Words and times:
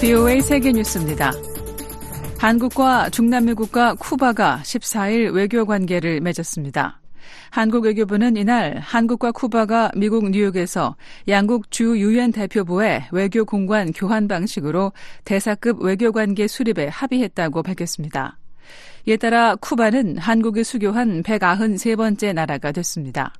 VOA 0.00 0.40
세계 0.40 0.70
뉴스입니다. 0.70 1.32
한국과 2.38 3.10
중남미 3.10 3.54
국가 3.54 3.94
쿠바가 3.94 4.60
14일 4.62 5.34
외교 5.34 5.66
관계를 5.66 6.20
맺었습니다. 6.20 7.00
한국 7.50 7.84
외교부는 7.84 8.36
이날 8.36 8.78
한국과 8.78 9.32
쿠바가 9.32 9.90
미국 9.96 10.30
뉴욕에서 10.30 10.94
양국 11.26 11.72
주 11.72 11.98
유엔 11.98 12.30
대표부의 12.30 13.08
외교 13.10 13.44
공관 13.44 13.92
교환 13.92 14.28
방식으로 14.28 14.92
대사급 15.24 15.82
외교 15.82 16.12
관계 16.12 16.46
수립에 16.46 16.86
합의했다고 16.86 17.64
밝혔습니다. 17.64 18.38
이에 19.06 19.16
따라 19.16 19.56
쿠바는 19.56 20.18
한국이 20.18 20.62
수교한 20.62 21.24
193번째 21.24 22.34
나라가 22.34 22.70
됐습니다. 22.70 23.32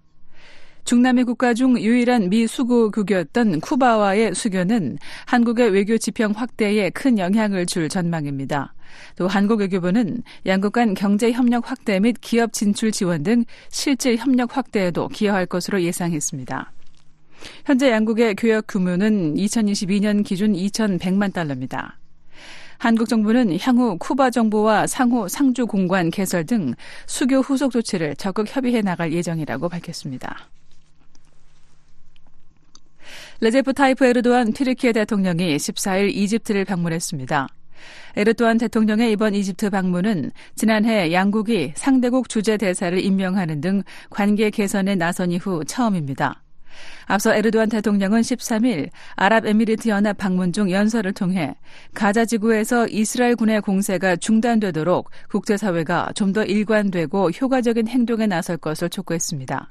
중남미 0.88 1.24
국가 1.24 1.52
중 1.52 1.78
유일한 1.78 2.30
미 2.30 2.46
수고국이었던 2.46 3.60
쿠바와의 3.60 4.34
수교는 4.34 4.96
한국의 5.26 5.68
외교 5.68 5.98
지평 5.98 6.32
확대에 6.34 6.88
큰 6.88 7.18
영향을 7.18 7.66
줄 7.66 7.90
전망입니다. 7.90 8.72
또 9.14 9.28
한국 9.28 9.60
외교부는 9.60 10.22
양국 10.46 10.72
간 10.72 10.94
경제 10.94 11.30
협력 11.30 11.70
확대 11.70 12.00
및 12.00 12.16
기업 12.22 12.54
진출 12.54 12.90
지원 12.90 13.22
등 13.22 13.44
실질 13.68 14.16
협력 14.16 14.56
확대에도 14.56 15.08
기여할 15.08 15.44
것으로 15.44 15.82
예상했습니다. 15.82 16.72
현재 17.66 17.90
양국의 17.90 18.36
교역 18.36 18.64
규모는 18.66 19.34
2022년 19.34 20.24
기준 20.24 20.54
2,100만 20.54 21.34
달러입니다. 21.34 21.98
한국 22.78 23.10
정부는 23.10 23.58
향후 23.60 23.98
쿠바 23.98 24.30
정부와 24.30 24.86
상호 24.86 25.28
상주 25.28 25.66
공관 25.66 26.10
개설 26.10 26.46
등 26.46 26.72
수교 27.06 27.40
후속 27.40 27.72
조치를 27.72 28.16
적극 28.16 28.46
협의해 28.48 28.80
나갈 28.80 29.12
예정이라고 29.12 29.68
밝혔습니다. 29.68 30.48
레제프 33.40 33.72
타이프 33.72 34.04
에르도안 34.04 34.52
튀르키예 34.52 34.92
대통령이 34.92 35.56
14일 35.56 36.12
이집트를 36.12 36.64
방문했습니다. 36.64 37.46
에르도안 38.16 38.58
대통령의 38.58 39.12
이번 39.12 39.32
이집트 39.32 39.70
방문은 39.70 40.32
지난해 40.56 41.12
양국이 41.12 41.72
상대국 41.76 42.28
주재 42.28 42.56
대사를 42.56 42.98
임명하는 42.98 43.60
등 43.60 43.84
관계 44.10 44.50
개선에 44.50 44.96
나선 44.96 45.30
이후 45.30 45.64
처음입니다. 45.64 46.42
앞서 47.06 47.32
에르도안 47.32 47.68
대통령은 47.68 48.22
13일 48.22 48.90
아랍에미리트 49.14 49.88
연합 49.88 50.18
방문 50.18 50.52
중 50.52 50.68
연설을 50.72 51.12
통해 51.12 51.54
가자 51.94 52.24
지구에서 52.24 52.88
이스라엘 52.88 53.36
군의 53.36 53.60
공세가 53.60 54.16
중단되도록 54.16 55.10
국제사회가 55.30 56.10
좀 56.16 56.32
더 56.32 56.42
일관되고 56.44 57.30
효과적인 57.30 57.86
행동에 57.86 58.26
나설 58.26 58.56
것을 58.56 58.90
촉구했습니다. 58.90 59.68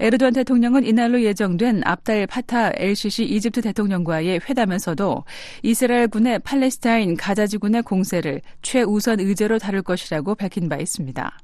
에르도안 0.00 0.32
대통령은 0.32 0.86
이날로 0.86 1.22
예정된 1.22 1.82
압달 1.84 2.26
파타 2.26 2.72
엘시시 2.74 3.22
이집트 3.26 3.60
대통령과의 3.60 4.40
회담에서도 4.48 5.24
이스라엘 5.62 6.08
군의 6.08 6.38
팔레스타인 6.38 7.18
가자지군의 7.18 7.82
공세를 7.82 8.40
최우선 8.62 9.20
의제로 9.20 9.58
다룰 9.58 9.82
것이라고 9.82 10.34
밝힌 10.36 10.70
바 10.70 10.78
있습니다. 10.78 11.38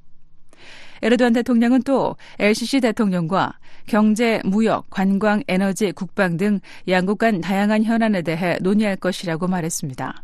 에르도안 1.03 1.35
대통령은 1.35 1.83
또 1.83 2.17
LCC 2.39 2.81
대통령과 2.81 3.59
경제, 3.87 4.41
무역, 4.43 4.89
관광, 4.89 5.43
에너지, 5.49 5.93
국방 5.93 6.39
등 6.39 6.61
양국 6.89 7.19
간 7.19 7.43
다양한 7.43 7.85
현안에 7.85 8.23
대해 8.23 8.57
논의할 8.63 8.97
것이라고 8.97 9.49
말했습니다. 9.49 10.23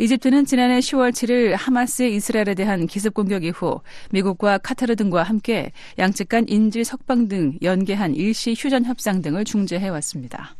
이집트는 0.00 0.44
지난해 0.44 0.78
10월 0.78 1.10
7일 1.10 1.56
하마스의 1.56 2.14
이스라엘에 2.14 2.54
대한 2.54 2.86
기습 2.86 3.14
공격 3.14 3.42
이후 3.42 3.80
미국과 4.12 4.58
카타르 4.58 4.94
등과 4.94 5.24
함께 5.24 5.72
양측 5.98 6.28
간 6.28 6.44
인질 6.48 6.84
석방 6.84 7.26
등 7.26 7.58
연계한 7.62 8.14
일시 8.14 8.54
휴전 8.56 8.84
협상 8.84 9.22
등을 9.22 9.44
중재해 9.44 9.88
왔습니다. 9.88 10.54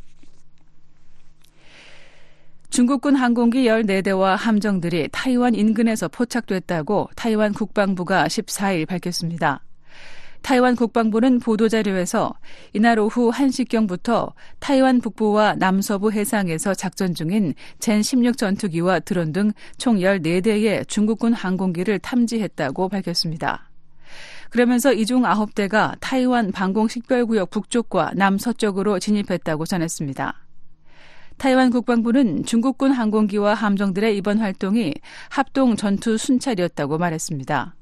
중국군 2.69 3.15
항공기 3.15 3.63
14대와 3.63 4.35
함정들이 4.35 5.07
타이완 5.11 5.55
인근에서 5.55 6.09
포착됐다고 6.09 7.09
타이완 7.15 7.53
국방부가 7.53 8.27
14일 8.27 8.87
밝혔습니다. 8.87 9.63
타이완 10.41 10.75
국방부는 10.75 11.39
보도자료에서 11.39 12.33
이날 12.73 12.97
오후 12.99 13.31
1시경부터 13.31 14.33
타이완 14.59 14.99
북부와 15.01 15.55
남서부 15.55 16.11
해상에서 16.11 16.73
작전 16.73 17.13
중인 17.13 17.53
젠16 17.79 18.37
전투기와 18.37 18.99
드론 18.99 19.31
등 19.33 19.51
총 19.77 19.97
14대의 19.97 20.87
중국군 20.87 21.33
항공기를 21.33 21.99
탐지했다고 21.99 22.89
밝혔습니다. 22.89 23.69
그러면서 24.49 24.91
이 24.93 25.05
중 25.05 25.21
9대가 25.21 25.95
타이완 25.99 26.51
방공 26.51 26.87
식별구역 26.87 27.51
북쪽과 27.51 28.13
남서쪽으로 28.15 28.97
진입했다고 28.99 29.65
전했습니다. 29.65 30.33
타이완 31.37 31.69
국방부는 31.69 32.43
중국군 32.45 32.91
항공기와 32.91 33.53
함정들의 33.53 34.17
이번 34.17 34.39
활동이 34.39 34.93
합동 35.29 35.75
전투 35.75 36.17
순찰이었다고 36.17 36.97
말했습니다. 36.97 37.75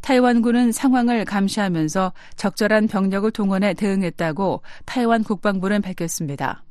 타이완군은 0.00 0.72
상황을 0.72 1.24
감시하면서 1.24 2.12
적절한 2.36 2.88
병력을 2.88 3.30
동원해 3.30 3.74
대응했다고 3.74 4.62
타이완 4.84 5.24
국방부는 5.24 5.82
밝혔습니다. 5.82 6.62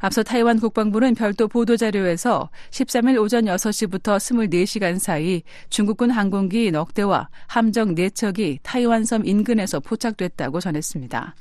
앞서 0.00 0.22
타이완 0.22 0.60
국방부는 0.60 1.14
별도 1.14 1.46
보도자료에서 1.46 2.48
13일 2.70 3.20
오전 3.20 3.44
6시부터 3.44 4.16
24시간 4.16 4.98
사이 4.98 5.42
중국군 5.68 6.10
항공기 6.10 6.70
넉 6.70 6.94
대와 6.94 7.28
함정 7.46 7.94
4척이 7.94 8.60
타이완섬 8.62 9.26
인근에서 9.26 9.80
포착됐다고 9.80 10.60
전했습니다. 10.60 11.34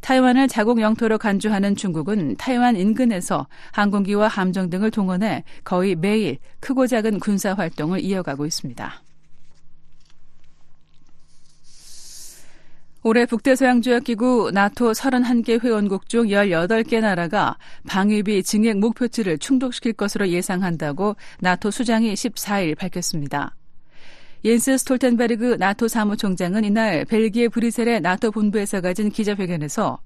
타이완을 0.00 0.48
자국 0.48 0.80
영토로 0.80 1.16
간주하는 1.16 1.76
중국은 1.76 2.36
타이완 2.36 2.76
인근에서 2.76 3.46
항공기와 3.70 4.28
함정 4.28 4.68
등을 4.68 4.90
동원해 4.90 5.44
거의 5.62 5.94
매일 5.94 6.38
크고 6.60 6.88
작은 6.88 7.20
군사 7.20 7.54
활동을 7.54 8.00
이어가고 8.00 8.44
있습니다. 8.44 9.03
올해 13.06 13.26
북대서양조약기구 13.26 14.52
나토 14.54 14.92
31개 14.92 15.62
회원국 15.62 16.08
중 16.08 16.28
18개 16.28 17.02
나라가 17.02 17.58
방위비 17.86 18.42
증액 18.42 18.78
목표치를 18.78 19.36
충족시킬 19.36 19.92
것으로 19.92 20.28
예상한다고 20.28 21.14
나토 21.40 21.70
수장이 21.70 22.14
14일 22.14 22.78
밝혔습니다. 22.78 23.54
옌스 24.42 24.78
스톨텐베르그 24.78 25.56
나토 25.58 25.86
사무총장은 25.86 26.64
이날 26.64 27.04
벨기에 27.04 27.48
브리셀의 27.48 28.00
나토 28.00 28.30
본부에서 28.30 28.80
가진 28.80 29.10
기자회견에서 29.10 29.98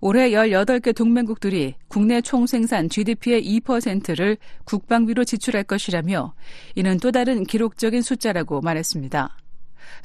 올해 0.00 0.30
18개 0.30 0.92
동맹국들이 0.96 1.76
국내 1.86 2.20
총생산 2.20 2.88
GDP의 2.88 3.60
2%를 3.60 4.36
국방비로 4.64 5.22
지출할 5.22 5.62
것이라며 5.62 6.34
이는 6.74 6.98
또 6.98 7.12
다른 7.12 7.44
기록적인 7.44 8.02
숫자라고 8.02 8.62
말했습니다. 8.62 9.36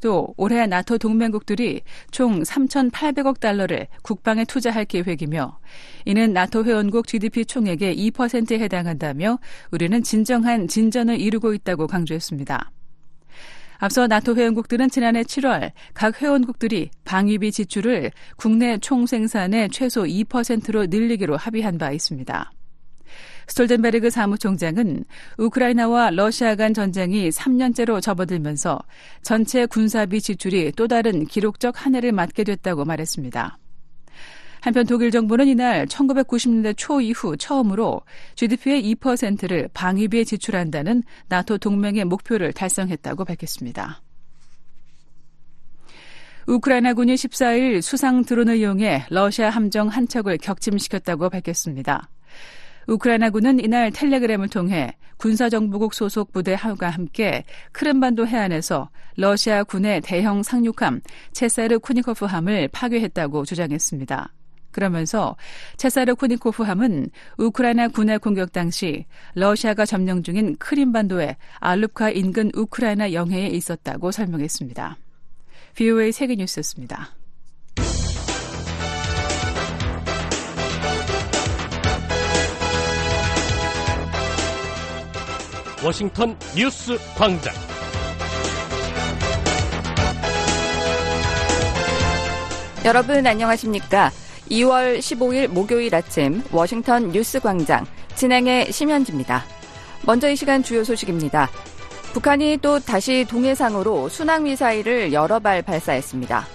또 0.01 0.33
올해 0.38 0.65
나토 0.67 0.97
동맹국들이 0.97 1.81
총 2.11 2.41
3,800억 2.41 3.39
달러를 3.39 3.88
국방에 4.01 4.45
투자할 4.45 4.85
계획이며 4.85 5.59
이는 6.05 6.33
나토 6.33 6.65
회원국 6.65 7.07
GDP 7.07 7.45
총액의 7.45 7.97
2%에 8.11 8.59
해당한다며 8.59 9.39
우리는 9.71 10.01
진정한 10.03 10.67
진전을 10.67 11.19
이루고 11.19 11.53
있다고 11.53 11.87
강조했습니다. 11.87 12.71
앞서 13.79 14.07
나토 14.07 14.35
회원국들은 14.35 14.89
지난해 14.89 15.21
7월 15.21 15.71
각 15.93 16.21
회원국들이 16.21 16.89
방위비 17.05 17.51
지출을 17.51 18.11
국내 18.35 18.77
총생산의 18.77 19.69
최소 19.69 20.03
2%로 20.03 20.87
늘리기로 20.87 21.37
합의한 21.37 21.77
바 21.77 21.91
있습니다. 21.91 22.51
스톨덴베르그 23.47 24.09
사무총장은 24.09 25.06
우크라이나와 25.38 26.12
러시아 26.12 26.56
간 26.56 26.74
전쟁이 26.74 27.30
3년째로 27.30 28.02
접어들면서 28.02 28.80
전체 29.22 29.66
군사비 29.66 30.22
지출이 30.22 30.74
또 30.75 30.88
다른 30.88 31.25
기록적 31.25 31.85
한 31.85 31.96
해를 31.96 32.12
맞게 32.12 32.44
됐다고 32.44 32.85
말했습니다. 32.85 33.58
한편 34.59 34.85
독일 34.85 35.11
정부는 35.11 35.47
이날 35.47 35.85
1990년대 35.85 36.73
초 36.76 36.99
이후 36.99 37.38
처음으로 37.38 38.02
GDP의 38.35 38.96
2%를 38.96 39.70
방위비에 39.73 40.23
지출한다는 40.26 41.03
나토 41.29 41.58
동맹의 41.59 42.05
목표를 42.05 42.52
달성했다고 42.52 43.23
밝혔습니다. 43.23 44.02
우크라이나군이 46.47 47.16
14일 47.16 47.82
수상 47.82 48.23
드론을 48.23 48.58
이용해 48.58 49.05
러시아 49.09 49.50
함정 49.50 49.90
한 49.90 50.08
척을 50.08 50.38
격침시켰다고 50.38 51.29
밝혔습니다. 51.29 52.09
우크라이나군은 52.87 53.59
이날 53.59 53.91
텔레그램을 53.91 54.47
통해 54.49 54.95
군사정보국 55.17 55.93
소속 55.93 56.31
부대와 56.31 56.75
함께 56.79 57.43
크림반도 57.72 58.28
해안에서 58.28 58.89
러시아 59.16 59.63
군의 59.63 60.01
대형 60.01 60.43
상륙함 60.43 61.01
체사르 61.34 61.79
쿠니코프 61.79 62.25
함을 62.25 62.69
파괴했다고 62.69 63.45
주장했습니다. 63.45 64.34
그러면서 64.72 65.35
체사르 65.78 66.16
쿠니코프 66.16 66.63
함은 66.63 67.09
우크라이나 67.37 67.87
군의 67.87 68.19
공격 68.19 68.51
당시 68.51 69.05
러시아가 69.33 69.85
점령 69.85 70.22
중인 70.22 70.57
크림반도의 70.57 71.35
알루카 71.59 72.11
인근 72.11 72.51
우크라이나 72.53 73.13
영해에 73.13 73.47
있었다고 73.47 74.11
설명했습니다. 74.11 74.97
VOA 75.75 76.11
세계뉴스였습니다. 76.11 77.16
워싱턴 85.87 86.37
뉴스 86.53 86.97
광장. 87.16 87.53
여러분 92.84 93.25
안녕하십니까? 93.25 94.11
2월 94.51 94.99
15일 94.99 95.47
목요일 95.47 95.95
아침 95.95 96.43
워싱턴 96.51 97.13
뉴스 97.13 97.39
광장 97.39 97.85
진행의 98.16 98.73
심현지입니다. 98.73 99.45
먼저 100.05 100.29
이 100.29 100.35
시간 100.35 100.61
주요 100.61 100.84
소식입니다. 100.84 101.49
북한이 102.11 102.57
또 102.61 102.81
다시 102.81 103.23
동해상으로 103.23 104.09
순항 104.09 104.43
미사일을 104.43 105.13
여러 105.13 105.40
발 105.40 105.61
발사했습니다. 105.61 106.45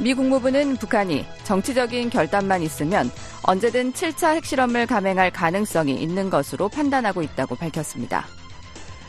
미 0.00 0.14
국무부는 0.14 0.78
북한이 0.78 1.24
정치적인 1.44 2.10
결단만 2.10 2.60
있으면 2.62 3.08
언제든 3.44 3.92
7차 3.92 4.34
핵실험을 4.34 4.88
감행할 4.88 5.30
가능성이 5.30 5.94
있는 5.94 6.28
것으로 6.28 6.68
판단하고 6.68 7.22
있다고 7.22 7.54
밝혔습니다. 7.54 8.26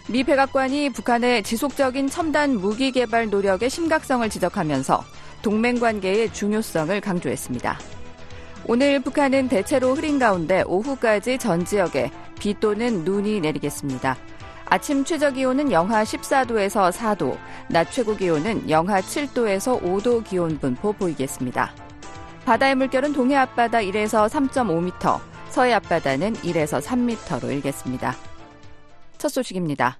미 0.07 0.23
백악관이 0.23 0.91
북한의 0.91 1.41
지속적인 1.41 2.09
첨단 2.09 2.57
무기 2.57 2.91
개발 2.91 3.27
노력의 3.27 3.71
심각성을 3.71 4.29
지적하면서 4.29 5.03
동맹 5.41 5.79
관계의 5.79 6.31
중요성을 6.31 7.01
강조했습니다. 7.01 7.79
오늘 8.67 8.99
북한은 8.99 9.47
대체로 9.47 9.95
흐린 9.95 10.19
가운데 10.19 10.63
오후까지 10.67 11.39
전 11.39 11.65
지역에 11.65 12.11
비 12.39 12.53
또는 12.59 13.03
눈이 13.03 13.41
내리겠습니다. 13.41 14.15
아침 14.65 15.03
최저 15.05 15.31
기온은 15.31 15.71
영하 15.71 16.03
14도에서 16.03 16.91
4도, 16.91 17.37
낮 17.69 17.91
최고 17.91 18.15
기온은 18.15 18.69
영하 18.69 19.01
7도에서 19.01 19.81
5도 19.81 20.23
기온 20.23 20.59
분포 20.59 20.93
보이겠습니다. 20.93 21.71
바다의 22.45 22.75
물결은 22.75 23.13
동해 23.13 23.35
앞바다 23.37 23.79
1에서 23.79 24.29
3.5m, 24.29 25.19
서해 25.49 25.73
앞바다는 25.73 26.33
1에서 26.33 26.81
3m로 26.81 27.51
일겠습니다. 27.51 28.15
첫 29.17 29.29
소식입니다. 29.29 29.99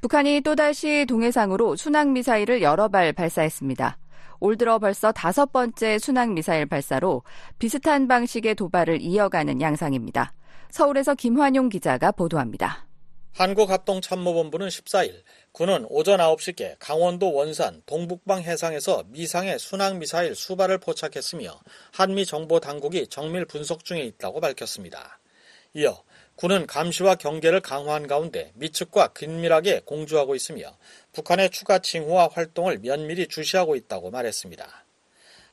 북한이 0.00 0.42
또다시 0.42 1.06
동해상으로 1.08 1.76
순항미사일을 1.76 2.62
여러 2.62 2.88
발 2.88 3.12
발사했습니다. 3.12 3.98
올 4.40 4.56
들어 4.58 4.78
벌써 4.78 5.12
다섯 5.12 5.52
번째 5.52 5.98
순항미사일 5.98 6.66
발사로 6.66 7.22
비슷한 7.58 8.06
방식의 8.06 8.54
도발을 8.54 9.00
이어가는 9.00 9.60
양상입니다. 9.60 10.34
서울에서 10.70 11.14
김환용 11.14 11.68
기자가 11.68 12.12
보도합니다. 12.12 12.86
한국합동참모본부는 13.34 14.68
14일 14.68 15.22
군은 15.50 15.86
오전 15.88 16.20
9시께 16.20 16.76
강원도 16.78 17.32
원산 17.32 17.82
동북방 17.86 18.42
해상에서 18.42 19.04
미상의 19.08 19.58
순항미사일 19.58 20.34
수발을 20.34 20.78
포착했으며 20.78 21.58
한미 21.92 22.26
정보 22.26 22.60
당국이 22.60 23.08
정밀 23.08 23.44
분석 23.44 23.84
중에 23.84 24.02
있다고 24.02 24.40
밝혔습니다. 24.40 25.18
이어 25.74 26.02
군은 26.36 26.66
감시와 26.66 27.14
경계를 27.14 27.60
강화한 27.60 28.06
가운데 28.06 28.50
미측과 28.54 29.12
긴밀하게 29.14 29.82
공조하고 29.84 30.34
있으며 30.34 30.76
북한의 31.12 31.50
추가 31.50 31.78
징후와 31.78 32.30
활동을 32.32 32.78
면밀히 32.78 33.28
주시하고 33.28 33.76
있다고 33.76 34.10
말했습니다. 34.10 34.84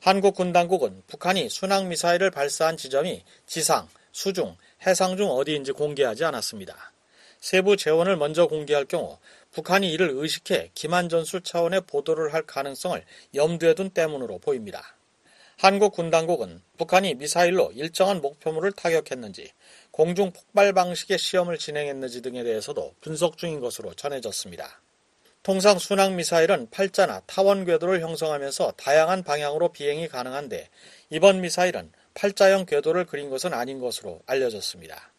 한국 0.00 0.34
군 0.34 0.52
당국은 0.52 1.02
북한이 1.06 1.48
순항 1.48 1.88
미사일을 1.88 2.32
발사한 2.32 2.76
지점이 2.76 3.22
지상, 3.46 3.88
수중, 4.10 4.56
해상 4.84 5.16
중 5.16 5.30
어디인지 5.30 5.70
공개하지 5.72 6.24
않았습니다. 6.24 6.92
세부 7.38 7.76
재원을 7.76 8.16
먼저 8.16 8.46
공개할 8.46 8.84
경우 8.86 9.18
북한이 9.52 9.92
이를 9.92 10.10
의식해 10.12 10.70
기만 10.74 11.08
전술 11.08 11.42
차원의 11.42 11.82
보도를 11.86 12.32
할 12.32 12.42
가능성을 12.42 13.04
염두에 13.34 13.74
둔 13.74 13.90
때문으로 13.90 14.38
보입니다. 14.38 14.96
한국 15.58 15.94
군 15.94 16.10
당국은 16.10 16.60
북한이 16.76 17.14
미사일로 17.14 17.72
일정한 17.76 18.20
목표물을 18.20 18.72
타격했는지 18.72 19.52
공중 19.92 20.32
폭발 20.32 20.72
방식의 20.72 21.18
시험을 21.18 21.58
진행했는지 21.58 22.22
등에 22.22 22.42
대해서도 22.42 22.94
분석 23.02 23.36
중인 23.36 23.60
것으로 23.60 23.92
전해졌습니다. 23.92 24.80
통상 25.42 25.78
순항 25.78 26.16
미사일은 26.16 26.70
팔자나 26.70 27.20
타원 27.26 27.66
궤도를 27.66 28.00
형성하면서 28.00 28.72
다양한 28.78 29.22
방향으로 29.22 29.70
비행이 29.70 30.08
가능한데 30.08 30.70
이번 31.10 31.42
미사일은 31.42 31.92
팔자형 32.14 32.64
궤도를 32.64 33.04
그린 33.04 33.28
것은 33.28 33.52
아닌 33.52 33.80
것으로 33.80 34.22
알려졌습니다. 34.24 35.12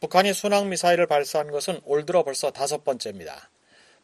북한이 0.00 0.32
순항 0.32 0.70
미사일을 0.70 1.06
발사한 1.06 1.50
것은 1.50 1.80
올 1.84 2.06
들어 2.06 2.22
벌써 2.22 2.50
다섯 2.50 2.82
번째입니다. 2.82 3.50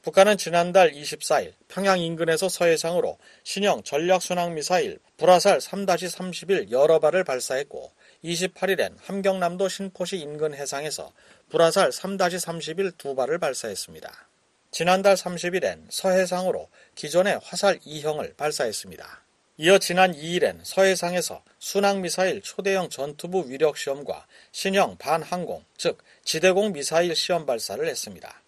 북한은 0.03 0.37
지난달 0.37 0.93
24일 0.93 1.55
평양 1.69 1.99
인근에서 1.99 2.51
서해상으로 2.51 3.17
신형 3.45 3.85
전략 3.85 4.21
순항 4.21 4.55
미사일 4.55 4.99
불화살 5.17 5.61
3-31 5.61 6.71
여러 6.71 6.99
발을 6.99 7.25
발사했고 7.25 7.91
28일엔 8.25 8.97
함경남도 9.03 9.69
신포시 9.69 10.19
인근 10.19 10.55
해상에서 10.55 11.13
불화살 11.49 11.91
3-31 11.91 12.99
두 12.99 13.15
발을 13.15 13.39
발사했습니다. 13.39 14.29
지난달 14.71 15.17
30일엔 15.17 15.87
서해상으로 15.91 16.69
기존의 16.95 17.41
화살 17.43 17.79
2형을 17.81 18.37
발사했습니다. 18.37 19.25
이어 19.57 19.79
지난 19.79 20.13
2일엔 20.13 20.61
서해상에서 20.63 21.43
순항미사일 21.59 22.41
초대형 22.43 22.89
전투부 22.89 23.45
위력 23.49 23.77
시험과 23.77 24.27
신형 24.53 24.97
반항공, 24.99 25.65
즉 25.77 25.99
지대공 26.25 26.73
미사일 26.73 27.15
시험 27.17 27.47
발사를 27.47 27.87
했습니다. 27.87 28.43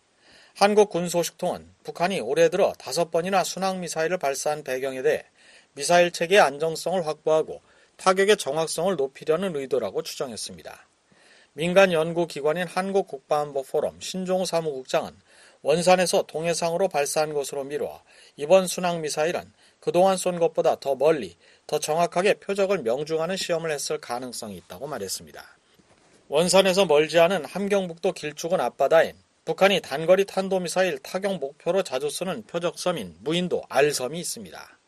한국 0.54 0.90
군 0.90 1.08
소식통은 1.08 1.66
북한이 1.82 2.20
올해 2.20 2.48
들어 2.50 2.72
다섯 2.78 3.10
번이나 3.10 3.42
순항미사일을 3.42 4.18
발사한 4.18 4.64
배경에 4.64 5.02
대해 5.02 5.24
미사일 5.74 6.12
체계의 6.12 6.40
안정성을 6.40 7.06
확보하고 7.06 7.62
타격의 8.02 8.36
정확성을 8.36 8.96
높이려는 8.96 9.54
의도라고 9.54 10.02
추정했습니다. 10.02 10.86
민간 11.52 11.92
연구기관인 11.92 12.66
한국국방안보 12.66 13.62
포럼 13.62 14.00
신종우 14.00 14.44
사무국장은 14.44 15.12
원산에서 15.62 16.22
동해상으로 16.22 16.88
발사한 16.88 17.32
것으로 17.32 17.62
미뤄 17.62 18.00
이번 18.34 18.66
순항미사일은 18.66 19.52
그동안 19.78 20.16
쏜 20.16 20.40
것보다 20.40 20.80
더 20.80 20.96
멀리, 20.96 21.36
더 21.68 21.78
정확하게 21.78 22.34
표적을 22.34 22.78
명중하는 22.78 23.36
시험을 23.36 23.70
했을 23.70 23.98
가능성이 23.98 24.56
있다고 24.56 24.88
말했습니다. 24.88 25.56
원산에서 26.26 26.86
멀지 26.86 27.20
않은 27.20 27.44
함경북도 27.44 28.12
길쭉은 28.14 28.58
앞바다엔 28.58 29.14
북한이 29.44 29.80
단거리 29.80 30.24
탄도미사일 30.24 30.98
타격 30.98 31.38
목표로 31.38 31.84
자주 31.84 32.10
쓰는 32.10 32.42
표적섬인 32.48 33.18
무인도 33.20 33.62
알섬이 33.68 34.18
있습니다. 34.18 34.81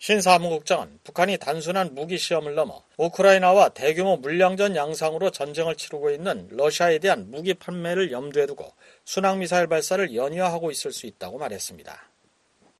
신 0.00 0.22
사무국장은 0.22 0.98
북한이 1.04 1.36
단순한 1.36 1.94
무기 1.94 2.16
시험을 2.16 2.54
넘어 2.54 2.82
우크라이나와 2.96 3.68
대규모 3.68 4.16
물량전 4.16 4.74
양상으로 4.74 5.30
전쟁을 5.30 5.74
치르고 5.76 6.10
있는 6.10 6.48
러시아에 6.52 6.98
대한 7.00 7.30
무기 7.30 7.52
판매를 7.52 8.10
염두에 8.10 8.46
두고 8.46 8.64
순항미사일 9.04 9.66
발사를 9.66 10.14
연이어 10.14 10.46
하고 10.46 10.70
있을 10.70 10.90
수 10.90 11.06
있다고 11.06 11.36
말했습니다. 11.36 11.94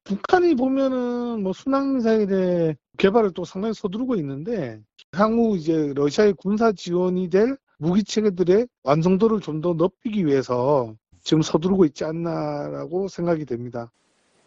북한이 0.04 0.54
보면은 0.54 1.42
뭐 1.42 1.52
순항미사일의 1.52 2.76
개발을 2.96 3.32
또 3.34 3.44
상당히 3.44 3.74
서두르고 3.74 4.14
있는데 4.16 4.80
향후 5.12 5.58
이제 5.58 5.92
러시아의 5.94 6.32
군사 6.38 6.72
지원이 6.72 7.28
될 7.28 7.54
무기 7.76 8.02
체계들의 8.02 8.66
완성도를 8.82 9.40
좀 9.40 9.60
더 9.60 9.74
높이기 9.74 10.24
위해서 10.24 10.94
지금 11.22 11.42
서두르고 11.42 11.84
있지 11.84 12.02
않나라고 12.04 13.08
생각이 13.08 13.44
됩니다. 13.44 13.92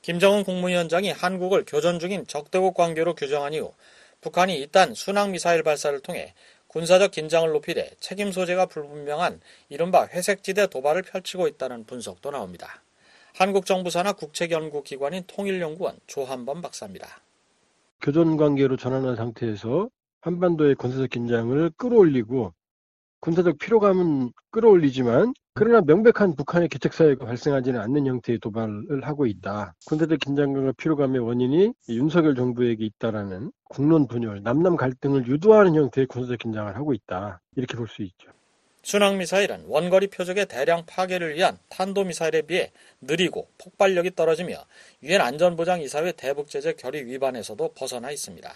김정은 0.04 0.44
국무위원장이 0.44 1.12
한국을 1.12 1.64
교전 1.66 1.98
중인 1.98 2.28
적대국 2.28 2.74
관계로 2.74 3.16
규정한 3.16 3.54
이후 3.54 3.72
북한이 4.20 4.54
일단 4.58 4.94
순항미사일 4.94 5.64
발사를 5.64 5.98
통해 6.02 6.34
군사적 6.68 7.12
긴장을 7.12 7.50
높이되 7.50 7.90
책임 8.02 8.34
소재가 8.34 8.66
불분명한 8.66 9.40
이른바 9.70 10.06
회색지대 10.08 10.68
도발을 10.68 11.04
펼치고 11.04 11.48
있다는 11.48 11.86
분석도 11.86 12.32
나옵니다. 12.32 12.84
한국 13.34 13.66
정부사나 13.66 14.12
국책연구기관인 14.12 15.24
통일연구원 15.26 15.98
조한범 16.06 16.62
박사입니다. 16.62 17.22
교전 18.02 18.36
관계로 18.36 18.76
전환한 18.76 19.16
상태에서 19.16 19.90
한반도의 20.20 20.76
군사적 20.76 21.12
긴장을 21.12 21.72
끌어올리고 21.78 22.54
군사적 23.24 23.58
피로감은 23.58 24.34
끌어올리지만 24.51 25.34
그러나 25.53 25.80
명백한 25.80 26.36
북한의 26.36 26.68
개척 26.68 26.94
사유가 26.94 27.25
발생하지는 27.25 27.80
않는 27.80 28.06
형태의 28.06 28.39
도발을 28.39 29.03
하고 29.08 29.25
있다. 29.25 29.75
군사적 29.86 30.20
긴장감과 30.20 30.74
피로감의 30.75 31.22
원인이 31.22 31.72
윤석열 31.88 32.36
정부에게 32.36 32.84
있다라는 32.84 33.53
국론 33.70 34.10
분열, 34.10 34.44
남남 34.44 34.75
갈등을 34.75 35.25
유도하는 35.25 35.74
형태의 35.74 36.08
군사적 36.08 36.38
긴장을 36.39 36.75
하고 36.75 36.94
있다. 36.94 37.39
이렇게 37.56 37.77
볼 37.77 37.88
수 37.88 38.01
있죠. 38.01 38.27
순항미사일은 38.82 39.68
원거리 39.68 40.08
표적의 40.08 40.48
대량 40.48 40.84
파괴를 40.86 41.36
위한 41.36 41.58
탄도미사일에 41.70 42.42
비해 42.42 42.74
느리고 43.00 43.48
폭발력이 43.58 44.15
떨어지며 44.15 44.56
유엔 45.03 45.22
안전보장이사회 45.22 46.12
대북제재 46.12 46.74
결의 46.74 47.06
위반에서도 47.06 47.72
벗어나 47.74 48.12
있습니다. 48.12 48.53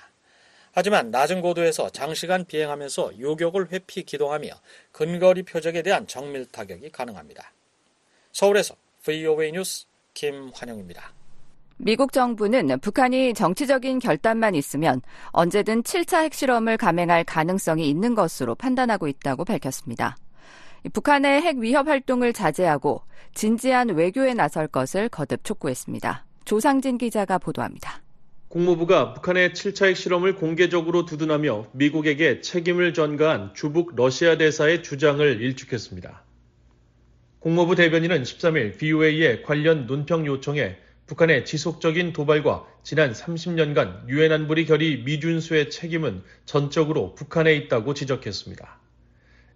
하지만 0.79 1.09
낮은 1.09 1.41
고도에서 1.41 1.89
장시간 1.89 2.45
비행하면서 2.45 3.19
요격을 3.19 3.71
회피 3.71 4.03
기동하며 4.03 4.49
근거리 4.91 5.41
표적에 5.41 5.81
대한 5.81 6.05
정밀 6.05 6.45
타격이 6.45 6.91
가능합니다. 6.91 7.51
서울에서 8.31 8.75
VOA 9.01 9.53
뉴스 9.53 9.87
김환영입니다. 10.13 11.13
미국 11.77 12.13
정부는 12.13 12.79
북한이 12.79 13.33
정치적인 13.33 13.97
결단만 13.97 14.53
있으면 14.53 15.01
언제든 15.31 15.81
7차 15.81 16.21
핵실험을 16.25 16.77
감행할 16.77 17.23
가능성이 17.23 17.89
있는 17.89 18.13
것으로 18.13 18.53
판단하고 18.53 19.07
있다고 19.07 19.45
밝혔습니다. 19.45 20.15
북한의 20.93 21.41
핵 21.41 21.57
위협 21.57 21.87
활동을 21.87 22.33
자제하고 22.33 23.01
진지한 23.33 23.89
외교에 23.89 24.35
나설 24.35 24.67
것을 24.67 25.09
거듭 25.09 25.43
촉구했습니다. 25.43 26.27
조상진 26.45 26.99
기자가 26.99 27.39
보도합니다. 27.39 28.03
국무부가 28.49 29.13
북한의 29.13 29.49
7차 29.49 29.87
핵실험을 29.87 30.35
공개적으로 30.35 31.03
두둔하며 31.05 31.67
미국에게 31.73 32.39
책임을 32.39 32.93
전가한 32.93 33.53
주북 33.53 33.97
러시아 33.97 34.37
대사의 34.37 34.83
주장을 34.83 35.41
일축했습니다. 35.41 36.23
국무부 37.39 37.75
대변인은 37.75 38.23
13일 38.23 38.77
BOA의 38.77 39.43
관련 39.43 39.85
논평 39.85 40.25
요청에 40.25 40.77
북한의 41.07 41.45
지속적인 41.45 42.13
도발과 42.13 42.65
지난 42.83 43.11
30년간 43.11 44.07
유엔 44.07 44.31
안보리 44.31 44.65
결의 44.65 45.03
미준수의 45.03 45.69
책임은 45.69 46.23
전적으로 46.45 47.15
북한에 47.15 47.53
있다고 47.53 47.93
지적했습니다. 47.93 48.79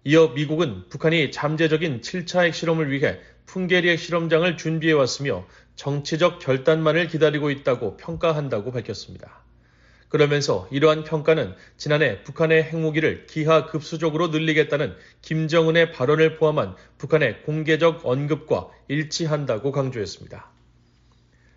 이어 0.04 0.28
미국은 0.34 0.88
북한이 0.90 1.30
잠재적인 1.30 2.02
7차 2.02 2.44
핵실험을 2.44 2.90
위해 2.90 3.20
풍계리 3.46 3.88
핵실험장을 3.88 4.56
준비해왔으며 4.56 5.46
정치적 5.76 6.38
결단만을 6.38 7.08
기다리고 7.08 7.50
있다고 7.50 7.96
평가한다고 7.96 8.72
밝혔습니다. 8.72 9.42
그러면서 10.12 10.68
이러한 10.70 11.04
평가는 11.04 11.54
지난해 11.78 12.22
북한의 12.22 12.64
핵무기를 12.64 13.26
기하 13.26 13.64
급수적으로 13.64 14.28
늘리겠다는 14.28 14.94
김정은의 15.22 15.92
발언을 15.92 16.36
포함한 16.36 16.76
북한의 16.98 17.44
공개적 17.44 18.04
언급과 18.04 18.68
일치한다고 18.88 19.72
강조했습니다. 19.72 20.50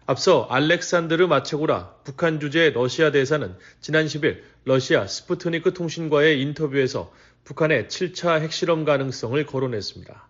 앞서 0.06 0.48
알렉산드르 0.50 1.28
마체고라 1.28 1.96
북한 2.06 2.40
주재 2.40 2.70
러시아 2.70 3.12
대사는 3.12 3.56
지난 3.82 4.06
10일 4.06 4.42
러시아 4.64 5.06
스푸트니크 5.06 5.74
통신과의 5.74 6.42
인터뷰에서 6.42 7.12
북한의 7.44 7.88
7차 7.88 8.40
핵실험 8.40 8.86
가능성을 8.86 9.46
거론했습니다. 9.46 10.30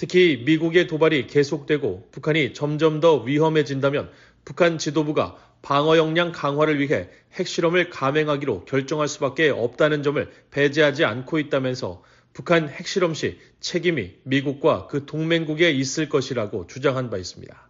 특히 0.00 0.42
미국의 0.46 0.86
도발이 0.86 1.26
계속되고 1.26 2.08
북한이 2.10 2.54
점점 2.54 3.00
더 3.00 3.16
위험해진다면 3.16 4.10
북한 4.46 4.78
지도부가 4.78 5.36
방어 5.60 5.98
역량 5.98 6.32
강화를 6.32 6.80
위해 6.80 7.10
핵실험을 7.34 7.90
감행하기로 7.90 8.64
결정할 8.64 9.08
수밖에 9.08 9.50
없다는 9.50 10.02
점을 10.02 10.26
배제하지 10.52 11.04
않고 11.04 11.38
있다면서 11.38 12.02
북한 12.32 12.70
핵실험 12.70 13.12
시 13.12 13.38
책임이 13.60 14.12
미국과 14.22 14.86
그 14.86 15.04
동맹국에 15.04 15.70
있을 15.70 16.08
것이라고 16.08 16.66
주장한 16.66 17.10
바 17.10 17.18
있습니다. 17.18 17.69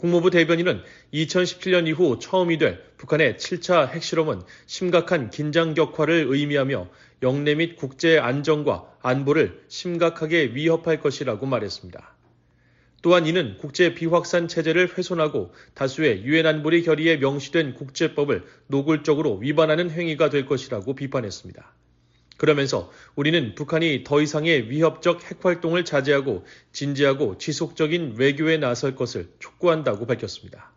국무부 0.00 0.30
대변인은 0.30 0.80
2017년 1.12 1.86
이후 1.86 2.18
처음이 2.18 2.56
될 2.56 2.82
북한의 2.96 3.34
7차 3.34 3.90
핵실험은 3.90 4.40
심각한 4.64 5.28
긴장 5.28 5.74
격화를 5.74 6.24
의미하며 6.26 6.88
영내 7.22 7.56
및 7.56 7.76
국제 7.76 8.18
안정과 8.18 8.86
안보를 9.02 9.62
심각하게 9.68 10.52
위협할 10.54 11.02
것이라고 11.02 11.44
말했습니다. 11.44 12.16
또한 13.02 13.26
이는 13.26 13.58
국제 13.58 13.92
비확산 13.92 14.48
체제를 14.48 14.96
훼손하고 14.96 15.52
다수의 15.74 16.24
유엔 16.24 16.46
안보리 16.46 16.82
결의에 16.82 17.18
명시된 17.18 17.74
국제법을 17.74 18.44
노골적으로 18.68 19.36
위반하는 19.36 19.90
행위가 19.90 20.30
될 20.30 20.46
것이라고 20.46 20.94
비판했습니다. 20.94 21.74
그러면서 22.40 22.90
우리는 23.16 23.54
북한이 23.54 24.02
더 24.02 24.22
이상의 24.22 24.70
위협적 24.70 25.22
핵활동을 25.22 25.84
자제하고 25.84 26.46
진지하고 26.72 27.36
지속적인 27.36 28.14
외교에 28.16 28.56
나설 28.56 28.94
것을 28.96 29.28
촉구한다고 29.40 30.06
밝혔습니다. 30.06 30.72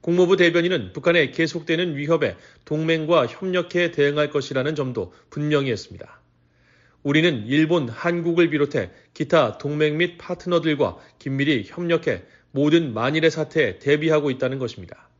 국무부 0.00 0.36
대변인은 0.36 0.92
북한의 0.92 1.30
계속되는 1.30 1.94
위협에 1.94 2.36
동맹과 2.64 3.28
협력해 3.28 3.92
대응할 3.92 4.30
것이라는 4.30 4.74
점도 4.74 5.12
분명히 5.30 5.70
했습니다. 5.70 6.20
우리는 7.04 7.46
일본, 7.46 7.88
한국을 7.88 8.50
비롯해 8.50 8.90
기타 9.14 9.58
동맹 9.58 9.98
및 9.98 10.18
파트너들과 10.18 10.96
긴밀히 11.20 11.62
협력해 11.64 12.24
모든 12.50 12.92
만일의 12.92 13.30
사태에 13.30 13.78
대비하고 13.78 14.32
있다는 14.32 14.58
것입니다. 14.58 15.11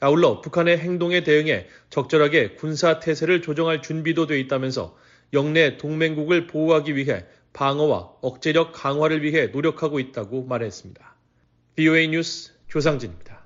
아울러 0.00 0.40
북한의 0.40 0.78
행동에 0.78 1.24
대응해 1.24 1.66
적절하게 1.90 2.50
군사 2.54 3.00
태세를 3.00 3.42
조정할 3.42 3.82
준비도 3.82 4.26
돼 4.26 4.38
있다면서 4.38 4.96
영내 5.32 5.76
동맹국을 5.76 6.46
보호하기 6.46 6.94
위해 6.94 7.24
방어와 7.52 8.12
억제력 8.20 8.72
강화를 8.72 9.22
위해 9.22 9.46
노력하고 9.46 9.98
있다고 9.98 10.44
말했습니다. 10.44 11.16
BOA 11.74 12.08
뉴스 12.08 12.52
조상진입니다. 12.68 13.38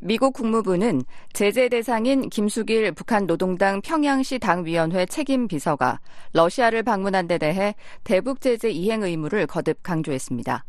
미국 0.00 0.34
국무부는 0.34 1.02
제재 1.32 1.68
대상인 1.68 2.28
김수길 2.28 2.92
북한 2.92 3.26
노동당 3.26 3.80
평양시 3.80 4.38
당위원회 4.38 5.06
책임 5.06 5.48
비서가 5.48 6.00
러시아를 6.34 6.82
방문한 6.84 7.26
데 7.26 7.38
대해 7.38 7.74
대북 8.04 8.40
제재 8.40 8.70
이행 8.70 9.02
의무를 9.02 9.46
거듭 9.46 9.82
강조했습니다. 9.82 10.64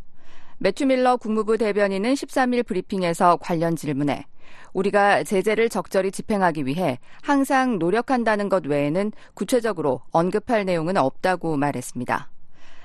매튜 0.62 0.86
밀러 0.86 1.16
국무부 1.16 1.58
대변인은 1.58 2.14
13일 2.16 2.66
브리핑에서 2.66 3.38
관련 3.38 3.78
질문에 3.78 4.26
우리가 4.74 5.24
제재를 5.24 5.70
적절히 5.70 6.12
집행하기 6.12 6.66
위해 6.66 7.00
항상 7.22 7.80
노력한다는 7.80 8.50
것 8.50 8.66
외에는 8.66 9.14
구체적으로 9.34 10.02
언급할 10.12 10.66
내용은 10.66 10.98
없다고 10.98 11.56
말했습니다. 11.56 12.30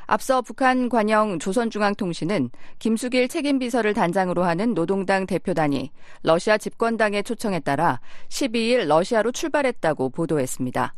앞서 0.07 0.41
북한 0.43 0.89
관영 0.89 1.41
조선중앙통신은 1.41 2.51
김수길 2.79 3.27
책임비서를 3.27 3.93
단장으로 3.93 4.45
하는 4.45 4.75
노동당 4.75 5.27
대표단이 5.27 5.91
러시아 6.23 6.57
집권당의 6.57 7.25
초청에 7.25 7.59
따라 7.59 8.01
12일 8.29 8.87
러시아로 8.87 9.33
출발했다고 9.33 10.11
보도했습니다. 10.11 10.95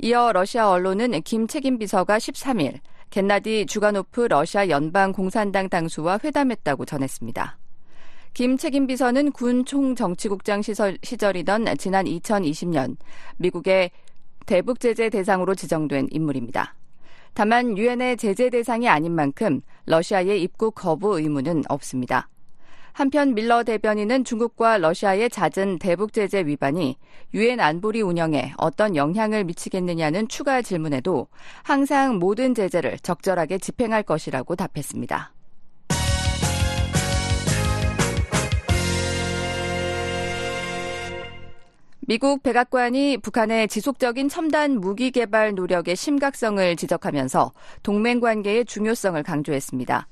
이어 0.00 0.32
러시아 0.32 0.68
언론은 0.68 1.22
김 1.22 1.46
책임비서가 1.46 2.18
13일 2.18 2.80
겐나디 3.10 3.66
주가노프 3.66 4.28
러시아 4.28 4.68
연방 4.68 5.12
공산당 5.12 5.68
당수와 5.68 6.20
회담했다고 6.22 6.84
전했습니다. 6.84 7.58
김 8.34 8.56
책임 8.58 8.86
비서는 8.86 9.32
군 9.32 9.64
총정치국장 9.64 10.60
시절이던 10.62 11.76
지난 11.78 12.04
2020년 12.04 12.96
미국의 13.38 13.90
대북 14.46 14.80
제재 14.80 15.08
대상으로 15.08 15.54
지정된 15.54 16.08
인물입니다. 16.10 16.74
다만 17.34 17.76
유엔의 17.76 18.16
제재 18.16 18.50
대상이 18.50 18.88
아닌 18.88 19.12
만큼 19.14 19.60
러시아의 19.86 20.42
입국 20.42 20.74
거부 20.74 21.18
의무는 21.18 21.62
없습니다. 21.68 22.28
한편 22.98 23.32
밀러 23.32 23.62
대변인은 23.62 24.24
중국과 24.24 24.78
러시아의 24.78 25.30
잦은 25.30 25.78
대북 25.78 26.12
제재 26.12 26.44
위반이 26.44 26.96
유엔 27.32 27.60
안보리 27.60 28.02
운영에 28.02 28.54
어떤 28.56 28.96
영향을 28.96 29.44
미치겠느냐는 29.44 30.26
추가 30.26 30.62
질문에도 30.62 31.28
항상 31.62 32.18
모든 32.18 32.56
제재를 32.56 32.98
적절하게 32.98 33.58
집행할 33.58 34.02
것이라고 34.02 34.56
답했습니다. 34.56 35.32
미국 42.00 42.42
백악관이 42.42 43.18
북한의 43.18 43.68
지속적인 43.68 44.28
첨단 44.28 44.80
무기 44.80 45.12
개발 45.12 45.54
노력의 45.54 45.94
심각성을 45.94 46.74
지적하면서 46.74 47.52
동맹 47.84 48.18
관계의 48.18 48.64
중요성을 48.64 49.22
강조했습니다. 49.22 50.08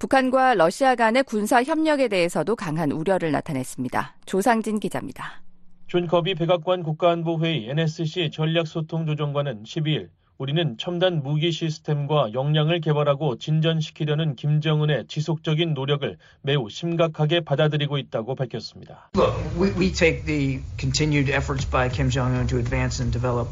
북한과 0.00 0.54
러시아 0.54 0.94
간의 0.94 1.24
군사 1.24 1.62
협력에 1.62 2.08
대해서도 2.08 2.56
강한 2.56 2.90
우려를 2.90 3.32
나타냈습니다. 3.32 4.16
조상진 4.24 4.80
기자입니다. 4.80 5.42
존 5.88 6.06
커비 6.06 6.34
백악관 6.36 6.82
국가안보회의 6.82 7.68
NSC 7.68 8.30
전략소통조정관은 8.32 9.64
12일 9.64 10.08
우리는 10.38 10.78
첨단 10.78 11.22
무기 11.22 11.52
시스템과 11.52 12.32
역량을 12.32 12.80
개발하고 12.80 13.36
진전시키려는 13.36 14.36
김정은의 14.36 15.04
지속적인 15.06 15.74
노력을 15.74 16.16
매우 16.40 16.70
심각하게 16.70 17.40
받아들이고 17.40 17.98
있다고 17.98 18.36
밝혔습니다. 18.36 19.10
Look, 19.14 19.36
we, 19.60 19.68
we 19.78 19.92
take 19.92 20.24
the 20.24 20.62
continued 20.78 21.30
efforts 21.30 21.70
by 21.70 21.90
Kim 21.90 22.08
Jong-un 22.08 22.46
to 22.46 22.58
advance 22.58 23.02
and 23.02 23.12
develop 23.12 23.50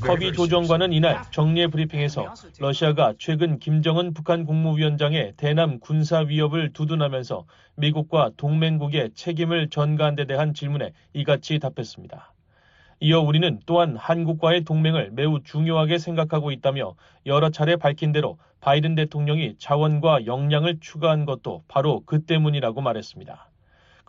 커비 0.00 0.32
조정관은 0.34 0.92
이날 0.92 1.22
정례 1.30 1.68
브리핑에서 1.68 2.34
러시아가 2.58 3.14
최근 3.18 3.58
김정은 3.58 4.12
북한 4.12 4.44
국무위원장의 4.44 5.34
대남 5.38 5.80
군사 5.80 6.18
위협을 6.18 6.72
두둔하면서 6.74 7.46
미국과 7.76 8.32
동맹국의 8.36 9.12
책임을 9.14 9.70
전가한 9.70 10.16
데 10.16 10.26
대한 10.26 10.52
질문에 10.52 10.92
이같이 11.14 11.58
답했습니다. 11.58 12.34
이어 13.00 13.20
우리는 13.20 13.58
또한 13.64 13.96
한국과의 13.96 14.64
동맹을 14.64 15.10
매우 15.12 15.42
중요하게 15.42 15.96
생각하고 15.96 16.52
있다며 16.52 16.94
여러 17.24 17.48
차례 17.48 17.76
밝힌 17.76 18.12
대로 18.12 18.38
바이든 18.60 18.94
대통령이 18.94 19.56
자원과 19.58 20.26
역량을 20.26 20.80
추가한 20.80 21.24
것도 21.24 21.64
바로 21.66 22.02
그 22.04 22.22
때문이라고 22.26 22.82
말했습니다. 22.82 23.49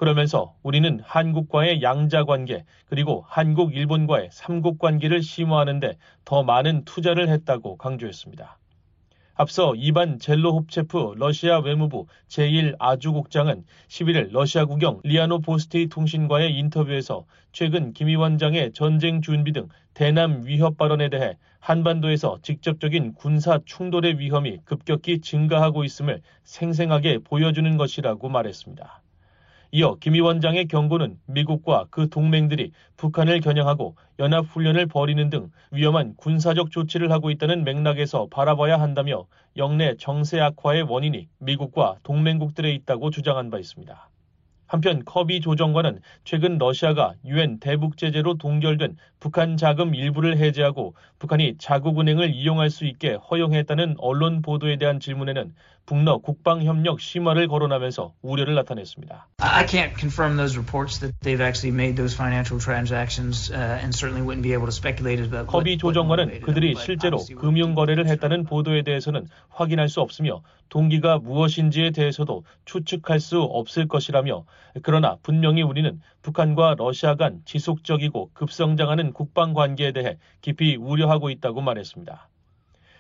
그러면서 0.02 0.56
우리는 0.64 1.00
한국과의 1.04 1.84
양자 1.84 2.24
관계 2.24 2.66
그리고 2.88 3.24
한국 3.28 3.76
일본과의 3.76 4.30
삼국 4.32 4.80
관계를 4.80 5.22
심화하는데 5.22 5.96
더 6.26 6.42
많은 6.42 6.86
투자를 6.86 7.30
했다고 7.30 7.78
강조했습니다. 7.78 8.58
앞서 9.36 9.76
이반 9.76 10.18
젤로홉체프 10.18 11.14
러시아 11.18 11.60
외무부 11.60 12.08
제1아주국장은 12.30 13.62
11일 13.90 14.32
러시아 14.32 14.66
국영 14.66 15.02
리아노 15.04 15.42
보스테이 15.42 15.86
통신과의 15.90 16.58
인터뷰에서 16.58 17.26
최근 17.52 17.94
김 17.94 18.08
위원장의 18.08 18.74
전쟁 18.74 19.22
준비 19.22 19.52
등 19.52 19.68
대남 19.94 20.48
위협 20.48 20.78
발언에 20.78 21.10
대해 21.10 21.38
한반도에서 21.60 22.40
직접적인 22.42 23.14
군사 23.14 23.60
충돌의 23.66 24.18
위험이 24.18 24.62
급격히 24.66 25.22
증가하고 25.22 25.84
있음을 25.84 26.24
생생하게 26.44 27.20
보여주는 27.20 27.78
것이라고 27.78 28.30
말했습니다. 28.30 29.01
이어 29.74 29.96
김 30.02 30.14
위원장의 30.16 30.68
경고는 30.68 31.18
미국과 31.28 31.88
그 31.90 32.10
동맹들이 32.10 32.74
북한을 32.98 33.40
겨냥하고 33.40 33.96
연합훈련을 34.20 34.88
벌이는 34.88 35.30
등 35.30 35.50
위험한 35.72 36.16
군사적 36.18 36.72
조치를 36.72 37.10
하고 37.12 37.32
있다는 37.32 37.64
맥락에서 37.64 38.28
바라봐야 38.30 38.82
한다며 38.82 39.28
영내 39.56 39.96
정세 39.98 40.42
악화의 40.42 40.84
원인이 40.84 41.30
미국과 41.40 41.96
동맹국들에 42.04 42.72
있다고 42.74 43.12
주장한 43.12 43.50
바 43.50 43.60
있습니다. 43.60 44.11
한편 44.72 45.04
커비 45.04 45.42
조정관은 45.42 46.00
최근 46.24 46.58
러시아가 46.58 47.14
유엔 47.26 47.60
대북 47.60 47.98
제재로 47.98 48.38
동결된 48.38 48.96
북한 49.20 49.58
자금 49.58 49.94
일부를 49.94 50.38
해제하고 50.38 50.96
북한이 51.20 51.58
자국은행을 51.58 52.34
이용할 52.34 52.70
수 52.70 52.86
있게 52.86 53.16
허용했다는 53.16 53.96
언론 53.98 54.42
보도에 54.42 54.78
대한 54.78 55.02
질문에는 55.02 55.54
북러 55.86 56.20
국방 56.20 56.64
협력 56.64 57.02
심화를 57.02 57.50
거론하면서 57.50 58.14
우려를 58.22 58.56
나타냈습니다. 58.56 59.28
I 59.40 59.66
can't 59.66 59.94
confirm 60.00 60.38
those 60.38 60.58
reports 60.58 61.02
that 61.02 61.14
they've 61.20 61.44
actually 61.44 61.76
made 61.76 61.98
those 61.98 62.16
financial 62.16 62.58
transactions 62.58 63.52
uh, 63.52 63.84
and 63.84 63.92
certainly 63.94 64.24
wouldn't 64.24 64.44
be 64.44 64.54
able 64.54 64.68
to 64.68 64.72
speculate 64.72 65.20
about 65.20 65.52
커비 65.52 65.80
조정관은 65.80 66.40
그들이 66.42 66.76
실제로 66.76 67.18
금융 67.36 67.76
거래를 67.76 68.08
했다는 68.08 68.46
보도에 68.46 68.84
대해서는 68.84 69.28
확인할 69.50 69.90
수 69.90 70.00
없으며 70.00 70.42
동기가 70.72 71.20
무엇인지에 71.20 71.92
대해서도 71.92 72.46
추측할 72.64 73.20
수 73.20 73.42
없을 73.42 73.90
것이라며 73.90 74.46
그러나 74.82 75.18
분명히 75.22 75.62
우리는 75.62 76.02
북한과 76.22 76.76
러시아 76.78 77.16
간 77.16 77.42
지속적이고 77.44 78.32
급성장하는 78.34 79.12
국방 79.12 79.54
관계에 79.54 79.92
대해 79.92 80.18
깊이 80.40 80.78
우려하고 80.78 81.30
있다고 81.30 81.60
말했습니다. 81.60 82.30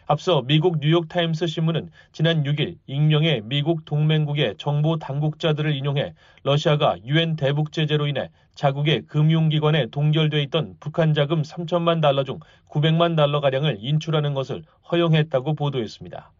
앞서 0.05 0.41
미국 0.41 0.79
뉴욕타임스 0.79 1.47
신문은 1.47 1.91
지난 2.11 2.43
6일 2.43 2.75
익명의 2.87 3.43
미국 3.45 3.85
동맹국의 3.85 4.55
정보 4.57 4.99
당국자들을 4.99 5.73
인용해 5.73 6.13
러시아가 6.43 6.97
유엔 7.05 7.37
대북 7.37 7.71
제재로 7.71 8.07
인해 8.07 8.31
자국의 8.53 9.03
금융기관에 9.03 9.85
동결돼 9.85 10.43
있던 10.43 10.75
북한 10.81 11.13
자금 11.13 11.41
3천만 11.43 12.01
달러 12.01 12.25
중 12.25 12.39
900만 12.67 13.15
달러 13.15 13.39
가량을 13.39 13.77
인출하는 13.79 14.33
것을 14.33 14.63
허용했다고 14.91 15.55
보도했습니다. 15.55 16.31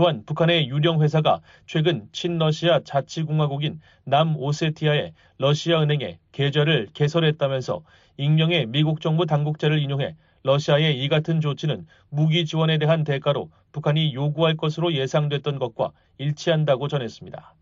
또한 0.00 0.24
북한의 0.24 0.70
유령 0.70 1.02
회사가 1.02 1.42
최근 1.66 2.08
친러시아 2.12 2.80
자치공화국인 2.84 3.80
남오세티아의 4.04 5.12
러시아 5.36 5.82
은행에 5.82 6.18
계좌를 6.32 6.88
개설했다면서 6.94 7.82
익명의 8.16 8.64
미국 8.68 9.02
정부 9.02 9.26
당국자를 9.26 9.78
인용해 9.78 10.16
러시아의 10.42 11.04
이 11.04 11.08
같은 11.10 11.42
조치는 11.42 11.86
무기 12.08 12.46
지원에 12.46 12.78
대한 12.78 13.04
대가로 13.04 13.50
북한이 13.72 14.14
요구할 14.14 14.56
것으로 14.56 14.94
예상됐던 14.94 15.58
것과 15.58 15.92
일치한다고 16.16 16.88
전했습니다. 16.88 17.54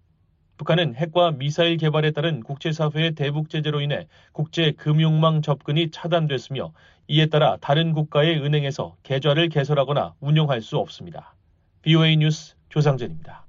북한은 0.59 0.95
핵과 0.95 1.33
미사일 1.33 1.77
개발에 1.77 2.13
따른 2.13 2.45
국제사회의 2.45 3.17
대북 3.17 3.51
제재로 3.51 3.81
인해 3.81 4.07
국제 4.31 4.71
금융망 4.71 5.43
접근이 5.43 5.91
차단됐으며 5.91 6.73
이에 7.09 7.27
따라 7.27 7.57
다른 7.61 7.95
국가의 7.95 8.39
은행에서 8.39 8.95
계좌를 9.03 9.49
개설하거나 9.49 10.15
운영할 10.21 10.63
수 10.63 10.79
없습니다. 10.79 11.35
BOA 11.89 12.19
뉴스 12.19 12.55
조상진입니다. 12.69 13.47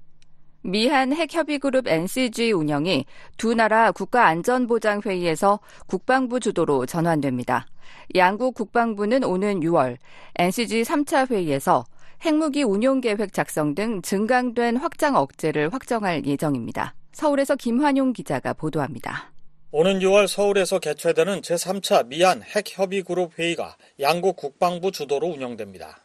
미한 0.62 1.12
핵협의그룹 1.12 1.86
NCG 1.86 2.52
운영이 2.52 3.04
두 3.36 3.52
나라 3.52 3.92
국가안전보장회의에서 3.92 5.60
국방부 5.86 6.40
주도로 6.40 6.86
전환됩니다. 6.86 7.66
양국 8.14 8.54
국방부는 8.54 9.24
오는 9.24 9.60
6월 9.60 9.98
NCG 10.36 10.82
3차 10.84 11.30
회의에서 11.30 11.84
핵무기 12.22 12.62
운용 12.62 13.02
계획 13.02 13.34
작성 13.34 13.74
등 13.74 14.00
증강된 14.00 14.78
확장 14.78 15.16
억제를 15.16 15.70
확정할 15.74 16.24
예정입니다. 16.24 16.94
서울에서 17.12 17.56
김환용 17.56 18.14
기자가 18.14 18.54
보도합니다. 18.54 19.32
오는 19.70 19.98
6월 19.98 20.26
서울에서 20.26 20.78
개최되는 20.78 21.42
제3차 21.42 22.06
미한 22.06 22.42
핵협의그룹 22.42 23.38
회의가 23.38 23.76
양국 24.00 24.36
국방부 24.36 24.90
주도로 24.92 25.26
운영됩니다. 25.26 25.98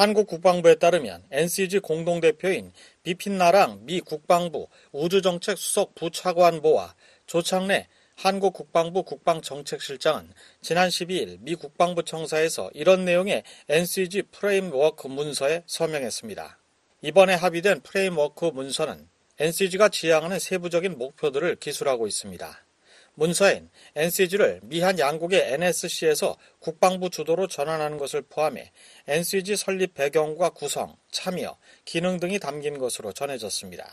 한국 0.00 0.28
국방부에 0.28 0.76
따르면 0.76 1.24
NCG 1.30 1.80
공동대표인 1.80 2.72
비핀 3.02 3.38
나랑 3.38 3.80
미 3.84 4.00
국방부 4.00 4.68
우주정책 4.92 5.58
수석 5.58 5.94
부차관보와 5.94 6.94
조창래 7.26 7.86
한국 8.16 8.54
국방부 8.54 9.02
국방정책실장은 9.02 10.32
지난 10.62 10.88
12일 10.88 11.40
미 11.42 11.54
국방부 11.54 12.02
청사에서 12.02 12.70
이런 12.72 13.04
내용의 13.04 13.42
NCG 13.68 14.22
framework 14.32 15.06
문서에 15.06 15.64
서명했습니다. 15.66 16.58
이번에 17.02 17.34
합의된 17.34 17.82
framework 17.82 18.46
문서는 18.46 19.06
NCG가 19.38 19.90
지향하는 19.90 20.38
세부적인 20.38 20.96
목표들을 20.96 21.56
기술하고 21.56 22.06
있습니다. 22.06 22.64
문서엔 23.20 23.68
NCG를 23.96 24.60
미한 24.62 24.98
양국의 24.98 25.52
NSC에서 25.52 26.38
국방부 26.58 27.10
주도로 27.10 27.48
전환하는 27.48 27.98
것을 27.98 28.22
포함해 28.22 28.72
NCG 29.06 29.56
설립 29.56 29.92
배경과 29.92 30.48
구성, 30.50 30.96
참여, 31.10 31.58
기능 31.84 32.18
등이 32.18 32.38
담긴 32.38 32.78
것으로 32.78 33.12
전해졌습니다. 33.12 33.86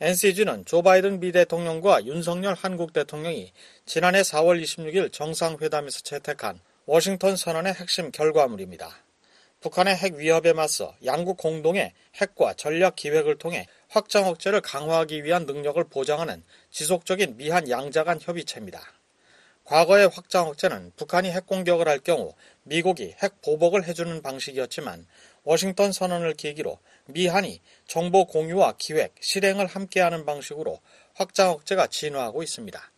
NCG는 0.00 0.64
조 0.64 0.80
바이든 0.80 1.20
미 1.20 1.30
대통령과 1.30 2.06
윤석열 2.06 2.54
한국 2.54 2.94
대통령이 2.94 3.52
지난해 3.84 4.22
4월 4.22 4.62
26일 4.62 5.12
정상회담에서 5.12 6.00
채택한 6.00 6.58
워싱턴 6.86 7.36
선언의 7.36 7.74
핵심 7.74 8.10
결과물입니다. 8.10 9.04
북한의 9.60 9.94
핵 9.94 10.14
위협에 10.14 10.54
맞서 10.54 10.96
양국 11.04 11.36
공동의 11.36 11.92
핵과 12.14 12.54
전략 12.54 12.96
기획을 12.96 13.36
통해 13.36 13.66
확장 13.88 14.26
억제를 14.26 14.60
강화하기 14.60 15.24
위한 15.24 15.46
능력을 15.46 15.82
보장하는 15.84 16.42
지속적인 16.70 17.38
미한 17.38 17.70
양자 17.70 18.04
간 18.04 18.18
협의체입니다. 18.20 18.80
과거의 19.64 20.08
확장 20.08 20.48
억제는 20.48 20.92
북한이 20.96 21.30
핵 21.30 21.46
공격을 21.46 21.88
할 21.88 21.98
경우 21.98 22.34
미국이 22.62 23.14
핵 23.22 23.40
보복을 23.42 23.84
해주는 23.84 24.22
방식이었지만 24.22 25.06
워싱턴 25.44 25.92
선언을 25.92 26.34
계기로 26.34 26.78
미한이 27.06 27.60
정보 27.86 28.26
공유와 28.26 28.74
기획, 28.78 29.14
실행을 29.20 29.66
함께하는 29.66 30.26
방식으로 30.26 30.80
확장 31.14 31.50
억제가 31.50 31.86
진화하고 31.86 32.42
있습니다. 32.42 32.92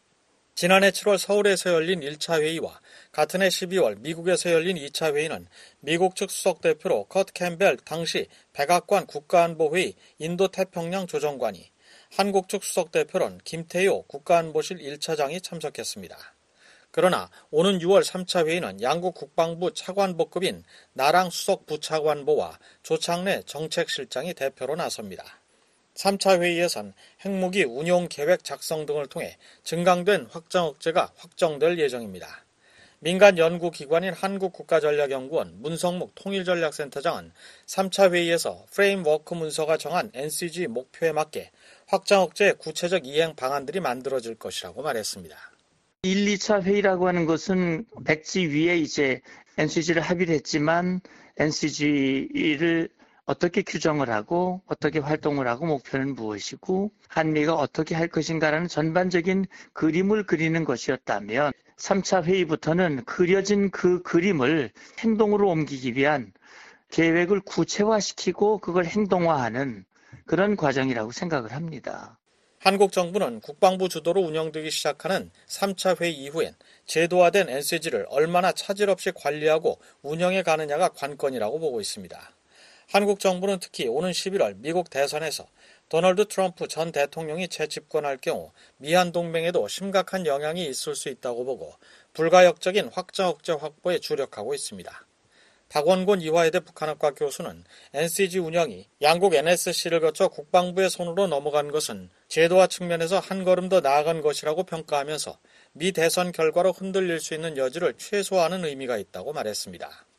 지난해 0.55 0.91
7월 0.91 1.17
서울에서 1.17 1.73
열린 1.73 2.01
1차 2.01 2.43
회의와 2.43 2.81
같은 3.13 3.43
해 3.43 3.49
12월 3.49 3.99
미국에서 4.01 4.53
열린 4.53 4.77
2차 4.77 5.17
회의는 5.17 5.47
미국 5.81 6.15
측 6.15 6.31
수석 6.31 6.61
대표로 6.61 7.05
커트 7.05 7.33
캠벨 7.33 7.79
당시 7.79 8.29
백악관 8.53 9.07
국가안보회의 9.07 9.95
인도태평양 10.19 11.09
조정관이 11.09 11.71
한국 12.13 12.49
측 12.49 12.63
수석 12.63 12.93
대표론 12.93 13.41
김태효 13.45 14.03
국가안보실 14.03 14.79
1차장이 14.79 15.43
참석했습니다. 15.43 16.17
그러나 16.93 17.31
오는 17.51 17.79
6월 17.79 18.05
3차 18.05 18.47
회의는 18.47 18.83
양국 18.83 19.15
국방부 19.15 19.73
차관보급인 19.73 20.65
나랑 20.93 21.31
수석 21.31 21.67
부차관보와 21.67 22.59
조창래 22.83 23.43
정책실장이 23.45 24.35
대표로 24.35 24.77
나섭니다. 24.77 25.25
3차 25.95 26.41
회의에선 26.41 26.95
핵무기 27.25 27.65
운용 27.65 28.09
계획 28.09 28.45
작성 28.45 28.87
등을 28.87 29.07
통해 29.07 29.37
증강된 29.65 30.29
확장 30.31 30.67
억제가 30.67 31.13
확정될 31.17 31.79
예정입니다. 31.79 32.45
민간 33.03 33.39
연구기관인 33.39 34.13
한국국가전략연구원 34.13 35.63
문성묵 35.63 36.15
통일전략센터장은 36.15 37.33
3차 37.67 38.13
회의에서 38.13 38.67
프레임워크 38.71 39.33
문서가 39.33 39.79
정한 39.79 40.11
NCG 40.13 40.67
목표에 40.67 41.11
맞게 41.13 41.51
확장 41.87 42.21
억제의 42.21 42.59
구체적 42.59 43.07
이행 43.07 43.35
방안들이 43.35 43.81
만들어질 43.81 44.35
것이라고 44.35 44.83
말했습니다. 44.83 45.35
1, 46.03 46.27
2차 46.27 46.63
회의라고 46.63 47.09
하는 47.09 47.25
것은 47.25 47.87
백지 48.05 48.47
위에 48.49 48.77
이제 48.77 49.23
NCG를 49.57 50.03
합의를 50.03 50.35
했지만 50.35 51.01
NCG를 51.39 52.91
어떻게 53.25 53.63
규정을 53.63 54.11
하고 54.11 54.63
어떻게 54.67 54.99
활동을 54.99 55.47
하고 55.47 55.67
목표는 55.67 56.15
무엇이고 56.15 56.91
한미가 57.09 57.55
어떻게 57.55 57.95
할 57.95 58.09
것인가라는 58.09 58.69
전반적인 58.69 59.47
그림을 59.73 60.27
그리는 60.27 60.65
것이었다면 60.65 61.53
3차 61.77 62.25
회의부터는 62.25 63.05
그려진 63.05 63.71
그 63.71 64.03
그림을 64.03 64.71
행동으로 64.99 65.49
옮기기 65.49 65.97
위한 65.97 66.33
계획을 66.91 67.41
구체화시키고 67.41 68.59
그걸 68.59 68.85
행동화하는 68.85 69.85
그런 70.27 70.57
과정이라고 70.57 71.13
생각을 71.13 71.53
합니다. 71.53 72.19
한국 72.59 72.93
정부는 72.93 73.41
국방부 73.41 73.89
주도로 73.89 74.21
운영되기 74.21 74.71
시작하는 74.71 75.31
3차 75.47 75.99
회의 76.01 76.15
이후엔 76.15 76.55
제도화된 76.85 77.49
NCG를 77.49 78.07
얼마나 78.11 78.53
차질 78.53 78.91
없이 78.91 79.13
관리하고 79.15 79.81
운영해 80.03 80.43
가느냐가 80.43 80.89
관건이라고 80.89 81.59
보고 81.59 81.81
있습니다. 81.81 82.21
한국 82.93 83.21
정부는 83.21 83.61
특히 83.61 83.87
오는 83.87 84.11
11월 84.11 84.57
미국 84.57 84.91
대선에서 84.91 85.47
도널드 85.89 86.27
트럼프 86.27 86.67
전 86.67 86.91
대통령이 86.91 87.47
재집권할 87.47 88.17
경우 88.17 88.51
미한 88.79 89.13
동맹에도 89.13 89.69
심각한 89.69 90.27
영향이 90.27 90.67
있을 90.67 90.97
수 90.97 91.09
있다고 91.09 91.45
보고 91.45 91.73
불가역적인 92.15 92.89
확장 92.93 93.29
억제 93.29 93.53
확보에 93.53 94.01
주력하고 94.01 94.55
있습니다. 94.55 95.07
박원곤 95.69 96.21
이화여대 96.21 96.59
북한학과 96.59 97.13
교수는 97.13 97.63
NCG 97.95 98.41
운영이 98.41 98.89
양국 99.03 99.37
NSC를 99.37 100.01
거쳐 100.01 100.27
국방부의 100.27 100.91
손으로 100.91 101.29
넘어간 101.29 101.71
것은 101.71 102.11
제도화 102.27 102.67
측면에서 102.67 103.21
한 103.21 103.45
걸음 103.45 103.69
더 103.69 103.79
나아간 103.79 104.21
것이라고 104.21 104.65
평가하면서 104.65 105.39
미 105.75 105.93
대선 105.93 106.33
결과로 106.33 106.73
흔들릴 106.73 107.21
수 107.21 107.35
있는 107.35 107.57
여지를 107.57 107.95
최소화하는 107.99 108.65
의미가 108.65 108.99
있다고 108.99 109.33
말했습니다. 109.33 110.10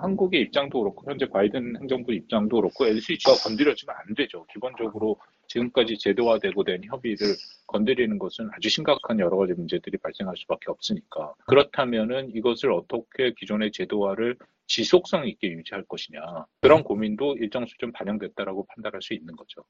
한국의 0.00 0.42
입장도 0.42 0.80
그렇고 0.80 1.10
현재 1.10 1.26
바이든 1.26 1.76
행정부 1.80 2.12
입장도 2.12 2.56
그렇고 2.56 2.86
LCG가 2.86 3.34
건드려지면 3.34 3.94
안 3.96 4.14
되죠. 4.14 4.46
기본적으로 4.52 5.18
지금까지 5.48 5.98
제도화되고 5.98 6.64
된 6.64 6.82
협의를 6.84 7.26
건드리는 7.66 8.18
것은 8.18 8.48
아주 8.52 8.68
심각한 8.68 9.18
여러 9.18 9.36
가지 9.36 9.52
문제들이 9.52 9.98
발생할 9.98 10.36
수밖에 10.36 10.70
없으니까 10.70 11.34
그렇다면은 11.46 12.30
이것을 12.34 12.72
어떻게 12.72 13.34
기존의 13.34 13.72
제도화를 13.72 14.36
지속성 14.66 15.26
있게 15.26 15.48
유지할 15.48 15.84
것이냐 15.84 16.20
그런 16.60 16.84
고민도 16.84 17.36
일정 17.38 17.66
수준 17.66 17.92
반영됐다라고 17.92 18.66
판단할 18.66 19.02
수 19.02 19.14
있는 19.14 19.34
거죠. 19.34 19.62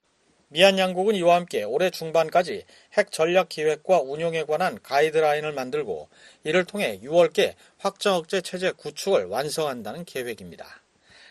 미얀 0.52 0.80
양국은 0.80 1.14
이와 1.14 1.36
함께 1.36 1.62
올해 1.62 1.90
중반까지 1.90 2.64
핵 2.94 3.12
전략 3.12 3.48
기획과 3.48 4.00
운용에 4.00 4.42
관한 4.42 4.82
가이드라인을 4.82 5.52
만들고 5.52 6.08
이를 6.42 6.64
통해 6.64 6.98
6월께 7.04 7.54
확정 7.78 8.16
억제 8.16 8.40
체제 8.40 8.72
구축을 8.72 9.26
완성한다는 9.26 10.04
계획입니다. 10.04 10.82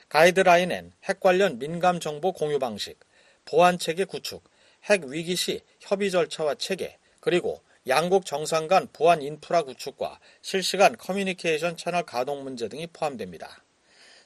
가이드라인엔 0.07 0.93
핵 1.03 1.19
관련 1.19 1.59
민감 1.59 1.99
정보 1.99 2.31
공유 2.31 2.59
방식, 2.59 2.97
보안 3.43 3.77
체계 3.77 4.05
구축, 4.05 4.41
핵 4.85 5.03
위기 5.03 5.35
시 5.35 5.63
협의 5.81 6.11
절차와 6.11 6.55
체계, 6.55 6.97
그리고 7.19 7.59
양국 7.89 8.25
정상 8.25 8.69
간 8.69 8.87
보안 8.93 9.21
인프라 9.21 9.63
구축과 9.63 10.17
실시간 10.41 10.95
커뮤니케이션 10.95 11.75
채널 11.75 12.03
가동 12.03 12.45
문제 12.45 12.69
등이 12.69 12.87
포함됩니다. 12.93 13.65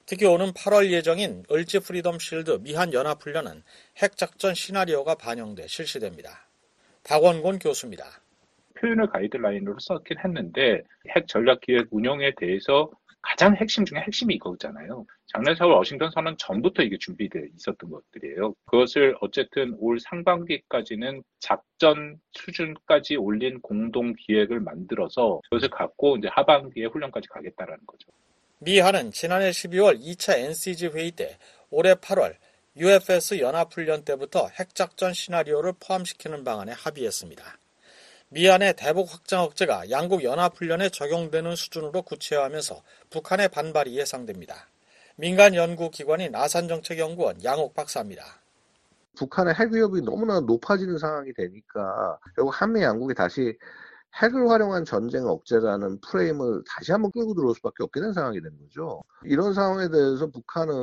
특히 0.05 0.25
오는 0.25 0.51
8월 0.51 0.91
예정인 0.91 1.43
을지 1.49 1.79
프리덤 1.79 2.19
실드 2.19 2.59
미한 2.61 2.91
연합훈련은 2.93 3.63
핵작전 3.97 4.53
시나리오가 4.53 5.15
반영돼 5.15 5.67
실시됩니다. 5.67 6.47
박원곤 7.05 7.59
교수입니다. 7.59 8.05
표현을 8.75 9.07
가이드라인으로 9.07 9.77
썼긴 9.79 10.17
했는데 10.19 10.81
핵 11.15 11.27
전략 11.27 11.61
기획 11.61 11.87
운영에 11.91 12.33
대해서 12.35 12.91
가장 13.21 13.55
핵심 13.55 13.85
중에 13.85 13.99
핵심이 13.99 14.35
이거잖아요. 14.35 15.05
작년 15.27 15.55
4월 15.55 15.77
워싱턴 15.77 16.11
선언 16.11 16.35
전부터 16.37 16.83
이게 16.83 16.97
준비되어 16.97 17.43
있었던 17.55 17.89
것들이에요. 17.89 18.53
그것을 18.65 19.15
어쨌든 19.21 19.73
올 19.79 19.99
상반기까지는 20.01 21.23
작전 21.39 22.19
수준까지 22.33 23.15
올린 23.15 23.61
공동 23.61 24.13
기획을 24.17 24.59
만들어서 24.59 25.39
그것을 25.49 25.69
갖고 25.69 26.17
이제 26.17 26.27
하반기에 26.27 26.85
훈련까지 26.87 27.29
가겠다라는 27.29 27.79
거죠. 27.87 28.11
미한은 28.63 29.11
지난해 29.11 29.49
12월 29.49 29.99
2차 29.99 30.37
NCG 30.37 30.87
회의 30.87 31.11
때 31.11 31.37
올해 31.69 31.95
8월 31.95 32.33
UFS 32.77 33.39
연합훈련 33.39 34.05
때부터 34.05 34.47
핵작전 34.47 35.13
시나리오를 35.13 35.73
포함시키는 35.81 36.45
방안에 36.45 36.71
합의했습니다. 36.71 37.43
미한의 38.29 38.75
대북 38.77 39.13
확장 39.13 39.41
억제가 39.41 39.89
양국 39.89 40.23
연합훈련에 40.23 40.89
적용되는 40.89 41.57
수준으로 41.57 42.03
구체화하면서 42.03 42.81
북한의 43.09 43.49
반발이 43.49 43.97
예상됩니다. 43.97 44.69
민간 45.17 45.55
연구기관인 45.55 46.33
아산정책연구원 46.33 47.43
양옥 47.43 47.73
박사입니다. 47.73 48.23
북한의 49.17 49.55
핵 49.55 49.73
위협이 49.73 50.01
너무나 50.01 50.39
높아지는 50.39 50.97
상황이 50.97 51.33
되니까 51.33 52.17
결국 52.33 52.49
한미 52.51 52.81
양국이 52.81 53.13
다시 53.13 53.57
핵을 54.21 54.49
활용한 54.49 54.85
전쟁 54.85 55.25
억제라는 55.25 55.99
프레임을 56.01 56.63
다시 56.67 56.91
한번 56.91 57.11
끌고 57.11 57.33
들어올 57.33 57.55
수밖에 57.55 57.83
없게 57.83 57.99
된 57.99 58.13
상황이 58.13 58.41
된 58.41 58.51
거죠. 58.59 59.01
이런 59.23 59.53
상황에 59.53 59.89
대해서 59.89 60.29
북한은 60.29 60.73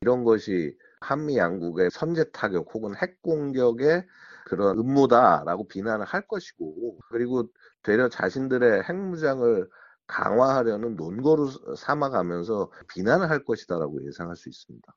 이런 0.00 0.24
것이 0.24 0.76
한미 1.00 1.36
양국의 1.36 1.90
선제 1.90 2.30
타격 2.32 2.74
혹은 2.74 2.94
핵 2.96 3.22
공격의 3.22 4.04
그런 4.46 4.78
음모다라고 4.78 5.68
비난을 5.68 6.04
할 6.04 6.26
것이고 6.26 6.98
그리고 7.10 7.48
되려 7.82 8.08
자신들의 8.08 8.82
핵무장을 8.82 9.68
강화하려는 10.08 10.96
논거로 10.96 11.48
삼아가면서 11.76 12.70
비난을 12.88 13.30
할 13.30 13.44
것이다라고 13.44 14.04
예상할 14.06 14.36
수 14.36 14.48
있습니다. 14.48 14.92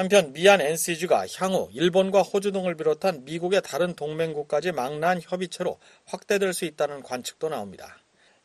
한편 0.00 0.32
미얀 0.32 0.62
NCG가 0.62 1.26
향후 1.36 1.68
일본과 1.74 2.22
호주 2.22 2.52
등을 2.52 2.74
비롯한 2.74 3.26
미국의 3.26 3.60
다른 3.60 3.92
동맹국까지 3.92 4.72
망라한 4.72 5.20
협의체로 5.20 5.78
확대될 6.06 6.54
수 6.54 6.64
있다는 6.64 7.02
관측도 7.02 7.50
나옵니다. 7.50 7.98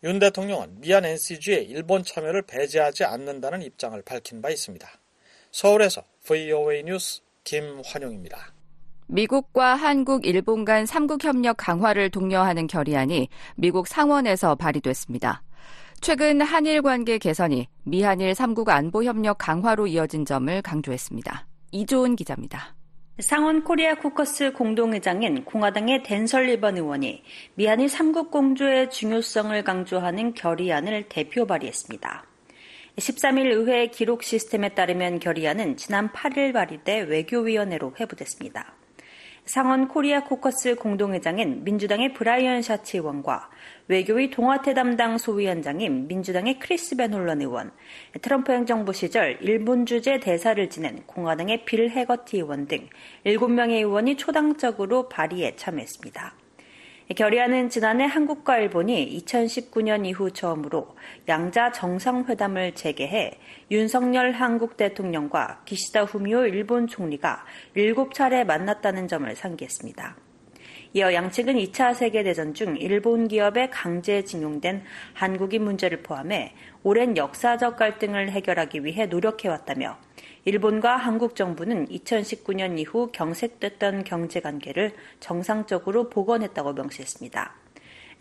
윤 0.03 0.19
대통령은 0.19 0.81
미얀 0.81 1.05
NCG의 1.05 1.63
일본 1.69 2.03
참여를 2.03 2.41
배제하지 2.41 3.05
않는다는 3.05 3.61
입장을 3.61 4.01
밝힌 4.01 4.41
바 4.41 4.49
있습니다. 4.49 4.85
서울에서 5.51 6.03
VOA 6.25 6.83
뉴스 6.83 7.21
김환용입니다. 7.45 8.53
미국과 9.07 9.75
한국, 9.75 10.25
일본 10.25 10.65
간 10.65 10.83
3국 10.83 11.23
협력 11.23 11.55
강화를 11.55 12.09
독려하는 12.09 12.67
결의안이 12.67 13.29
미국 13.55 13.87
상원에서 13.87 14.55
발의됐습니다. 14.55 15.41
최근 16.01 16.41
한일 16.41 16.81
관계 16.81 17.17
개선이 17.17 17.67
미한일 17.83 18.31
3국 18.33 18.69
안보 18.69 19.03
협력 19.03 19.37
강화로 19.39 19.87
이어진 19.87 20.25
점을 20.25 20.61
강조했습니다. 20.61 21.47
이조은 21.71 22.15
기자입니다. 22.15 22.75
상원 23.19 23.63
코리아 23.63 23.95
쿠커스 23.95 24.53
공동의장인 24.53 25.45
공화당의 25.45 26.03
댄 26.03 26.27
설 26.27 26.47
리번 26.47 26.77
의원이 26.77 27.23
미한일 27.55 27.87
3국 27.87 28.29
공조의 28.29 28.91
중요성을 28.91 29.63
강조하는 29.63 30.33
결의안을 30.33 31.05
대표 31.09 31.45
발의했습니다. 31.47 32.25
13일 32.97 33.51
의회 33.51 33.87
기록 33.87 34.23
시스템에 34.23 34.69
따르면 34.69 35.19
결의안은 35.19 35.77
지난 35.77 36.11
8일 36.11 36.53
발의돼 36.53 37.01
외교위원회로 37.01 37.93
회부됐습니다. 37.99 38.75
상원 39.45 39.87
코리아 39.87 40.23
코커스 40.23 40.75
공동회장인 40.75 41.63
민주당의 41.63 42.13
브라이언 42.13 42.63
샤치 42.63 42.97
의원과 42.97 43.51
외교위 43.87 44.31
동아태 44.31 44.73
담당 44.73 45.19
소위원장인 45.19 46.07
민주당의 46.07 46.57
크리스 46.57 46.95
벤홀런 46.95 47.41
의원, 47.41 47.71
트럼프 48.23 48.51
행정부 48.51 48.91
시절 48.91 49.37
일본 49.41 49.85
주재 49.85 50.19
대사를 50.19 50.67
지낸 50.71 51.03
공화당의 51.05 51.63
빌 51.65 51.91
해거티 51.91 52.37
의원 52.37 52.65
등 52.65 52.89
7명의 53.23 53.73
의원이 53.73 54.17
초당적으로 54.17 55.09
발의에 55.09 55.55
참여했습니다. 55.55 56.44
결의안은 57.13 57.69
지난해 57.69 58.05
한국과 58.05 58.57
일본이 58.57 59.19
2019년 59.19 60.07
이후 60.07 60.31
처음으로 60.31 60.95
양자 61.27 61.71
정상회담을 61.71 62.73
재개해 62.73 63.37
윤석열 63.69 64.31
한국 64.31 64.75
대통령과 64.75 65.61
기시다 65.65 66.05
후미오 66.05 66.47
일본 66.47 66.87
총리가 66.87 67.45
7차례 67.75 68.43
만났다는 68.43 69.07
점을 69.07 69.35
상기했습니다. 69.35 70.15
이어 70.93 71.13
양측은 71.13 71.55
2차 71.55 71.93
세계대전 71.93 72.55
중 72.55 72.75
일본 72.77 73.27
기업에 73.27 73.69
강제 73.69 74.23
징용된 74.23 74.81
한국인 75.13 75.63
문제를 75.63 76.01
포함해 76.01 76.53
오랜 76.81 77.17
역사적 77.17 77.75
갈등을 77.75 78.31
해결하기 78.31 78.83
위해 78.83 79.05
노력해왔다며 79.05 79.97
일본과 80.47 80.95
한국 80.95 81.35
정부는 81.35 81.87
2019년 81.87 82.77
이후 82.77 83.09
경색됐던 83.11 84.03
경제 84.03 84.39
관계를 84.41 84.93
정상적으로 85.19 86.09
복원했다고 86.09 86.73
명시했습니다. 86.73 87.55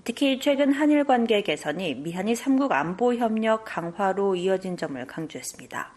특히 0.04 0.40
최근 0.40 0.72
한일 0.72 1.04
관계 1.04 1.42
개선이 1.42 1.96
미한이 1.96 2.32
3국 2.32 2.72
안보 2.72 3.14
협력 3.14 3.64
강화로 3.66 4.37
이어진 4.37 4.78
점을 4.78 5.06
강조했습니다. 5.06 5.92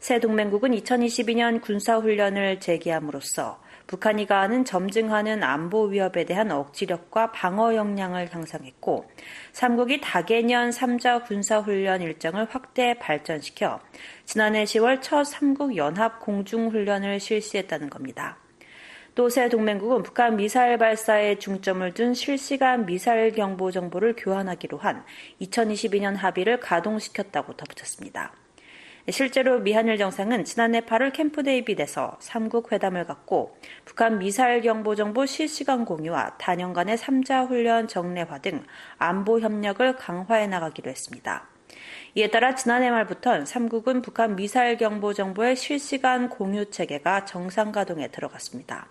새 0.00 0.18
동맹국은 0.18 0.72
2022년 0.72 1.60
군사훈련을 1.60 2.58
재개함으로써 2.58 3.60
북한이 3.86 4.26
가하는 4.26 4.64
점증하는 4.64 5.42
안보 5.42 5.84
위협에 5.84 6.24
대한 6.24 6.50
억지력과 6.50 7.32
방어 7.32 7.74
역량을 7.74 8.34
향상했고 8.34 9.04
3국이 9.52 10.00
다개년 10.02 10.70
3자 10.70 11.24
군사훈련 11.26 12.00
일정을 12.02 12.46
확대 12.50 12.94
발전시켜 12.98 13.80
지난해 14.24 14.64
10월 14.64 15.02
첫 15.02 15.22
3국 15.22 15.76
연합 15.76 16.20
공중훈련을 16.20 17.20
실시했다는 17.20 17.90
겁니다. 17.90 18.38
또 19.14 19.28
새 19.28 19.48
동맹국은 19.48 20.02
북한 20.02 20.36
미사일 20.36 20.76
발사에 20.76 21.38
중점을 21.38 21.94
둔 21.94 22.14
실시간 22.14 22.84
미사일 22.84 23.32
경보 23.32 23.70
정보를 23.70 24.16
교환하기로 24.16 24.78
한 24.78 25.04
2022년 25.40 26.16
합의를 26.16 26.58
가동시켰다고 26.58 27.52
덧붙였습니다. 27.52 28.32
실제로 29.10 29.58
미한일 29.58 29.98
정상은 29.98 30.44
지난해 30.44 30.80
8월 30.80 31.12
캠프 31.12 31.42
데이빗에서 31.42 32.16
3국 32.22 32.72
회담을 32.72 33.04
갖고 33.04 33.54
북한 33.84 34.18
미사일 34.18 34.62
경보 34.62 34.94
정보 34.94 35.26
실시간 35.26 35.84
공유와 35.84 36.38
단연 36.38 36.72
간의 36.72 36.96
3자 36.96 37.46
훈련 37.46 37.86
정례화 37.86 38.38
등 38.38 38.64
안보 38.96 39.40
협력을 39.40 39.96
강화해 39.96 40.46
나가기로 40.46 40.90
했습니다. 40.90 41.46
이에 42.14 42.28
따라 42.28 42.54
지난해 42.54 42.90
말부터 42.90 43.40
3국은 43.44 44.02
북한 44.02 44.36
미사일 44.36 44.78
경보 44.78 45.12
정보의 45.12 45.56
실시간 45.56 46.30
공유 46.30 46.70
체계가 46.70 47.26
정상 47.26 47.72
가동에 47.72 48.08
들어갔습니다. 48.08 48.86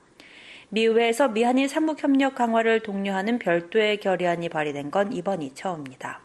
미 0.69 0.83
의회에서 0.85 1.29
미한일 1.29 1.67
삼국 1.67 2.03
협력 2.03 2.35
강화를 2.35 2.81
독려하는 2.81 3.39
별도의 3.39 3.97
결의안이 3.97 4.49
발의된 4.49 4.91
건 4.91 5.11
이번이 5.11 5.55
처음입니다. 5.55 6.21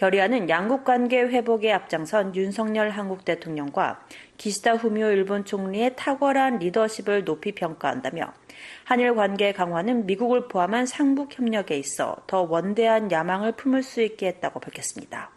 결의안은 0.00 0.48
양국 0.48 0.84
관계 0.84 1.20
회복에 1.20 1.70
앞장선 1.70 2.34
윤석열 2.34 2.88
한국 2.88 3.22
대통령과 3.26 4.00
기시다 4.38 4.72
후미오 4.72 5.10
일본 5.10 5.44
총리의 5.44 5.94
탁월한 5.94 6.58
리더십을 6.60 7.26
높이 7.26 7.52
평가한다며 7.52 8.32
한일 8.84 9.14
관계 9.14 9.52
강화는 9.52 10.06
미국을 10.06 10.48
포함한 10.48 10.86
상북 10.86 11.38
협력에 11.38 11.76
있어 11.76 12.16
더 12.26 12.40
원대한 12.48 13.12
야망을 13.12 13.52
품을 13.52 13.82
수 13.82 14.00
있게 14.00 14.28
했다고 14.28 14.60
밝혔습니다. 14.60 15.32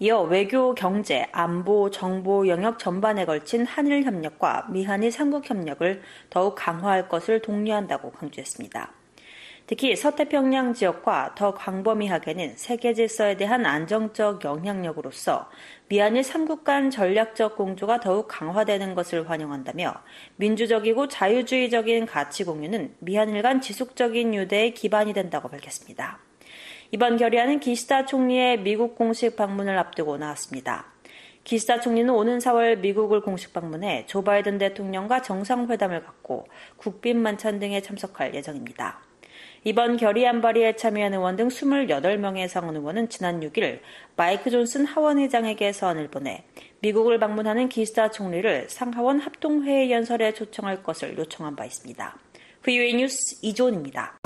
이어 0.00 0.22
외교, 0.22 0.74
경제, 0.74 1.28
안보, 1.30 1.88
정보 1.92 2.48
영역 2.48 2.80
전반에 2.80 3.24
걸친 3.24 3.64
한일 3.64 4.02
협력과 4.02 4.66
미한일 4.72 5.12
삼국 5.12 5.48
협력을 5.48 6.02
더욱 6.28 6.56
강화할 6.56 7.08
것을 7.08 7.40
독려한다고 7.40 8.10
강조했습니다. 8.10 9.01
특히 9.72 9.96
서태평양 9.96 10.74
지역과 10.74 11.34
더 11.34 11.54
광범위하게는 11.54 12.56
세계 12.58 12.92
질서에 12.92 13.38
대한 13.38 13.64
안정적 13.64 14.44
영향력으로서 14.44 15.48
미한일 15.88 16.22
삼국 16.22 16.62
간 16.62 16.90
전략적 16.90 17.56
공조가 17.56 17.98
더욱 18.00 18.28
강화되는 18.28 18.94
것을 18.94 19.30
환영한다며 19.30 19.94
민주적이고 20.36 21.08
자유주의적인 21.08 22.04
가치 22.04 22.44
공유는 22.44 22.96
미한일 22.98 23.40
간 23.40 23.62
지속적인 23.62 24.34
유대의 24.34 24.74
기반이 24.74 25.14
된다고 25.14 25.48
밝혔습니다. 25.48 26.18
이번 26.90 27.16
결의안은 27.16 27.58
기시다 27.58 28.04
총리의 28.04 28.60
미국 28.60 28.94
공식 28.94 29.36
방문을 29.36 29.78
앞두고 29.78 30.18
나왔습니다. 30.18 30.84
기시다 31.44 31.80
총리는 31.80 32.12
오는 32.12 32.36
4월 32.40 32.80
미국을 32.80 33.22
공식 33.22 33.54
방문해 33.54 34.04
조 34.06 34.22
바이든 34.22 34.58
대통령과 34.58 35.22
정상회담을 35.22 36.02
갖고 36.02 36.46
국빈 36.76 37.18
만찬 37.22 37.58
등에 37.58 37.80
참석할 37.80 38.34
예정입니다. 38.34 39.11
이번 39.64 39.96
결의안 39.96 40.40
발의에 40.40 40.74
참여한 40.74 41.14
의원 41.14 41.36
등 41.36 41.46
28명의 41.46 42.48
상원 42.48 42.74
의원은 42.74 43.08
지난 43.08 43.40
6일 43.40 43.78
마이크 44.16 44.50
존슨 44.50 44.84
하원의장에게 44.84 45.72
서한을 45.72 46.08
보내 46.08 46.44
미국을 46.80 47.20
방문하는 47.20 47.68
기시다 47.68 48.10
총리를 48.10 48.66
상하원 48.68 49.20
합동회의 49.20 49.92
연설에 49.92 50.34
초청할 50.34 50.82
것을 50.82 51.16
요청한 51.16 51.54
바 51.54 51.64
있습니다. 51.64 52.16
VOA 52.64 52.94
뉴스 52.94 53.36
이존입니다. 53.40 54.18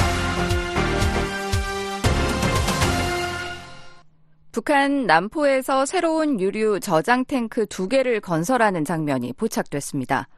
북한 4.52 5.04
남포에서 5.04 5.84
새로운 5.84 6.40
유류 6.40 6.80
저장 6.80 7.26
탱크 7.26 7.66
두 7.66 7.90
개를 7.90 8.22
건설하는 8.22 8.86
장면이 8.86 9.34
포착됐습니다. 9.34 10.28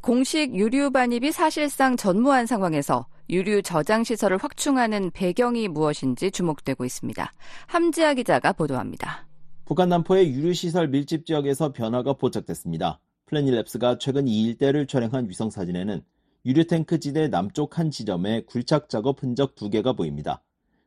공식 0.00 0.54
유류 0.54 0.92
반입이 0.92 1.32
사실상 1.32 1.96
전무한 1.96 2.46
상황에서 2.46 3.06
유류 3.30 3.62
저장 3.62 4.04
시설을 4.04 4.36
확충하는 4.36 5.10
배경이 5.10 5.68
무엇인지 5.68 6.30
주목되고 6.30 6.84
있습니다. 6.84 7.32
함지아 7.66 8.14
기자가 8.14 8.52
보도합니다. 8.52 9.26
북한 9.64 9.88
남포의 9.88 10.30
유류 10.30 10.52
시설 10.52 10.88
밀집 10.88 11.24
지역에서 11.24 11.72
변화가 11.72 12.14
포착됐습니다. 12.14 13.00
플래닐랩스가 13.26 13.98
최근 13.98 14.28
이 14.28 14.42
일대를 14.42 14.86
촬영한 14.86 15.28
위성 15.30 15.48
사진에는 15.48 16.02
유류 16.44 16.66
탱크 16.66 17.00
지대 17.00 17.28
남쪽 17.28 17.78
한 17.78 17.90
지점에 17.90 18.42
굴착 18.42 18.90
작업 18.90 19.22
흔적 19.22 19.54
두 19.54 19.70
개가 19.70 19.94
보입니다. 19.94 20.42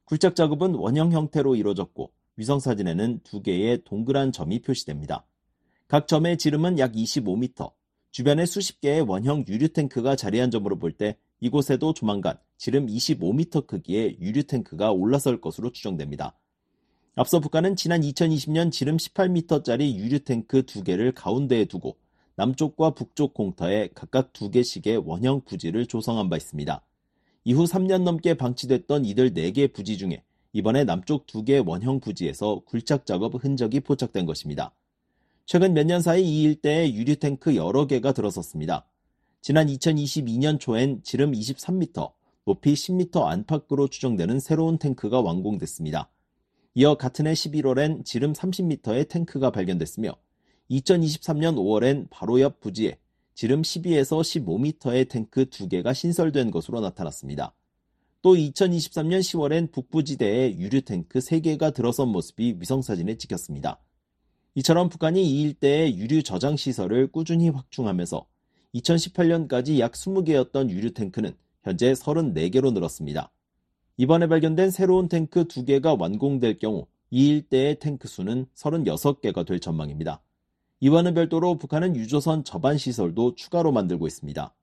굴착 0.06 0.36
작업은 0.36 0.76
원형 0.76 1.12
형태로 1.12 1.56
이루어졌고 1.56 2.12
위성 2.36 2.60
사진에는 2.60 3.22
두 3.24 3.42
개의 3.42 3.84
동그란 3.84 4.32
점이 4.32 4.62
표시됩니다. 4.62 5.26
각 5.88 6.08
점의 6.08 6.38
지름은 6.38 6.78
약 6.78 6.92
25m, 6.92 7.72
주변에 8.12 8.46
수십 8.46 8.80
개의 8.80 9.02
원형 9.02 9.46
유류 9.48 9.70
탱크가 9.70 10.16
자리한 10.16 10.52
점으로 10.52 10.78
볼 10.78 10.92
때 10.92 11.18
이곳에도 11.40 11.94
조만간 11.94 12.38
지름 12.58 12.88
25m 12.88 13.68
크기의 13.68 14.18
유류 14.20 14.44
탱크가 14.44 14.92
올라설 14.92 15.40
것으로 15.42 15.72
추정됩니다. 15.72 16.38
앞서 17.16 17.40
북한은 17.40 17.76
지난 17.76 18.02
2020년 18.02 18.72
지름 18.72 18.98
18m짜리 18.98 19.96
유류 19.96 20.20
탱크 20.20 20.64
두 20.66 20.84
개를 20.84 21.12
가운데에 21.12 21.66
두고 21.66 21.98
남쪽과 22.36 22.92
북쪽 22.92 23.34
공터에 23.34 23.90
각각 23.96 24.34
두 24.34 24.52
개씩의 24.52 24.98
원형 24.98 25.42
부지를 25.46 25.88
조성한 25.88 26.30
바 26.30 26.38
있습니다. 26.38 26.82
이후 27.46 27.64
3년 27.64 28.04
넘게 28.04 28.36
방치됐던 28.36 29.06
이들 29.06 29.32
4개 29.34 29.74
부지 29.74 29.98
중에 29.98 30.24
이번에 30.54 30.84
남쪽 30.84 31.26
두개 31.28 31.62
원형 31.66 32.00
부지에서 32.00 32.62
굴착 32.66 33.06
작업 33.06 33.44
흔적이 33.44 33.80
포착된 33.80 34.26
것입니다. 34.26 34.74
최근 35.46 35.74
몇 35.74 35.86
년 35.86 36.02
사이 36.02 36.24
이 36.24 36.44
일대에 36.44 36.94
유류 36.94 37.16
탱크 37.16 37.56
여러 37.56 37.88
개가 37.88 38.12
들어섰습니다. 38.12 38.86
지난 39.42 39.68
2022년 39.68 40.60
초엔 40.60 41.04
지름 41.04 41.32
23m, 41.32 42.12
높이 42.46 42.74
10m 42.74 43.26
안팎으로 43.26 43.88
추정되는 43.88 44.40
새로운 44.40 44.78
탱크가 44.78 45.22
완공됐습니다. 45.22 46.10
이어 46.76 46.96
같은 46.96 47.28
해 47.28 47.34
11월엔 47.34 48.06
지름 48.06 48.34
30m의 48.34 49.08
탱크가 49.10 49.52
발견됐으며 49.52 50.16
2023년 50.70 51.56
5월엔 51.56 52.08
바로 52.10 52.40
옆 52.42 52.60
부지에 52.60 52.98
지름 53.34 53.62
12에서 53.62 54.22
15m의 54.22 55.10
탱크 55.10 55.46
2개가 55.46 55.94
신설된 55.94 56.52
것으로 56.52 56.82
나타났습니다. 56.82 57.54
또 58.22 58.36
2023년 58.36 59.20
10월엔 59.20 59.72
북부지대에 59.72 60.58
유류탱크 60.58 61.20
3개가 61.20 61.74
들어선 61.74 62.10
모습이 62.10 62.58
위성사진에 62.60 63.18
찍혔습니다. 63.18 63.80
이처럼 64.56 64.90
북한이 64.90 65.24
이 65.24 65.42
일대의 65.44 65.98
유류 65.98 66.24
저장 66.24 66.58
시설을 66.58 67.12
꾸준히 67.12 67.50
확충하면서 67.50 68.26
2018년까지 68.78 69.80
약 69.80 69.94
20개였던 69.94 70.70
유류 70.70 70.92
탱크는 70.92 71.36
현재 71.64 71.94
34개로 71.94 72.74
늘었습니다. 72.74 73.32
이번에 73.98 74.28
발견된 74.28 74.72
새로운 74.72 75.08
탱크 75.08 75.46
2개가 75.46 76.00
완공될 76.00 76.60
경우 76.60 76.88
이 77.10 77.28
일대의 77.30 77.80
탱크 77.80 78.08
수는 78.08 78.46
36개가 78.56 79.46
될 79.46 79.60
전망입니다. 79.60 80.22
이와는 80.80 81.16
별도로 81.16 81.58
북한은 81.58 81.96
유조선 81.96 82.44
저반 82.44 82.78
시설도 82.78 83.36
추가로 83.36 83.72
만들고 83.72 84.06
있습니다. 84.06 84.54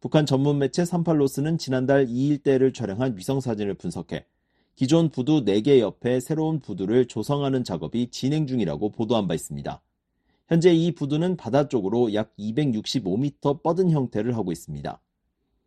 북한 0.00 0.24
전문 0.24 0.58
매체 0.58 0.84
38로스는 0.84 1.58
지난달 1.58 2.06
이 2.08 2.28
일대를 2.28 2.72
촬영한 2.72 3.16
위성 3.16 3.40
사진을 3.40 3.74
분석해 3.74 4.26
기존 4.76 5.08
부두 5.08 5.44
4개 5.44 5.80
옆에 5.80 6.20
새로운 6.20 6.60
부두를 6.60 7.06
조성하는 7.06 7.64
작업이 7.64 8.10
진행 8.10 8.46
중이라고 8.46 8.90
보도한 8.90 9.26
바 9.26 9.34
있습니다. 9.34 9.82
현재 10.48 10.72
이 10.72 10.92
부두는 10.92 11.36
바다 11.36 11.66
쪽으로 11.68 12.14
약 12.14 12.34
265m 12.36 13.62
뻗은 13.62 13.90
형태를 13.90 14.36
하고 14.36 14.52
있습니다. 14.52 15.00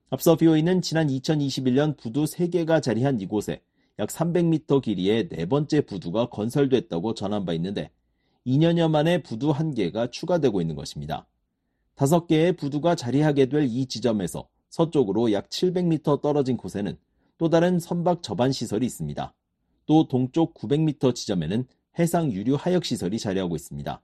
앞서 0.10 0.36
BOE는 0.38 0.82
지난 0.82 1.08
2021년 1.08 1.98
부두 1.98 2.24
3개가 2.24 2.82
자리한 2.82 3.20
이곳에 3.20 3.62
약 4.00 4.08
300m 4.08 4.82
길이의 4.82 5.30
네 5.30 5.46
번째 5.46 5.82
부두가 5.82 6.30
건설됐다고 6.30 7.14
전한 7.14 7.46
바 7.46 7.54
있는데 7.54 7.92
2년여 8.48 8.90
만에 8.90 9.22
부두 9.22 9.52
1개가 9.52 10.12
추가되고 10.12 10.62
있는 10.62 10.76
것입니다. 10.76 11.28
다섯 11.96 12.28
개의 12.28 12.54
부두가 12.56 12.96
자리하게 12.96 13.48
될 13.48 13.66
이 13.66 13.86
지점에서 13.86 14.48
서쪽으로 14.70 15.34
약 15.34 15.50
700m 15.50 16.22
떨어진 16.22 16.56
곳에는 16.56 16.98
또 17.38 17.50
다른 17.50 17.80
선박 17.80 18.24
저반 18.24 18.54
시설이 18.54 18.86
있습니다. 18.86 19.34
또 19.86 20.08
동쪽 20.08 20.54
900m 20.54 21.14
지점에는 21.14 21.68
해상 21.98 22.32
유류 22.32 22.56
하역 22.56 22.86
시설이 22.86 23.20
자리하고 23.20 23.58
있습니다. 23.58 24.02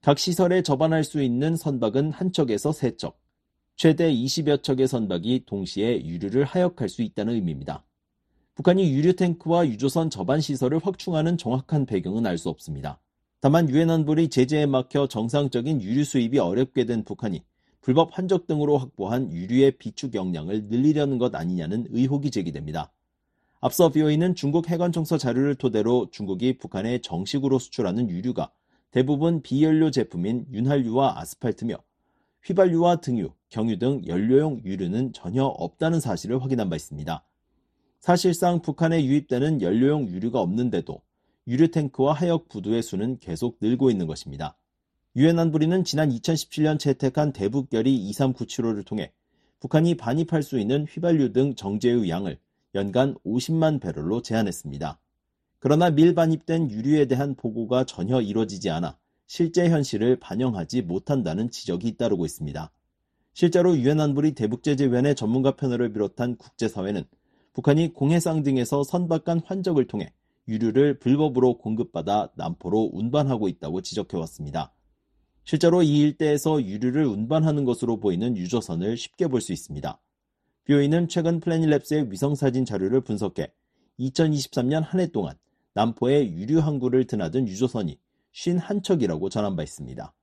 각 0.00 0.18
시설에 0.18 0.62
접안할 0.62 1.02
수 1.02 1.22
있는 1.22 1.56
선박은 1.56 2.12
한 2.12 2.32
척에서 2.32 2.70
세 2.72 2.96
척, 2.96 3.20
최대 3.74 4.12
20여 4.12 4.62
척의 4.62 4.86
선박이 4.86 5.42
동시에 5.44 6.04
유류를 6.04 6.44
하역할 6.44 6.88
수 6.88 7.02
있다는 7.02 7.34
의미입니다. 7.34 7.84
북한이 8.54 8.92
유류 8.92 9.14
탱크와 9.14 9.66
유조선 9.66 10.08
접안 10.10 10.40
시설을 10.40 10.80
확충하는 10.82 11.36
정확한 11.36 11.86
배경은 11.86 12.26
알 12.26 12.38
수 12.38 12.48
없습니다. 12.48 13.00
다만 13.40 13.68
유엔 13.68 13.90
안보리 13.90 14.28
제재에 14.28 14.66
막혀 14.66 15.08
정상적인 15.08 15.82
유류 15.82 16.04
수입이 16.04 16.38
어렵게 16.38 16.84
된 16.84 17.04
북한이 17.04 17.42
불법 17.80 18.16
환적 18.16 18.46
등으로 18.46 18.78
확보한 18.78 19.32
유류의 19.32 19.78
비축 19.78 20.14
역량을 20.14 20.66
늘리려는 20.66 21.18
것 21.18 21.34
아니냐는 21.34 21.86
의혹이 21.90 22.30
제기됩니다. 22.30 22.92
앞서 23.60 23.90
BOE는 23.90 24.36
중국 24.36 24.68
해관청서 24.68 25.18
자료를 25.18 25.56
토대로 25.56 26.08
중국이 26.12 26.58
북한에 26.58 26.98
정식으로 26.98 27.58
수출하는 27.58 28.08
유류가 28.10 28.52
대부분 28.90 29.42
비연료 29.42 29.90
제품인 29.90 30.46
윤활유와 30.50 31.20
아스팔트며 31.20 31.76
휘발유와 32.42 32.96
등유, 32.96 33.32
경유 33.50 33.78
등 33.78 34.02
연료용 34.06 34.62
유류는 34.64 35.12
전혀 35.12 35.44
없다는 35.44 36.00
사실을 36.00 36.42
확인한 36.42 36.70
바 36.70 36.76
있습니다. 36.76 37.24
사실상 38.00 38.62
북한에 38.62 39.04
유입되는 39.04 39.60
연료용 39.60 40.08
유류가 40.08 40.40
없는데도 40.40 41.02
유류 41.46 41.70
탱크와 41.70 42.14
하역 42.14 42.48
부두의 42.48 42.82
수는 42.82 43.18
계속 43.18 43.58
늘고 43.60 43.90
있는 43.90 44.06
것입니다. 44.06 44.56
유엔 45.16 45.38
안보리는 45.38 45.84
지난 45.84 46.10
2017년 46.10 46.78
채택한 46.78 47.32
대북결의 47.32 47.92
2397호를 48.10 48.86
통해 48.86 49.12
북한이 49.60 49.96
반입할 49.96 50.42
수 50.42 50.58
있는 50.58 50.86
휘발유 50.86 51.32
등 51.32 51.54
정제유 51.54 52.08
양을 52.08 52.38
연간 52.74 53.16
50만 53.26 53.80
배럴로 53.80 54.22
제한했습니다. 54.22 54.98
그러나 55.60 55.90
밀반입된 55.90 56.70
유류에 56.70 57.06
대한 57.06 57.34
보고가 57.34 57.84
전혀 57.84 58.20
이루어지지 58.20 58.70
않아 58.70 58.96
실제 59.26 59.68
현실을 59.68 60.18
반영하지 60.20 60.82
못한다는 60.82 61.50
지적이 61.50 61.88
잇따르고 61.88 62.24
있습니다. 62.24 62.70
실제로 63.34 63.76
유엔 63.76 64.00
안보리 64.00 64.32
대북제재위원회 64.34 65.14
전문가 65.14 65.56
패널을 65.56 65.92
비롯한 65.92 66.36
국제사회는 66.36 67.04
북한이 67.52 67.92
공해상 67.92 68.42
등에서 68.42 68.84
선박간 68.84 69.40
환적을 69.44 69.86
통해 69.86 70.12
유류를 70.48 70.98
불법으로 70.98 71.58
공급받아 71.58 72.30
남포로 72.36 72.90
운반하고 72.92 73.48
있다고 73.48 73.82
지적해왔습니다. 73.82 74.72
실제로 75.44 75.82
이 75.82 75.98
일대에서 75.98 76.62
유류를 76.62 77.04
운반하는 77.06 77.64
것으로 77.64 77.98
보이는 78.00 78.36
유조선을 78.36 78.96
쉽게 78.96 79.28
볼 79.28 79.40
수 79.40 79.52
있습니다. 79.52 80.00
BOE는 80.64 81.08
최근 81.08 81.40
플래닛랩스의 81.40 82.10
위성사진 82.10 82.64
자료를 82.64 83.00
분석해 83.02 83.52
2023년 83.98 84.82
한 84.82 85.00
해 85.00 85.06
동안 85.08 85.34
남포에 85.74 86.32
유류 86.32 86.60
항구를 86.60 87.06
드나든 87.06 87.46
유조선이 87.48 87.98
51척이라고 88.34 89.30
전한 89.30 89.56
바 89.56 89.62
있습니다. 89.62 90.14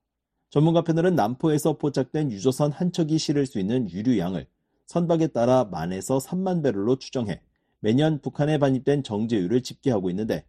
전문가 0.49 0.83
패널은 0.83 1.15
남포에서 1.15 1.77
포착된 1.77 2.31
유조선 2.31 2.71
한 2.71 2.91
척이 2.91 3.17
실을 3.17 3.45
수 3.45 3.59
있는 3.59 3.89
유류양을 3.89 4.47
선박에 4.87 5.27
따라 5.27 5.65
만에서 5.65 6.19
3만 6.19 6.63
배럴로 6.63 6.97
추정해 6.97 7.41
매년 7.79 8.21
북한에 8.21 8.57
반입된 8.57 9.03
정제유를 9.03 9.61
집계하고 9.61 10.09
있는데 10.11 10.45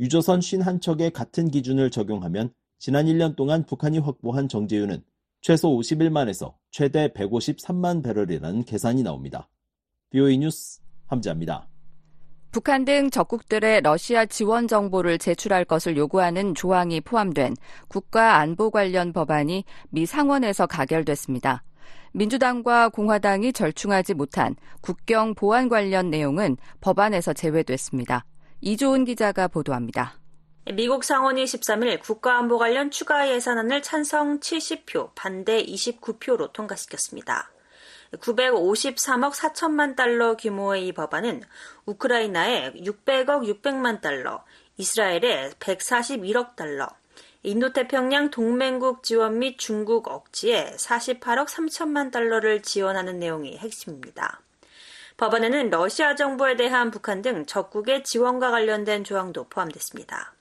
유조선 0.00 0.40
51척의 0.40 1.12
같은 1.12 1.50
기준을 1.50 1.90
적용하면 1.90 2.52
지난 2.78 3.06
1년 3.06 3.34
동안 3.34 3.64
북한이 3.64 3.98
확보한 3.98 4.48
정제유는 4.48 5.02
최소 5.40 5.70
51만에서 5.70 6.54
최대 6.70 7.08
153만 7.08 8.04
배럴이라는 8.04 8.64
계산이 8.64 9.02
나옵니다. 9.02 9.48
BOE 10.10 10.38
뉴스 10.38 10.80
함지합니다. 11.06 11.67
북한 12.50 12.84
등 12.84 13.10
적국들의 13.10 13.82
러시아 13.82 14.24
지원 14.24 14.68
정보를 14.68 15.18
제출할 15.18 15.64
것을 15.64 15.96
요구하는 15.96 16.54
조항이 16.54 17.00
포함된 17.00 17.54
국가 17.88 18.36
안보 18.36 18.70
관련 18.70 19.12
법안이 19.12 19.64
미 19.90 20.06
상원에서 20.06 20.66
가결됐습니다. 20.66 21.62
민주당과 22.12 22.88
공화당이 22.88 23.52
절충하지 23.52 24.14
못한 24.14 24.56
국경 24.80 25.34
보안 25.34 25.68
관련 25.68 26.10
내용은 26.10 26.56
법안에서 26.80 27.34
제외됐습니다. 27.34 28.24
이조은 28.60 29.04
기자가 29.04 29.46
보도합니다. 29.48 30.14
미국 30.74 31.04
상원이 31.04 31.44
13일 31.44 32.00
국가안보 32.00 32.58
관련 32.58 32.90
추가 32.90 33.30
예산안을 33.30 33.82
찬성 33.82 34.40
70표, 34.40 35.14
반대 35.14 35.64
29표로 35.64 36.52
통과시켰습니다. 36.52 37.50
953억 38.16 39.32
4천만 39.32 39.96
달러 39.96 40.36
규모의 40.36 40.86
이 40.86 40.92
법안은 40.92 41.42
우크라이나에 41.86 42.72
600억 42.72 43.62
600만 43.62 44.00
달러, 44.00 44.44
이스라엘에 44.76 45.50
141억 45.58 46.56
달러, 46.56 46.88
인도태평양 47.42 48.30
동맹국 48.30 49.02
지원 49.02 49.38
및 49.38 49.58
중국 49.58 50.08
억지에 50.08 50.72
48억 50.76 51.46
3천만 51.46 52.10
달러를 52.10 52.62
지원하는 52.62 53.18
내용이 53.18 53.56
핵심입니다. 53.58 54.40
법안에는 55.16 55.70
러시아 55.70 56.14
정부에 56.14 56.56
대한 56.56 56.90
북한 56.90 57.22
등 57.22 57.44
적국의 57.46 58.04
지원과 58.04 58.50
관련된 58.50 59.04
조항도 59.04 59.48
포함됐습니다. 59.48 60.37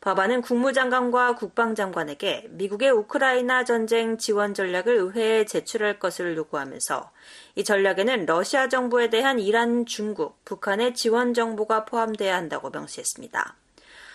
법안은 0.00 0.40
국무장관과 0.40 1.34
국방장관에게 1.34 2.46
미국의 2.52 2.90
우크라이나 2.90 3.64
전쟁 3.64 4.16
지원 4.16 4.54
전략을 4.54 4.94
의회에 4.94 5.44
제출할 5.44 5.98
것을 5.98 6.38
요구하면서 6.38 7.10
이 7.56 7.64
전략에는 7.64 8.24
러시아 8.24 8.68
정부에 8.68 9.10
대한 9.10 9.38
이란, 9.38 9.84
중국, 9.84 10.42
북한의 10.46 10.94
지원 10.94 11.34
정보가 11.34 11.84
포함돼야 11.84 12.34
한다고 12.34 12.70
명시했습니다. 12.70 13.54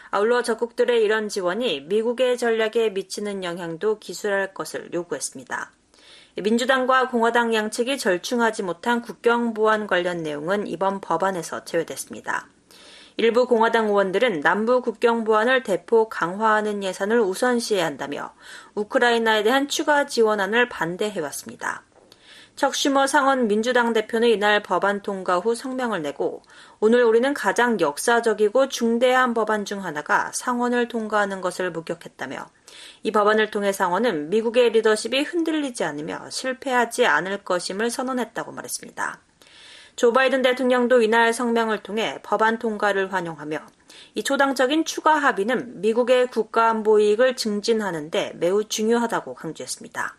아울러 0.10 0.42
적국들의 0.42 1.04
이런 1.04 1.30
지원이 1.30 1.82
미국의 1.82 2.40
전략에 2.40 2.90
미치는 2.90 3.44
영향도 3.44 4.00
기술할 4.00 4.56
것을 4.56 4.92
요구했습니다. 4.92 5.72
민주당과 6.42 7.10
공화당 7.10 7.54
양측이 7.54 8.00
절충하지 8.00 8.64
못한 8.64 9.04
국경 9.04 9.54
보안 9.54 9.86
관련 9.86 10.24
내용은 10.24 10.66
이번 10.66 11.00
법안에서 11.00 11.64
제외됐습니다. 11.64 12.48
일부 13.18 13.48
공화당 13.48 13.88
의원들은 13.88 14.42
남부 14.42 14.82
국경 14.82 15.24
보안을 15.24 15.64
대폭 15.64 16.10
강화하는 16.10 16.84
예산을 16.84 17.22
우선시해야 17.22 17.86
한다며 17.86 18.34
우크라이나에 18.76 19.44
대한 19.44 19.70
추가 19.70 20.06
지원안을 20.06 20.68
반대해왔습니다. 20.68 21.84
척슈머 22.56 23.06
상원 23.08 23.48
민주당 23.48 23.92
대표는 23.92 24.30
이날 24.30 24.64
법안 24.64 25.02
통과 25.02 25.40
후 25.40 25.56
성명을 25.56 26.02
내고 26.02 26.42
오늘 26.80 27.04
우리는 27.04 27.34
가장 27.34 27.80
역사적이고 27.80 28.70
중대한 28.70 29.34
법안 29.34 29.66
중 29.66 29.84
하나가 29.84 30.32
상원을 30.34 30.88
통과하는 30.88 31.42
것을 31.42 31.72
목격했다며 31.72 32.46
이 33.04 33.12
법안을 33.12 33.52
통해 33.52 33.74
상원은 33.74 34.30
미국의 34.30 34.70
리더십이 34.72 35.24
흔들리지 35.24 35.84
않으며 35.84 36.30
실패하지 36.30 37.06
않을 37.06 37.44
것임을 37.44 37.90
선언했다고 37.90 38.54
말했습니다. 38.54 39.20
조 39.96 40.12
바이든 40.12 40.42
대통령도 40.42 41.02
이날 41.02 41.32
성명을 41.34 41.80
통해 41.80 42.20
법안 42.22 42.60
통과를 42.60 43.14
환영하며 43.14 43.60
이 44.16 44.24
초당적인 44.24 44.84
추가 44.86 45.16
합의는 45.16 45.82
미국의 45.82 46.28
국가안보 46.28 47.00
이익을 47.00 47.36
증진하는데 47.36 48.34
매우 48.36 48.66
중요하다고 48.66 49.36
강조했습니다. 49.36 50.16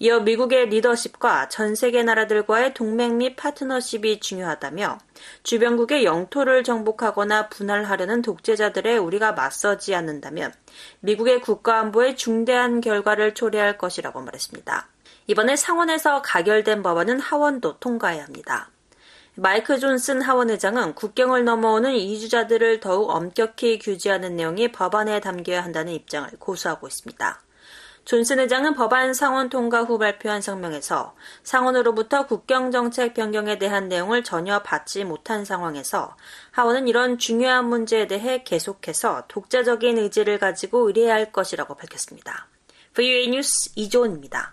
이어 0.00 0.20
미국의 0.20 0.70
리더십과 0.70 1.48
전 1.48 1.74
세계 1.74 2.02
나라들과의 2.02 2.74
동맹 2.74 3.18
및 3.18 3.36
파트너십이 3.36 4.20
중요하다며 4.20 4.98
주변국의 5.44 6.04
영토를 6.04 6.64
정복하거나 6.64 7.48
분할하려는 7.48 8.20
독재자들의 8.22 8.98
우리가 8.98 9.32
맞서지 9.32 9.94
않는다면 9.94 10.52
미국의 11.00 11.40
국가안보에 11.42 12.16
중대한 12.16 12.80
결과를 12.80 13.34
초래할 13.34 13.78
것이라고 13.78 14.20
말했습니다. 14.20 14.88
이번에 15.28 15.56
상원에서 15.56 16.22
가결된 16.22 16.82
법안은 16.82 17.20
하원도 17.20 17.78
통과해야 17.78 18.24
합니다. 18.24 18.70
마이크 19.36 19.80
존슨 19.80 20.22
하원 20.22 20.48
의장은 20.50 20.94
국경을 20.94 21.44
넘어오는 21.44 21.92
이주자들을 21.92 22.78
더욱 22.78 23.10
엄격히 23.10 23.80
규제하는 23.80 24.36
내용이 24.36 24.70
법안에 24.70 25.18
담겨야 25.18 25.64
한다는 25.64 25.92
입장을 25.92 26.30
고수하고 26.38 26.86
있습니다. 26.86 27.42
존슨 28.04 28.38
의장은 28.38 28.74
법안 28.74 29.12
상원 29.12 29.48
통과 29.48 29.82
후 29.82 29.98
발표한 29.98 30.40
성명에서 30.40 31.16
상원으로부터 31.42 32.26
국경 32.26 32.70
정책 32.70 33.14
변경에 33.14 33.58
대한 33.58 33.88
내용을 33.88 34.22
전혀 34.22 34.62
받지 34.62 35.02
못한 35.04 35.44
상황에서 35.44 36.16
하원은 36.52 36.86
이런 36.86 37.18
중요한 37.18 37.68
문제에 37.68 38.06
대해 38.06 38.44
계속해서 38.44 39.24
독자적인 39.26 39.98
의지를 39.98 40.38
가지고 40.38 40.86
의뢰해야 40.86 41.14
할 41.14 41.32
것이라고 41.32 41.74
밝혔습니다. 41.74 42.46
VOA 42.94 43.28
뉴스 43.30 43.72
이조은입니다. 43.74 44.52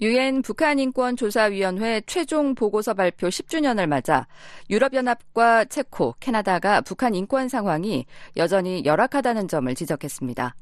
유엔 0.00 0.42
북한인권조사위원회 0.42 2.02
최종 2.06 2.54
보고서 2.54 2.94
발표 2.94 3.28
10주년을 3.28 3.86
맞아 3.86 4.28
유럽연합과 4.70 5.64
체코, 5.64 6.14
캐나다가 6.20 6.80
북한 6.80 7.14
인권 7.14 7.48
상황이 7.48 8.06
여전히 8.36 8.84
열악하다는 8.84 9.48
점을 9.48 9.74
지적했습니다. 9.74 10.54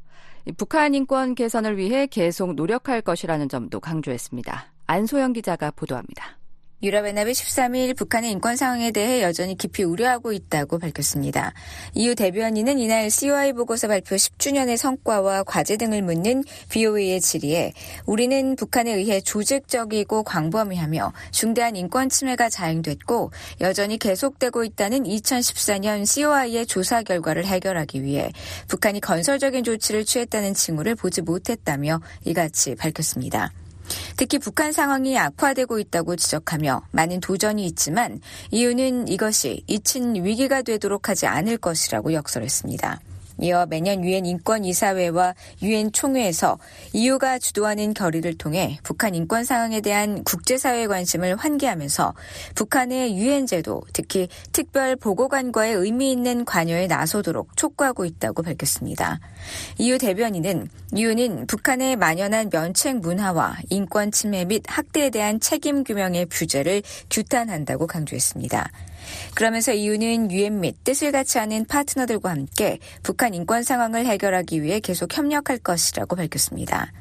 북한 0.56 0.94
인권 0.94 1.34
개선을 1.34 1.76
위해 1.76 2.06
계속 2.06 2.54
노력할 2.54 3.02
것이라는 3.02 3.48
점도 3.48 3.80
강조했습니다. 3.80 4.72
안소영 4.86 5.32
기자가 5.34 5.70
보도합니다. 5.72 6.38
유럽연합이 6.82 7.32
13일 7.32 7.96
북한의 7.96 8.30
인권 8.30 8.56
상황에 8.56 8.90
대해 8.90 9.22
여전히 9.22 9.56
깊이 9.56 9.82
우려하고 9.82 10.32
있다고 10.32 10.78
밝혔습니다. 10.78 11.54
이후 11.94 12.14
대변인은 12.14 12.78
이날 12.78 13.10
COI 13.10 13.54
보고서 13.54 13.88
발표 13.88 14.14
10주년의 14.14 14.76
성과와 14.76 15.44
과제 15.44 15.78
등을 15.78 16.02
묻는 16.02 16.44
BOA의 16.68 17.22
질의에 17.22 17.72
우리는 18.04 18.56
북한에 18.56 18.92
의해 18.92 19.22
조직적이고 19.22 20.22
광범위하며 20.24 21.12
중대한 21.30 21.76
인권 21.76 22.10
침해가 22.10 22.50
자행됐고 22.50 23.30
여전히 23.62 23.98
계속되고 23.98 24.64
있다는 24.64 25.04
2014년 25.04 26.04
COI의 26.04 26.66
조사 26.66 27.02
결과를 27.02 27.46
해결하기 27.46 28.02
위해 28.02 28.30
북한이 28.68 29.00
건설적인 29.00 29.64
조치를 29.64 30.04
취했다는 30.04 30.52
징후를 30.52 30.94
보지 30.94 31.22
못했다며 31.22 32.02
이같이 32.26 32.74
밝혔습니다. 32.74 33.50
특히 34.16 34.38
북한 34.38 34.72
상황이 34.72 35.18
악화되고 35.18 35.78
있다고 35.78 36.16
지적하며 36.16 36.82
많은 36.92 37.20
도전이 37.20 37.64
있지만 37.66 38.20
이유는 38.50 39.08
이것이 39.08 39.62
잊힌 39.66 40.24
위기가 40.24 40.62
되도록 40.62 41.08
하지 41.08 41.26
않을 41.26 41.58
것이라고 41.58 42.12
역설했습니다. 42.12 43.00
이어 43.40 43.66
매년 43.66 44.04
유엔 44.04 44.26
인권이사회와 44.26 45.34
유엔 45.62 45.92
총회에서 45.92 46.58
EU가 46.92 47.38
주도하는 47.38 47.94
결의를 47.94 48.38
통해 48.38 48.78
북한 48.82 49.14
인권 49.14 49.44
상황에 49.44 49.80
대한 49.80 50.24
국제사회의 50.24 50.88
관심을 50.88 51.36
환기하면서 51.36 52.14
북한의 52.54 53.16
유엔 53.16 53.46
제도, 53.46 53.82
특히 53.92 54.28
특별 54.52 54.96
보고관과의 54.96 55.74
의미 55.74 56.12
있는 56.12 56.44
관여에 56.44 56.86
나서도록 56.86 57.56
촉구하고 57.56 58.04
있다고 58.04 58.42
밝혔습니다. 58.42 59.20
EU 59.78 59.98
대변인은 59.98 60.68
EU는 60.94 61.46
북한의 61.46 61.96
만연한 61.96 62.48
면책 62.52 63.00
문화와 63.00 63.58
인권 63.70 64.10
침해 64.10 64.44
및 64.44 64.62
학대에 64.66 65.10
대한 65.10 65.40
책임 65.40 65.84
규명의 65.84 66.26
부재를 66.26 66.82
규탄한다고 67.10 67.86
강조했습니다. 67.86 68.70
그러면서 69.34 69.72
이유는 69.72 70.30
유엔 70.30 70.60
및 70.60 70.76
뜻을 70.84 71.12
같이 71.12 71.38
하는 71.38 71.64
파트너들과 71.64 72.30
함께 72.30 72.78
북한 73.02 73.34
인권 73.34 73.62
상황을 73.62 74.06
해결하기 74.06 74.62
위해 74.62 74.80
계속 74.80 75.16
협력할 75.16 75.58
것이라고 75.58 76.16
밝혔습니다. 76.16 76.92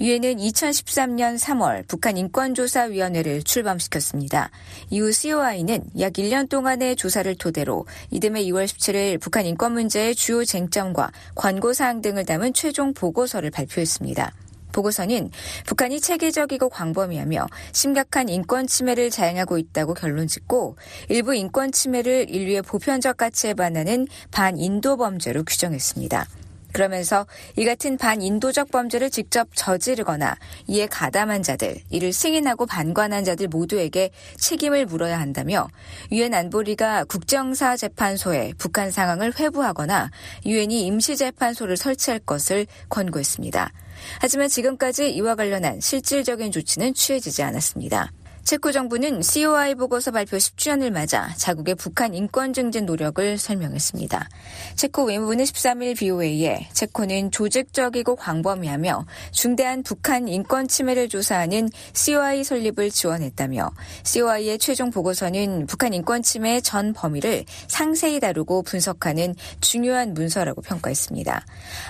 유엔은 0.00 0.36
2013년 0.36 1.38
3월 1.38 1.86
북한 1.86 2.16
인권조사위원회를 2.16 3.42
출범시켰습니다. 3.42 4.50
이후 4.90 5.12
COI는 5.12 5.84
약 6.00 6.14
1년 6.14 6.48
동안의 6.48 6.96
조사를 6.96 7.34
토대로 7.36 7.86
이듬해 8.10 8.42
2월 8.44 8.64
17일 8.64 9.20
북한 9.20 9.46
인권 9.46 9.72
문제의 9.72 10.14
주요 10.14 10.44
쟁점과 10.44 11.10
권고사항 11.34 12.02
등을 12.02 12.24
담은 12.24 12.54
최종 12.54 12.94
보고서를 12.94 13.50
발표했습니다. 13.50 14.32
보고서는 14.72 15.30
북한이 15.66 16.00
체계적이고 16.00 16.68
광범위하며 16.68 17.46
심각한 17.72 18.28
인권 18.28 18.66
침해를 18.66 19.10
자행하고 19.10 19.58
있다고 19.58 19.94
결론 19.94 20.26
짓고 20.26 20.76
일부 21.08 21.34
인권 21.34 21.72
침해를 21.72 22.30
인류의 22.30 22.62
보편적 22.62 23.16
가치에 23.16 23.54
반하는 23.54 24.06
반인도 24.30 24.96
범죄로 24.96 25.44
규정했습니다. 25.44 26.26
그러면서 26.72 27.26
이 27.56 27.64
같은 27.64 27.96
반인도적 27.96 28.70
범죄를 28.70 29.10
직접 29.10 29.48
저지르거나 29.54 30.36
이에 30.66 30.86
가담한 30.86 31.42
자들, 31.42 31.80
이를 31.90 32.12
승인하고 32.12 32.66
반관한 32.66 33.24
자들 33.24 33.48
모두에게 33.48 34.10
책임을 34.36 34.86
물어야 34.86 35.18
한다며 35.18 35.68
유엔 36.12 36.34
안보리가 36.34 37.04
국정사 37.04 37.76
재판소에 37.76 38.52
북한 38.58 38.90
상황을 38.90 39.32
회부하거나 39.38 40.10
유엔이 40.44 40.86
임시 40.86 41.16
재판소를 41.16 41.76
설치할 41.76 42.20
것을 42.20 42.66
권고했습니다. 42.90 43.72
하지만 44.20 44.48
지금까지 44.48 45.10
이와 45.10 45.34
관련한 45.34 45.80
실질적인 45.80 46.52
조치는 46.52 46.94
취해지지 46.94 47.42
않았습니다. 47.42 48.12
체코 48.48 48.72
정부는 48.72 49.20
COI 49.20 49.74
보고서 49.74 50.10
발표 50.10 50.38
10주년을 50.38 50.88
맞아 50.88 51.28
자국의 51.36 51.74
북한 51.74 52.14
인권 52.14 52.54
증진 52.54 52.86
노력을 52.86 53.36
설명했습니다. 53.36 54.26
체코 54.74 55.04
외무부는 55.04 55.44
13일 55.44 55.98
BOA에 55.98 56.70
체코는 56.72 57.30
조직적이고 57.30 58.16
광범위하며 58.16 59.04
중대한 59.32 59.82
북한 59.82 60.28
인권 60.28 60.66
침해를 60.66 61.10
조사하는 61.10 61.68
COI 61.92 62.42
설립을 62.42 62.90
지원했다며 62.90 63.70
COI의 64.04 64.58
최종 64.58 64.90
보고서는 64.90 65.66
북한 65.66 65.92
인권 65.92 66.22
침해의 66.22 66.62
전 66.62 66.94
범위를 66.94 67.44
상세히 67.66 68.18
다루고 68.18 68.62
분석하는 68.62 69.34
중요한 69.60 70.14
문서라고 70.14 70.62
평가했습니다. 70.62 71.44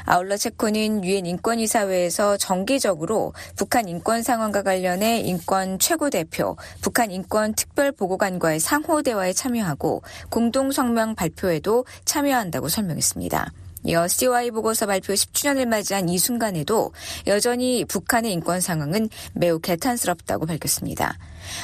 아울러 0.07 0.37
체코는 0.37 1.05
유엔 1.05 1.25
인권이사회에서 1.25 2.37
정기적으로 2.37 3.33
북한 3.55 3.89
인권 3.89 4.25
상황과 4.25 4.65
관련해 4.65 5.21
인권 5.21 5.79
최고 5.79 6.11
대표 6.11 6.48
북한 6.81 7.11
인권 7.11 7.55
특별 7.55 7.93
보고관과의 7.93 8.61
상호 8.61 9.03
대화에 9.03 9.33
참여하고 9.33 10.03
공동 10.31 10.73
성명 10.73 11.15
발표에도 11.15 11.85
참여한다고 12.05 12.69
설명했습니다. 12.69 13.53
이어 13.85 14.09
COI 14.09 14.51
보고서 14.51 14.87
발표 14.87 15.13
10주년을 15.13 15.67
맞이한 15.67 16.09
이 16.09 16.19
순간에도 16.19 16.93
여전히 17.27 17.85
북한의 17.85 18.33
인권 18.33 18.61
상황은 18.61 19.09
매우 19.35 19.59
개탄스럽다고 19.61 20.47
밝혔습니다. 20.47 21.17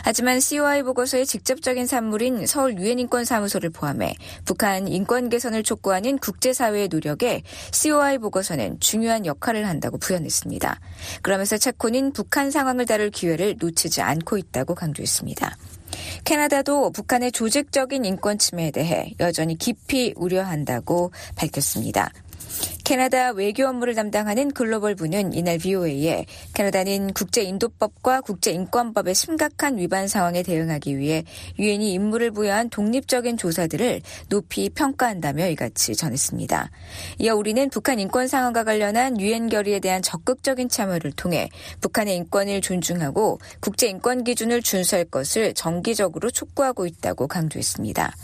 하지만 0.03 0.41
COI 0.41 0.83
보고서의 0.83 1.27
직접적인 1.27 1.87
산물인 1.87 2.47
서울 2.47 2.79
유엔인권사무소를 2.79 3.71
포함해 3.71 4.15
북한 4.45 4.89
인권 4.89 5.29
개선을 5.29 5.63
촉구하는 5.63 6.19
국제사회의 6.19 6.89
노력에 6.89 7.43
COI 7.73 8.19
보고서는 8.19 8.81
중요한 8.81 9.27
역할을 9.27 9.67
한다고 9.67 9.99
부연했습니다. 9.99 10.81
그러면서 11.23 11.57
체코는 11.57 12.13
북한 12.13 12.51
상황을 12.51 12.87
다룰 12.87 13.11
기회를 13.11 13.57
놓치지 13.59 14.01
않고 14.03 14.39
있다고 14.39 14.75
강조했습니다. 14.75 15.57
캐나다도 16.25 16.91
북한의 16.91 17.33
조직적인 17.33 18.05
인권 18.05 18.39
침해에 18.39 18.71
대해 18.71 19.15
여전히 19.21 19.57
깊이 19.57 20.13
우려한다고 20.17 21.13
밝혔습니다. 21.37 22.11
캐나다 22.85 23.31
외교 23.31 23.67
업무를 23.67 23.95
담당하는 23.95 24.51
글로벌 24.53 24.95
부는 24.95 25.33
이날 25.33 25.57
BOA에 25.57 26.27
캐나다는 26.53 27.15
국제인도법과 27.15 28.21
국제인권법의 28.21 29.15
심각한 29.15 29.79
위반 29.79 30.07
상황에 30.07 30.43
대응하기 30.43 30.99
위해 30.99 31.25
유엔이 31.59 31.95
임무를 31.95 32.31
부여한 32.31 32.69
독립적인 32.69 33.39
조사들을 33.39 34.03
높이 34.29 34.69
평가한다며 34.69 35.49
이같이 35.49 35.97
전했습니다. 35.97 36.71
이어 37.21 37.35
우리는 37.35 37.71
북한 37.71 37.99
인권 37.99 38.29
상황과 38.29 38.65
관련한 38.65 39.19
유엔 39.19 39.49
결의에 39.49 39.81
대한 39.81 40.03
적극적인 40.03 40.69
참여를 40.69 41.13
통해 41.13 41.49
북한의 41.81 42.17
인권을 42.17 42.61
존중하고 42.61 43.39
국제인권 43.61 44.25
기준을 44.25 44.61
준수할 44.61 45.07
것을 45.07 45.55
정기적으로 45.55 46.31
촉구하고 46.31 46.85
있다고 46.85 47.29
강조했습니다. 47.29 48.15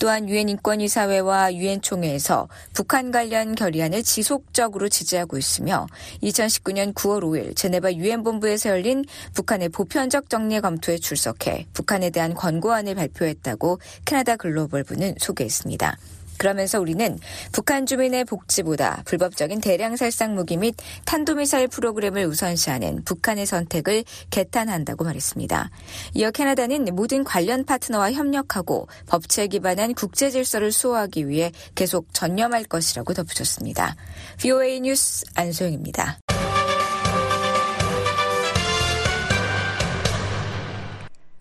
또한 0.00 0.28
유엔 0.30 0.48
인권이사회와 0.48 1.54
유엔 1.54 1.82
총회에서 1.82 2.48
북한 2.72 3.10
관련 3.12 3.54
결의안을 3.54 4.02
지속적으로 4.02 4.88
지지하고 4.88 5.36
있으며 5.36 5.86
2019년 6.22 6.94
9월 6.94 7.22
5일 7.22 7.54
제네바 7.54 7.92
유엔 7.92 8.24
본부에서 8.24 8.70
열린 8.70 9.04
북한의 9.34 9.68
보편적 9.68 10.30
정리 10.30 10.58
검토에 10.60 10.96
출석해 10.96 11.66
북한에 11.74 12.08
대한 12.08 12.32
권고안을 12.32 12.94
발표했다고 12.94 13.78
캐나다 14.06 14.36
글로벌부는 14.36 15.16
소개했습니다. 15.18 15.98
그러면서 16.40 16.80
우리는 16.80 17.18
북한 17.52 17.84
주민의 17.84 18.24
복지보다 18.24 19.02
불법적인 19.04 19.60
대량 19.60 19.96
살상 19.96 20.34
무기 20.34 20.56
및 20.56 20.74
탄도미사일 21.04 21.68
프로그램을 21.68 22.24
우선시하는 22.24 23.04
북한의 23.04 23.44
선택을 23.44 24.04
개탄한다고 24.30 25.04
말했습니다. 25.04 25.68
이어 26.14 26.30
캐나다는 26.30 26.86
모든 26.94 27.24
관련 27.24 27.66
파트너와 27.66 28.12
협력하고 28.12 28.88
법치에 29.06 29.48
기반한 29.48 29.92
국제 29.92 30.30
질서를 30.30 30.72
수호하기 30.72 31.28
위해 31.28 31.52
계속 31.74 32.06
전념할 32.14 32.64
것이라고 32.64 33.12
덧붙였습니다. 33.12 33.94
VOA 34.38 34.80
뉴스 34.80 35.26
안소영입니다. 35.34 36.20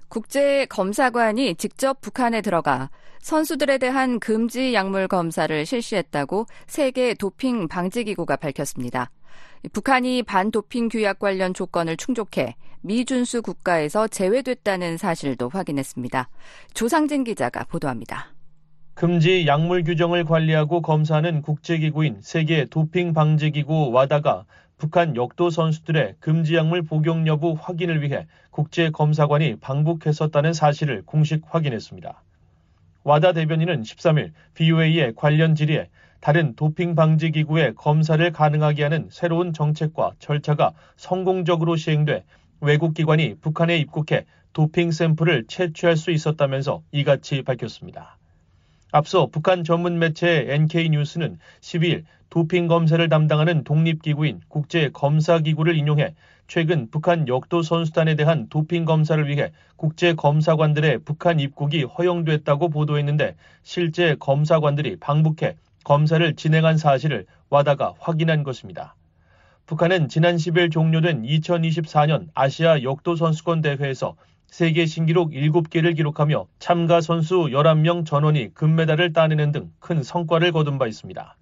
국제검사관이 0.10 1.56
직접 1.56 2.02
북한에 2.02 2.42
들어가 2.42 2.90
선수들에 3.20 3.78
대한 3.78 4.20
금지 4.20 4.74
약물 4.74 5.08
검사를 5.08 5.66
실시했다고 5.66 6.46
세계 6.68 7.14
도핑 7.14 7.68
방지 7.68 8.04
기구가 8.04 8.38
밝혔습니다. 8.38 9.12
북한이 9.74 10.24
반도핑 10.24 10.90
규약 10.90 11.20
관련 11.20 11.54
조건을 11.54 11.98
충족해 11.98 12.56
미준수 12.82 13.42
국가에서 13.42 14.08
제외됐다는 14.08 14.98
사실도 14.98 15.50
확인했습니다. 15.50 16.30
조상진 16.74 17.26
기자가 17.26 17.66
보도합니다. 17.66 18.34
금지 18.94 19.46
약물 19.48 19.84
규정을 19.84 20.24
관리하고 20.26 20.82
검사하는 20.82 21.42
국제기구인 21.42 22.20
세계 22.22 22.66
도핑 22.66 23.14
방지 23.14 23.52
기구 23.52 23.92
와다가 23.92 24.46
북한 24.78 25.18
역도 25.18 25.50
선수들의 25.50 26.16
금지 26.22 26.56
약물 26.56 26.84
복용 26.84 27.28
여부 27.28 27.56
확인을 27.60 28.02
위해 28.02 28.28
국제 28.50 28.90
검사관이 28.90 29.58
방북했었다는 29.58 30.54
사실을 30.54 31.04
공식 31.06 31.42
확인했습니다. 31.46 32.24
와다 33.04 33.34
대변인은 33.34 33.82
13일 33.82 34.32
BOA의 34.56 35.14
관련 35.16 35.56
질의에 35.56 35.90
다른 36.20 36.56
도핑 36.56 36.96
방지 36.96 37.32
기구의 37.32 37.76
검사를 37.76 38.32
가능하게 38.32 38.84
하는 38.84 39.08
새로운 39.10 39.54
정책과 39.54 40.14
절차가 40.20 40.74
성공적으로 40.98 41.78
시행돼 41.78 42.26
외국 42.62 42.94
기관이 42.94 43.36
북한에 43.40 43.78
입국해 43.78 44.26
도핑 44.52 44.92
샘플을 44.92 45.46
채취할 45.48 45.96
수 45.96 46.12
있었다면서 46.12 46.84
이같이 46.92 47.42
밝혔습니다. 47.44 48.19
앞서 48.92 49.28
북한 49.28 49.64
전문 49.64 50.00
매체 50.00 50.48
NK뉴스는 50.50 51.38
12일 51.62 52.06
도핑 52.32 52.68
검사를 52.68 53.08
담당하는 53.08 53.64
독립기구인 53.64 54.42
국제검사기구를 54.48 55.78
인용해 55.78 56.16
최근 56.48 56.90
북한 56.90 57.28
역도 57.28 57.62
선수단에 57.62 58.16
대한 58.16 58.48
도핑 58.50 58.86
검사를 58.86 59.28
위해 59.28 59.52
국제 59.76 60.16
검사관들의 60.16 61.02
북한 61.06 61.40
입국이 61.40 61.84
허용됐다고 61.84 62.70
보도했는데 62.70 63.36
실제 63.62 64.16
검사관들이 64.20 64.96
방북해 64.96 65.56
검사를 65.84 66.36
진행한 66.36 66.78
사실을 66.78 67.28
와다가 67.52 67.94
확인한 68.00 68.42
것입니다. 68.42 68.96
북한은 69.68 70.10
지난 70.10 70.36
10일 70.36 70.72
종료된 70.72 71.22
2024년 71.22 72.30
아시아 72.34 72.82
역도 72.82 73.16
선수권 73.16 73.62
대회에서 73.62 74.16
세계 74.52 74.86
신기록 74.86 75.32
7개를 75.32 75.96
기록하며 75.96 76.48
참가 76.58 77.02
선수 77.02 77.36
11명 77.52 78.06
전원이 78.06 78.54
금메달을 78.56 79.14
따내는 79.14 79.52
등 79.52 79.72
큰 79.80 80.04
성과를 80.04 80.52
거둔 80.52 80.78
바 80.78 80.88
있습니다. 80.88 81.38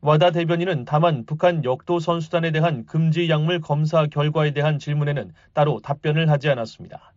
와다 0.00 0.32
대변인은 0.32 0.84
다만 0.84 1.24
북한 1.24 1.64
역도 1.64 1.98
선수단에 2.00 2.50
대한 2.50 2.84
금지 2.86 3.30
약물 3.30 3.60
검사 3.60 4.06
결과에 4.06 4.52
대한 4.52 4.78
질문에는 4.78 5.32
따로 5.54 5.80
답변을 5.80 6.28
하지 6.28 6.50
않았습니다. 6.50 7.12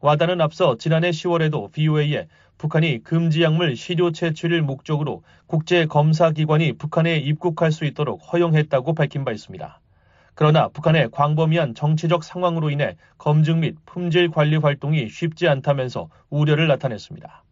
와다는 0.00 0.40
앞서 0.40 0.76
지난해 0.76 1.10
10월에도 1.10 1.72
BOA에 1.72 2.26
북한이 2.58 3.02
금지 3.04 3.42
약물 3.42 3.76
시료 3.76 4.12
채취를 4.12 4.62
목적으로 4.62 5.22
국제 5.46 5.86
검사 5.86 6.30
기관이 6.30 6.74
북한에 6.74 7.16
입국할 7.16 7.72
수 7.72 7.84
있도록 7.84 8.20
허용했다고 8.32 8.94
밝힌 8.94 9.24
바 9.24 9.32
있습니다. 9.32 9.79
그러나 10.40 10.68
북한의 10.68 11.10
광범위한 11.10 11.74
정치적 11.74 12.24
상황으로 12.24 12.70
인해 12.70 12.96
검증 13.18 13.60
및 13.60 13.76
품질 13.84 14.30
관리 14.30 14.56
활동이 14.56 15.10
쉽지 15.10 15.46
않다면서 15.46 16.08
우려를 16.30 16.66
나타냈습니다. 16.66 17.44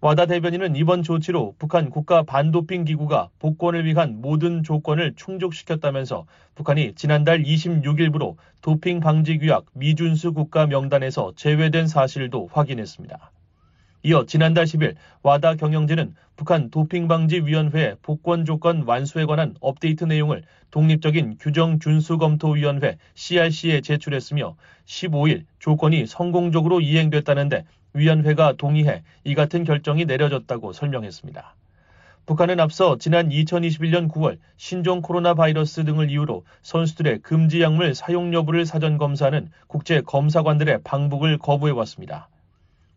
와다 0.00 0.26
대변인은 0.26 0.74
이번 0.74 1.04
조치로 1.04 1.54
북한 1.56 1.88
국가 1.88 2.24
반도핑 2.24 2.82
기구가 2.82 3.28
복권을 3.38 3.84
위한 3.84 4.20
모든 4.20 4.64
조건을 4.64 5.14
충족시켰다면서 5.14 6.26
북한이 6.56 6.94
지난달 6.96 7.44
26일부로 7.44 8.34
도핑 8.60 8.98
방지 8.98 9.38
규약 9.38 9.66
미준수 9.74 10.32
국가 10.32 10.66
명단에서 10.66 11.34
제외된 11.36 11.86
사실도 11.86 12.48
확인했습니다. 12.50 13.30
이어 14.02 14.24
지난달 14.24 14.64
10일 14.64 14.94
와다 15.22 15.56
경영진은 15.56 16.14
북한 16.36 16.70
도핑방지위원회 16.70 17.96
복권 18.00 18.46
조건 18.46 18.84
완수에 18.86 19.26
관한 19.26 19.54
업데이트 19.60 20.04
내용을 20.04 20.42
독립적인 20.70 21.36
규정준수검토위원회 21.38 22.96
CRC에 23.14 23.82
제출했으며 23.82 24.56
15일 24.86 25.44
조건이 25.58 26.06
성공적으로 26.06 26.80
이행됐다는데 26.80 27.64
위원회가 27.92 28.54
동의해 28.56 29.02
이 29.24 29.34
같은 29.34 29.64
결정이 29.64 30.06
내려졌다고 30.06 30.72
설명했습니다. 30.72 31.54
북한은 32.24 32.58
앞서 32.60 32.96
지난 32.96 33.28
2021년 33.28 34.08
9월 34.08 34.38
신종 34.56 35.02
코로나 35.02 35.34
바이러스 35.34 35.84
등을 35.84 36.10
이유로 36.10 36.44
선수들의 36.62 37.18
금지 37.18 37.60
약물 37.60 37.94
사용 37.94 38.32
여부를 38.32 38.64
사전 38.64 38.96
검사하는 38.96 39.50
국제 39.66 40.00
검사관들의 40.00 40.80
방북을 40.84 41.36
거부해 41.38 41.72
왔습니다. 41.72 42.28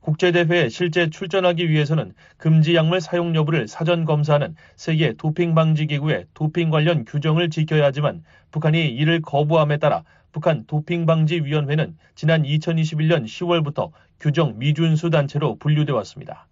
국제대회에 0.03 0.67
실제 0.67 1.09
출전하기 1.09 1.69
위해서는 1.69 2.13
금지 2.35 2.75
약물 2.75 2.99
사용 2.99 3.35
여부를 3.35 3.69
사전 3.69 4.03
검사하는 4.03 4.55
세계 4.75 5.13
도핑 5.13 5.55
방지 5.55 5.87
기구의 5.87 6.25
도핑 6.33 6.71
관련 6.71 7.05
규정을 7.05 7.49
지켜야 7.49 7.85
하지만 7.85 8.21
북한이 8.51 8.89
이를 8.89 9.21
거부함에 9.21 9.77
따라 9.77 10.03
북한 10.33 10.65
도핑방지위원회는 10.67 11.95
지난 12.15 12.43
2021년 12.43 13.23
10월부터 13.23 13.91
규정 14.19 14.59
미준수 14.59 15.09
단체로 15.09 15.55
분류돼 15.55 15.93
왔습니다. 15.93 16.47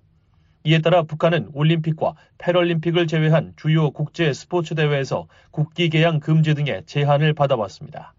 이에 0.64 0.80
따라 0.80 1.04
북한은 1.04 1.50
올림픽과 1.54 2.14
패럴림픽을 2.38 3.08
제외한 3.08 3.52
주요 3.58 3.92
국제 3.92 4.32
스포츠 4.32 4.76
대회에서 4.76 5.28
국기 5.50 5.90
개양 5.90 6.22
금지 6.22 6.54
등의 6.54 6.84
제한을 6.86 7.34
받아왔습니다. 7.34 8.14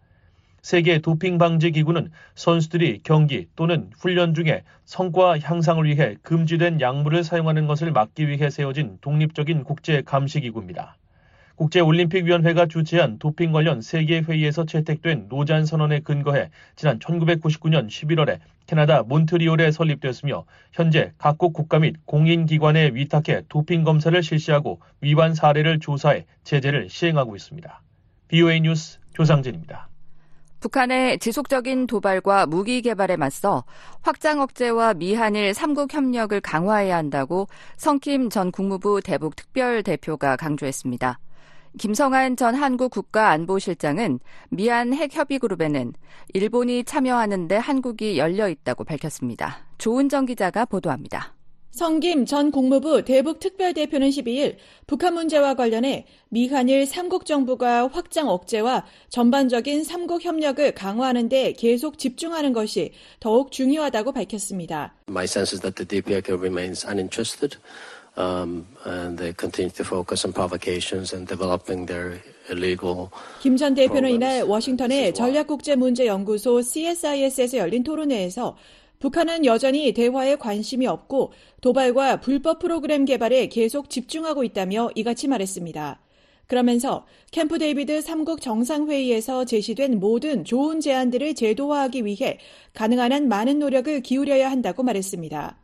세계 0.62 1.00
도핑 1.00 1.38
방지 1.38 1.72
기구는 1.72 2.12
선수들이 2.36 3.00
경기 3.02 3.48
또는 3.56 3.90
훈련 3.98 4.32
중에 4.32 4.62
성과 4.84 5.36
향상을 5.36 5.84
위해 5.84 6.14
금지된 6.22 6.80
약물을 6.80 7.24
사용하는 7.24 7.66
것을 7.66 7.90
막기 7.90 8.28
위해 8.28 8.48
세워진 8.48 8.98
독립적인 9.00 9.64
국제 9.64 10.02
감시 10.02 10.40
기구입니다. 10.40 10.96
국제올림픽위원회가 11.56 12.66
주최한 12.66 13.18
도핑 13.18 13.50
관련 13.50 13.80
세계회의에서 13.80 14.64
채택된 14.64 15.26
노잔 15.28 15.66
선언에 15.66 15.98
근거해 15.98 16.50
지난 16.76 17.00
1999년 17.00 17.88
11월에 17.88 18.38
캐나다 18.66 19.02
몬트리올에 19.02 19.72
설립되었으며 19.72 20.44
현재 20.72 21.12
각국 21.18 21.54
국가 21.54 21.80
및 21.80 21.96
공인기관에 22.06 22.92
위탁해 22.94 23.42
도핑 23.48 23.82
검사를 23.82 24.22
실시하고 24.22 24.80
위반 25.00 25.34
사례를 25.34 25.80
조사해 25.80 26.24
제재를 26.44 26.88
시행하고 26.88 27.34
있습니다. 27.34 27.82
BOA 28.28 28.60
뉴스 28.60 29.00
조상진입니다. 29.14 29.91
북한의 30.62 31.18
지속적인 31.18 31.88
도발과 31.88 32.46
무기 32.46 32.82
개발에 32.82 33.16
맞서 33.16 33.64
확장 34.00 34.40
억제와 34.40 34.94
미한일 34.94 35.50
3국 35.50 35.92
협력을 35.92 36.40
강화해야 36.40 36.96
한다고 36.96 37.48
성킴 37.76 38.30
전 38.30 38.52
국무부 38.52 39.00
대북 39.02 39.34
특별 39.34 39.82
대표가 39.82 40.36
강조했습니다. 40.36 41.18
김성한 41.78 42.36
전 42.36 42.54
한국 42.54 42.92
국가안보실장은 42.92 44.20
미안 44.50 44.94
핵협의그룹에는 44.94 45.94
일본이 46.32 46.84
참여하는데 46.84 47.56
한국이 47.56 48.18
열려 48.18 48.48
있다고 48.48 48.84
밝혔습니다. 48.84 49.66
조은정 49.78 50.26
기자가 50.26 50.64
보도합니다. 50.64 51.34
성김 51.72 52.26
전 52.26 52.50
국무부 52.50 53.02
대북 53.02 53.40
특별대표는 53.40 54.10
12일 54.10 54.56
북한 54.86 55.14
문제와 55.14 55.54
관련해 55.54 56.04
미한일 56.28 56.84
3국 56.84 57.24
정부가 57.24 57.88
확장 57.88 58.28
억제와 58.28 58.84
전반적인 59.08 59.82
3국 59.82 60.22
협력을 60.22 60.74
강화하는 60.74 61.30
데 61.30 61.54
계속 61.54 61.98
집중하는 61.98 62.52
것이 62.52 62.92
더욱 63.20 63.50
중요하다고 63.50 64.12
밝혔습니다. 64.12 64.94
My 65.08 65.24
sense 65.24 65.56
is 65.56 65.62
that 65.62 65.74
the 65.76 65.88
DPRK 65.88 66.38
remains 66.38 66.86
uninterested. 66.86 67.56
Um, 68.14 68.66
and 68.84 69.16
they 69.16 69.32
continue 69.32 69.72
to 69.72 69.84
focus 69.84 70.26
on 70.26 70.34
provocations 70.34 71.14
and 71.16 71.26
developing 71.26 71.86
their 71.86 72.20
illegal. 72.50 73.08
김 73.40 73.54
전 73.54 73.72
대표는 73.72 74.10
이날 74.10 74.42
워싱턴의 74.42 75.14
전략국제문제연구소 75.14 76.60
CSIS에서 76.60 77.56
열린 77.56 77.82
토론회에서 77.82 78.54
북한은 79.02 79.44
여전히 79.46 79.92
대화에 79.92 80.36
관심이 80.36 80.86
없고 80.86 81.32
도발과 81.60 82.20
불법 82.20 82.60
프로그램 82.60 83.04
개발에 83.04 83.48
계속 83.48 83.90
집중하고 83.90 84.44
있다며 84.44 84.90
이같이 84.94 85.26
말했습니다. 85.26 86.00
그러면서 86.46 87.04
캠프 87.32 87.58
데이비드 87.58 87.98
3국 87.98 88.40
정상회의에서 88.40 89.44
제시된 89.44 89.98
모든 89.98 90.44
좋은 90.44 90.78
제안들을 90.78 91.34
제도화하기 91.34 92.04
위해 92.04 92.38
가능한 92.74 93.10
한 93.10 93.26
많은 93.26 93.58
노력을 93.58 94.00
기울여야 94.02 94.48
한다고 94.48 94.84
말했습니다. 94.84 95.58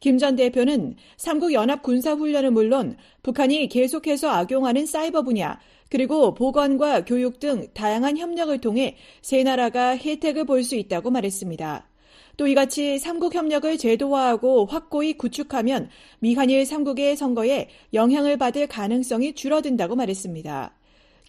김 0.00 0.18
전 0.18 0.36
대표는 0.36 0.96
삼국 1.16 1.54
연합 1.54 1.82
군사훈련은 1.82 2.52
물론 2.52 2.98
북한이 3.22 3.68
계속해서 3.68 4.28
악용하는 4.28 4.84
사이버 4.84 5.22
분야, 5.22 5.58
그리고 5.88 6.34
보건과 6.34 7.06
교육 7.06 7.40
등 7.40 7.68
다양한 7.72 8.18
협력을 8.18 8.58
통해 8.58 8.96
세 9.22 9.42
나라가 9.44 9.96
혜택을 9.96 10.44
볼 10.44 10.62
수 10.62 10.76
있다고 10.76 11.10
말했습니다. 11.10 11.88
또 12.36 12.46
이같이 12.46 12.98
삼국 12.98 13.34
협력을 13.34 13.76
제도화하고 13.76 14.66
확고히 14.66 15.16
구축하면 15.18 15.90
미한일 16.18 16.64
삼국의 16.64 17.16
선거에 17.16 17.68
영향을 17.92 18.36
받을 18.38 18.66
가능성이 18.66 19.34
줄어든다고 19.34 19.96
말했습니다. 19.96 20.74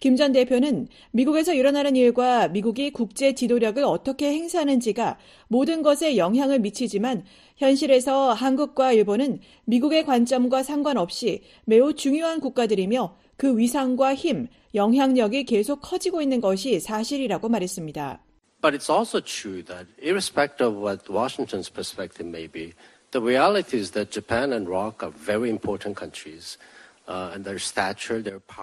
김 0.00 0.16
전 0.16 0.32
대표는 0.32 0.88
미국에서 1.12 1.54
일어나는 1.54 1.96
일과 1.96 2.48
미국이 2.48 2.90
국제 2.90 3.32
지도력을 3.34 3.82
어떻게 3.84 4.32
행사하는지가 4.32 5.18
모든 5.48 5.82
것에 5.82 6.16
영향을 6.16 6.58
미치지만 6.58 7.24
현실에서 7.56 8.32
한국과 8.32 8.92
일본은 8.92 9.40
미국의 9.64 10.04
관점과 10.04 10.62
상관없이 10.62 11.42
매우 11.64 11.94
중요한 11.94 12.40
국가들이며 12.40 13.16
그 13.36 13.56
위상과 13.56 14.14
힘, 14.14 14.48
영향력이 14.74 15.44
계속 15.44 15.80
커지고 15.80 16.20
있는 16.20 16.40
것이 16.40 16.80
사실이라고 16.80 17.48
말했습니다. 17.48 18.22
But 18.64 18.72
it's 18.72 18.88
also 18.88 19.20
true 19.20 19.60
that 19.64 19.84
irrespective 20.00 20.68
of 20.68 20.76
what 20.80 21.10
Washington's 21.10 21.68
perspective 21.68 22.24
may 22.24 22.46
be, 22.46 22.72
the 23.10 23.20
reality 23.20 23.76
is 23.76 23.90
that 23.90 24.10
Japan 24.10 24.54
and 24.54 24.66
ROC 24.66 25.02
are 25.04 25.12
very 25.12 25.50
important 25.50 25.98
countries. 25.98 26.56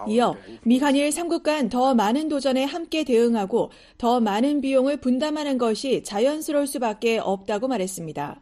이어 0.08 0.36
미한일 0.64 1.10
3국 1.12 1.44
간 1.44 1.70
더 1.70 1.94
많은 1.94 2.28
도전에 2.28 2.64
함께 2.64 3.04
대응하고 3.04 3.70
더 4.00 4.20
많은 4.20 4.62
비용을 4.62 4.98
분담하는 4.98 5.60
것이 5.60 6.02
자연스러울 6.02 6.66
수밖에 6.66 7.20
없다고 7.20 7.68
말했습니다. 7.68 8.42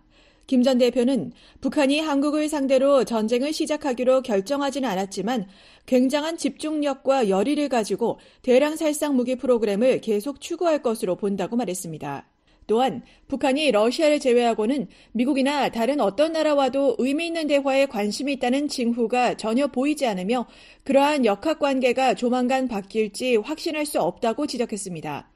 김 0.50 0.64
전 0.64 0.80
대표는 0.80 1.32
북한이 1.62 2.00
한국을 2.00 2.50
상대로 2.50 3.04
전쟁을 3.04 3.54
시작하기로 3.54 4.24
결정하지는 4.24 4.90
않았지만 4.90 5.46
굉장한 5.86 6.38
집중력과 6.38 7.30
열의를 7.30 7.70
가지고 7.70 8.18
대량 8.42 8.76
살상 8.76 9.16
무기 9.16 9.36
프로그램을 9.36 10.02
계속 10.02 10.42
추구할 10.42 10.82
것으로 10.82 11.18
본다고 11.18 11.56
말했습니다. 11.56 12.28
또한 12.66 13.04
북한이 13.28 13.70
러시아를 13.70 14.20
제외하고는 14.20 14.88
미국이나 15.12 15.70
다른 15.70 16.02
어떤 16.02 16.32
나라와도 16.32 16.96
의미 16.98 17.28
있는 17.28 17.46
대화에 17.46 17.86
관심이 17.86 18.34
있다는 18.34 18.70
징후가 18.70 19.38
전혀 19.38 19.68
보이지 19.68 20.08
않으며 20.08 20.48
그러한 20.84 21.26
역학 21.26 21.60
관계가 21.60 22.16
조만간 22.16 22.68
바뀔지 22.68 23.36
확신할 23.36 23.86
수 23.86 24.02
없다고 24.02 24.48
지적했습니다. 24.48 25.30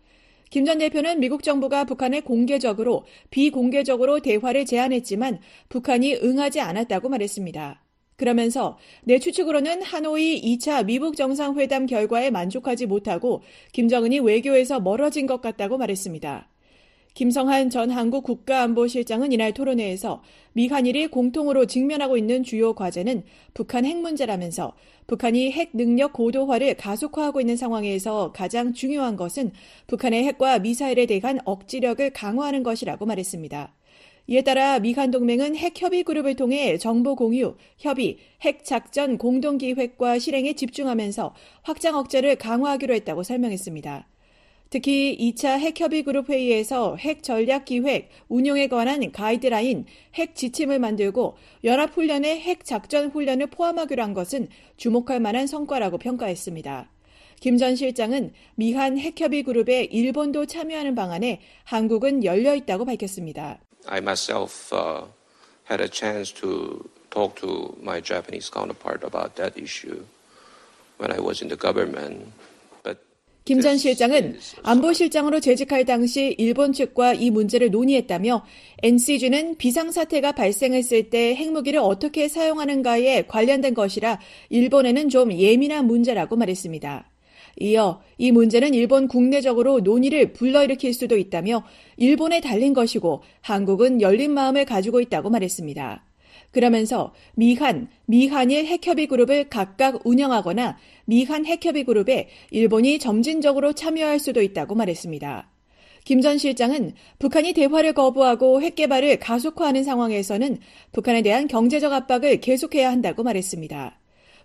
김 0.53 0.65
전 0.65 0.77
대표는 0.77 1.19
미국 1.19 1.41
정부가 1.41 1.83
북한에 1.83 2.21
공개적으로 2.21 3.05
비공개적으로 3.31 4.19
대화를 4.19 4.67
제안했지만 4.67 5.39
북한이 5.67 6.17
응하지 6.17 6.59
않았다고 6.61 7.09
말했습니다. 7.09 7.81
그러면서 8.17 8.77
내 9.03 9.17
추측으로는 9.17 9.81
하노이 9.81 10.39
2차 10.43 10.85
미북 10.85 11.17
정상회담 11.17 11.87
결과에 11.87 12.29
만족하지 12.29 12.85
못하고 12.85 13.41
김정은이 13.71 14.19
외교에서 14.19 14.79
멀어진 14.79 15.25
것 15.25 15.41
같다고 15.41 15.79
말했습니다. 15.79 16.47
김성한 17.13 17.69
전 17.69 17.91
한국 17.91 18.23
국가안보실장은 18.23 19.31
이날 19.31 19.53
토론회에서 19.53 20.23
미 20.53 20.67
한일이 20.67 21.07
공통으로 21.07 21.67
직면하고 21.67 22.17
있는 22.17 22.43
주요 22.43 22.73
과제는 22.73 23.23
북한 23.53 23.85
핵 23.85 23.97
문제라면서 23.97 24.73
북한이 25.05 25.51
핵 25.51 25.71
능력 25.73 26.13
고도화를 26.13 26.73
가속화하고 26.75 27.39
있는 27.39 27.55
상황에서 27.55 28.31
가장 28.31 28.73
중요한 28.73 29.15
것은 29.15 29.51
북한의 29.85 30.23
핵과 30.23 30.57
미사일에 30.57 31.05
대한 31.05 31.37
억지력을 31.45 32.09
강화하는 32.09 32.63
것이라고 32.63 33.05
말했습니다. 33.05 33.75
이에 34.25 34.41
따라 34.41 34.79
미한 34.79 35.11
동맹은 35.11 35.55
핵 35.55 35.79
협의 35.79 36.03
그룹을 36.03 36.35
통해 36.35 36.77
정보 36.79 37.15
공유, 37.15 37.57
협의, 37.77 38.17
핵 38.41 38.63
작전 38.63 39.19
공동 39.19 39.59
기획과 39.59 40.17
실행에 40.17 40.53
집중하면서 40.53 41.35
확장 41.61 41.95
억제를 41.95 42.37
강화하기로 42.37 42.95
했다고 42.95 43.21
설명했습니다. 43.21 44.07
특히 44.73 45.15
2차 45.19 45.59
핵협의 45.59 46.01
그룹 46.01 46.31
회의에서 46.31 46.95
핵 46.95 47.21
전략 47.21 47.65
기획 47.65 48.09
운용에 48.27 48.67
관한 48.69 49.11
가이드라인 49.11 49.85
핵 50.15 50.33
지침을 50.33 50.79
만들고 50.79 51.37
연합훈련에 51.63 52.39
핵 52.39 52.65
작전 52.65 53.11
훈련을 53.11 53.51
포함하기로 53.51 54.01
한 54.01 54.15
것은 54.15 54.47
주목할 54.77 55.19
만한 55.19 55.45
성과라고 55.45 55.99
평가했습니다. 55.99 56.89
김 57.39 57.59
전 57.59 57.75
실장은 57.75 58.33
미한 58.55 58.97
핵협의 58.97 59.43
그룹에 59.43 59.83
일본도 59.83 60.47
참여하는 60.47 60.95
방안에 60.95 61.41
한국은 61.65 62.23
열려 62.23 62.55
있다고 62.55 62.85
밝혔습니다. 62.85 63.59
I 63.85 63.99
myself 63.99 64.73
uh, 64.73 65.05
had 65.69 65.83
a 65.83 65.87
chance 65.87 66.33
to 66.33 66.89
talk 67.11 67.39
to 67.41 67.77
my 67.79 68.01
Japanese 68.01 68.49
counterpart 68.51 69.05
about 69.05 69.35
that 69.35 69.55
issue 69.55 70.03
when 70.97 71.11
I 71.11 71.21
was 71.21 71.43
in 71.43 71.49
the 71.49 71.59
government. 71.59 72.33
김 73.45 73.59
전 73.59 73.77
실장은 73.77 74.37
안보실장으로 74.63 75.41
재직할 75.41 75.83
당시 75.83 76.33
일본 76.37 76.71
측과 76.71 77.13
이 77.13 77.29
문제를 77.29 77.71
논의했다며 77.71 78.45
NCG는 78.81 79.57
비상사태가 79.57 80.31
발생했을 80.31 81.09
때 81.09 81.35
핵무기를 81.35 81.79
어떻게 81.79 82.29
사용하는가에 82.29 83.23
관련된 83.27 83.73
것이라 83.73 84.19
일본에는 84.49 85.09
좀 85.09 85.33
예민한 85.33 85.87
문제라고 85.87 86.37
말했습니다. 86.37 87.09
이어 87.59 88.01
이 88.17 88.31
문제는 88.31 88.73
일본 88.73 89.09
국내적으로 89.09 89.81
논의를 89.81 90.31
불러일으킬 90.31 90.93
수도 90.93 91.17
있다며 91.17 91.65
일본에 91.97 92.39
달린 92.39 92.73
것이고 92.73 93.23
한국은 93.41 94.01
열린 94.01 94.31
마음을 94.33 94.63
가지고 94.63 95.01
있다고 95.01 95.29
말했습니다. 95.29 96.12
그러면서 96.53 97.13
미한, 97.35 97.89
미한일 98.05 98.65
핵협의 98.65 99.07
그룹을 99.07 99.49
각각 99.49 100.05
운영하거나 100.05 100.77
미한 101.05 101.45
핵협의 101.45 101.83
그룹에 101.83 102.29
일본이 102.51 102.99
점진적으로 102.99 103.73
참여할 103.73 104.19
수도 104.19 104.41
있다고 104.41 104.75
말했습니다. 104.75 105.49
김전 106.05 106.37
실장은 106.37 106.93
북한이 107.19 107.53
대화를 107.53 107.93
거부하고 107.93 108.61
핵 108.61 108.75
개발을 108.75 109.19
가속화하는 109.19 109.83
상황에서는 109.83 110.57
북한에 110.91 111.21
대한 111.21 111.47
경제적 111.47 111.91
압박을 111.91 112.39
계속해야 112.39 112.91
한다고 112.91 113.23
말했습니다. 113.23 113.99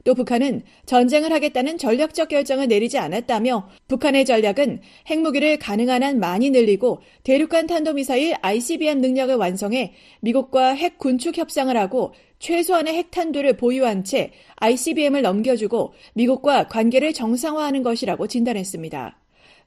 또 0.09 0.14
북한은 0.14 0.62
전쟁을 0.86 1.34
하겠다는 1.34 1.76
전략적 1.76 2.30
결정을 2.30 2.66
내리지 2.66 2.96
않았다며 2.96 3.68
북한의 3.88 4.24
전략은 4.24 4.80
핵무기를 5.06 5.59
가능한 5.59 6.02
한 6.02 6.18
많이 6.18 6.48
늘리고 6.48 7.02
대륙간 7.24 7.66
탄도미사일 7.66 8.34
ICBM 8.40 9.02
능력을 9.02 9.34
완성해 9.34 9.92
미국과 10.20 10.70
핵 10.70 10.96
군축 10.96 11.36
협상을 11.36 11.76
하고 11.76 12.14
최소한의 12.38 12.94
핵탄두를 12.94 13.59
보유한 13.59 14.02
채 14.02 14.32
ICBM을 14.56 15.20
넘겨주고 15.20 15.92
미국과 16.14 16.68
관계를 16.68 17.12
정상화하는 17.12 17.82
것이라고 17.82 18.28
진단했습니다. 18.28 19.18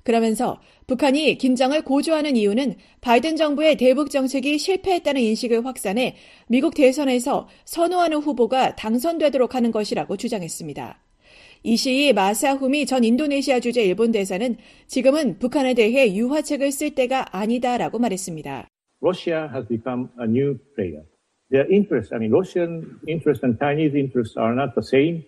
그러면서 0.04 0.60
북한이 0.88 1.38
긴장을 1.38 1.80
고조하는 1.84 2.36
이유는 2.36 2.76
바이든 3.02 3.36
정부의 3.36 3.78
대북 3.78 4.10
정책이 4.10 4.58
실패했다는 4.58 5.22
인식을 5.22 5.66
확산해 5.66 6.16
미국 6.48 6.74
대선에서 6.76 7.48
선호하는 7.66 8.18
후보가 8.18 8.76
당선되도록 8.76 9.56
하는 9.56 9.72
것이라고 9.72 10.18
주장했습니다. 10.18 11.00
이시이 11.64 12.14
마사후미 12.14 12.88
전 12.88 13.04
인도네시아 13.04 13.60
주재 13.60 13.84
일본 13.84 14.12
대사는 14.12 14.56
지금은 14.88 15.38
북한에 15.38 15.76
대해 15.76 16.16
유화책을 16.16 16.72
쓸 16.72 16.96
때가 16.96 17.38
아니다라고 17.38 18.00
말했습니다. 18.00 18.68
Russia 19.02 19.48
has 19.54 19.68
become 19.68 20.08
a 20.20 20.26
new 20.26 20.58
player. 20.76 21.04
Their 21.52 21.68
interests, 21.72 22.14
I 22.14 22.20
mean, 22.20 22.32
Russian 22.32 23.00
interests 23.08 23.44
and 23.44 23.60
Chinese 23.60 23.94
interests 23.96 24.38
are 24.38 24.56
not 24.56 24.74
the 24.74 24.84
same. 24.84 25.24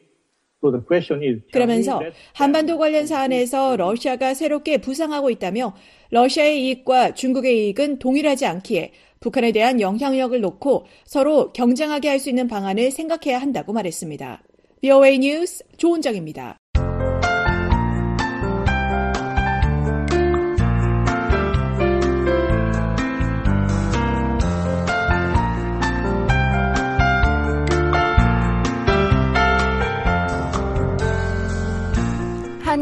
그러면서 1.51 2.01
한반도 2.33 2.77
관련 2.77 3.05
사안에서 3.05 3.75
러시아가 3.77 4.33
새롭게 4.33 4.77
부상하고 4.79 5.29
있다며 5.29 5.73
러시아의 6.11 6.63
이익과 6.63 7.13
중국의 7.13 7.65
이익은 7.67 7.99
동일하지 7.99 8.45
않기에 8.45 8.91
북한에 9.19 9.51
대한 9.51 9.79
영향력을 9.79 10.39
놓고 10.41 10.85
서로 11.05 11.51
경쟁하게 11.53 12.09
할 12.09 12.19
수 12.19 12.29
있는 12.29 12.47
방안을 12.47 12.91
생각해야 12.91 13.41
한다고 13.41 13.73
말했습니다. 13.73 14.43
VOA 14.81 15.19
뉴스 15.19 15.63
조은정입니다. 15.77 16.62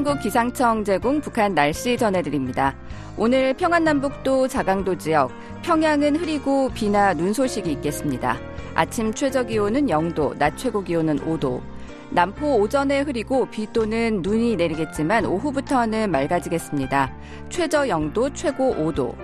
한국 0.01 0.19
기상청 0.19 0.83
제공 0.83 1.21
북한 1.21 1.53
날씨 1.53 1.95
전해드립니다. 1.95 2.75
오늘 3.17 3.53
평안남북도 3.53 4.47
자강도 4.47 4.97
지역, 4.97 5.31
평양은 5.61 6.15
흐리고 6.15 6.69
비나 6.69 7.13
눈 7.13 7.33
소식이 7.33 7.71
있겠습니다. 7.73 8.35
아침 8.73 9.13
최저 9.13 9.43
기온은 9.43 9.85
0도, 9.85 10.35
낮 10.39 10.57
최고 10.57 10.83
기온은 10.83 11.19
5도. 11.19 11.61
남포 12.09 12.55
오전에 12.61 13.01
흐리고 13.01 13.45
비 13.51 13.71
또는 13.71 14.23
눈이 14.23 14.55
내리겠지만 14.55 15.27
오후부터는 15.27 16.09
맑아지겠습니다. 16.09 17.13
최저 17.49 17.81
0도, 17.83 18.33
최고 18.33 18.73
5도. 18.73 19.15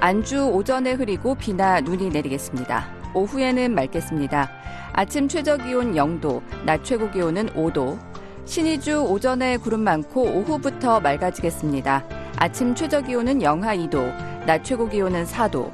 안주 0.00 0.48
오전에 0.48 0.94
흐리고 0.94 1.36
비나 1.36 1.80
눈이 1.80 2.08
내리겠습니다. 2.08 2.88
오후에는 3.14 3.72
맑겠습니다. 3.72 4.50
아침 4.94 5.28
최저 5.28 5.56
기온 5.58 5.94
0도, 5.94 6.42
낮 6.66 6.82
최고 6.82 7.08
기온은 7.12 7.50
5도. 7.50 8.14
신의주 8.46 9.06
오전에 9.08 9.56
구름 9.56 9.80
많고 9.80 10.22
오후부터 10.22 11.00
맑아지겠습니다. 11.00 12.04
아침 12.36 12.74
최저 12.74 13.00
기온은 13.00 13.42
영하 13.42 13.74
2도, 13.74 14.14
낮 14.46 14.62
최고 14.62 14.88
기온은 14.88 15.24
4도. 15.24 15.72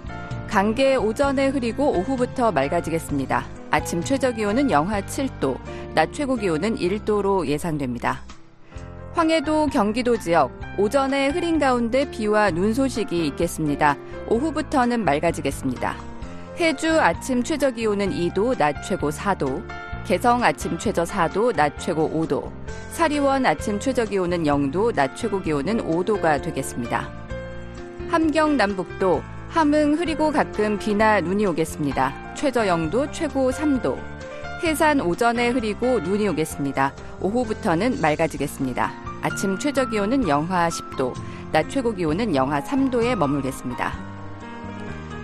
강계 0.49 0.97
오전에 0.97 1.49
흐리고 1.49 1.91
오후부터 1.91 2.53
맑아지겠습니다. 2.53 3.45
아침 3.71 4.03
최저 4.03 4.31
기온은 4.31 4.71
영하 4.71 5.01
7도, 5.01 5.59
낮 5.95 6.12
최고 6.12 6.37
기온은 6.37 6.77
1도로 6.77 7.47
예상됩니다. 7.47 8.21
황해도 9.14 9.66
경기도 9.66 10.16
지역 10.16 10.53
오전에 10.79 11.29
흐린 11.29 11.59
가운데 11.59 12.09
비와 12.09 12.53
눈 12.53 12.73
소식이 12.73 13.27
있겠습니다. 13.27 13.97
오후부터는 14.29 15.05
맑아지겠습니다. 15.05 15.97
해주 16.57 17.01
아침 17.01 17.43
최저 17.43 17.73
기온은 17.73 18.11
2도, 18.11 18.57
낮 18.57 18.83
최고 18.83 19.11
4도. 19.11 19.62
개성 20.07 20.43
아침 20.43 20.79
최저 20.79 21.05
4도, 21.05 21.55
낮 21.55 21.79
최고 21.79 22.11
5도. 22.11 22.51
사리원 22.93 23.47
아침 23.47 23.79
최저 23.79 24.05
기온은 24.05 24.45
0도, 24.45 24.95
낮 24.95 25.15
최고 25.15 25.41
기온은 25.41 25.79
5도가 25.87 26.43
되겠습니다. 26.43 27.09
함경 28.09 28.57
남북도 28.57 29.23
함흥 29.51 29.95
흐리고 29.95 30.33
가끔 30.33 30.79
비나 30.79 31.21
눈이 31.21 31.47
오겠습니다. 31.47 32.35
최저 32.35 32.63
0도, 32.63 33.13
최고 33.13 33.51
3도. 33.51 33.97
해산 34.63 35.01
오전에 35.01 35.51
흐리고 35.51 36.01
눈이 36.01 36.29
오겠습니다. 36.29 36.93
오후부터는 37.21 38.01
맑아지겠습니다. 38.01 38.93
아침 39.23 39.59
최저 39.59 39.89
기온은 39.89 40.29
영하 40.29 40.69
10도, 40.69 41.15
낮 41.53 41.69
최고 41.71 41.95
기온은 41.95 42.35
영하 42.35 42.61
3도에 42.63 43.15
머물겠습니다. 43.15 43.93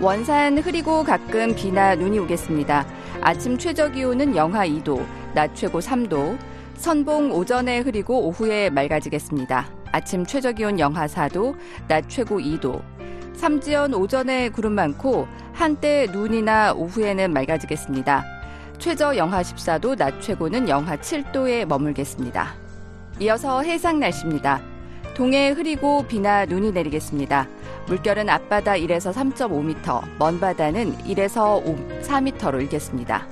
원산 0.01 0.59
흐리고 0.59 1.05
가끔 1.05 1.55
비나 1.55 1.95
눈이 1.95 2.19
오겠습니다. 2.19 2.87
아침 3.21 3.59
최저 3.59 3.91
기온은 3.91 4.37
영하 4.37 4.67
2도, 4.67 5.05
낮 5.35 5.55
최고 5.55 5.81
3도. 5.81 6.39
선봉 6.77 7.33
오전에 7.33 7.81
흐리고 7.81 8.27
오후에 8.27 8.71
맑아지겠습니다. 8.71 9.67
아침 9.93 10.27
최저 10.27 10.53
기온 10.53 10.79
영하 10.79 11.07
4도, 11.07 11.57
낮 11.89 12.09
최고 12.09 12.39
2도. 12.39 12.83
삼지연 13.35 13.95
오전에 13.95 14.51
구름 14.51 14.73
많고 14.73 15.27
한때 15.53 16.07
눈이나 16.13 16.73
오후에는 16.75 17.33
맑아지겠습니다. 17.33 18.25
최저 18.79 19.17
영하 19.17 19.43
14도, 19.43 19.97
낮 19.97 20.21
최고는 20.21 20.69
영하 20.69 20.97
7도에 20.97 21.65
머물겠습니다. 21.65 22.55
이어서 23.21 23.63
해상 23.63 23.99
날씨입니다. 23.99 24.61
동해 25.15 25.49
흐리고 25.49 26.03
비나 26.07 26.45
눈이 26.45 26.73
내리겠습니다. 26.73 27.49
물결은 27.87 28.29
앞바다 28.29 28.73
1에서 28.73 29.13
3.5m, 29.13 30.19
먼 30.19 30.41
바다는 30.41 30.97
1에서 30.99 31.63
4m로 32.03 32.61
일겠습니다. 32.63 33.29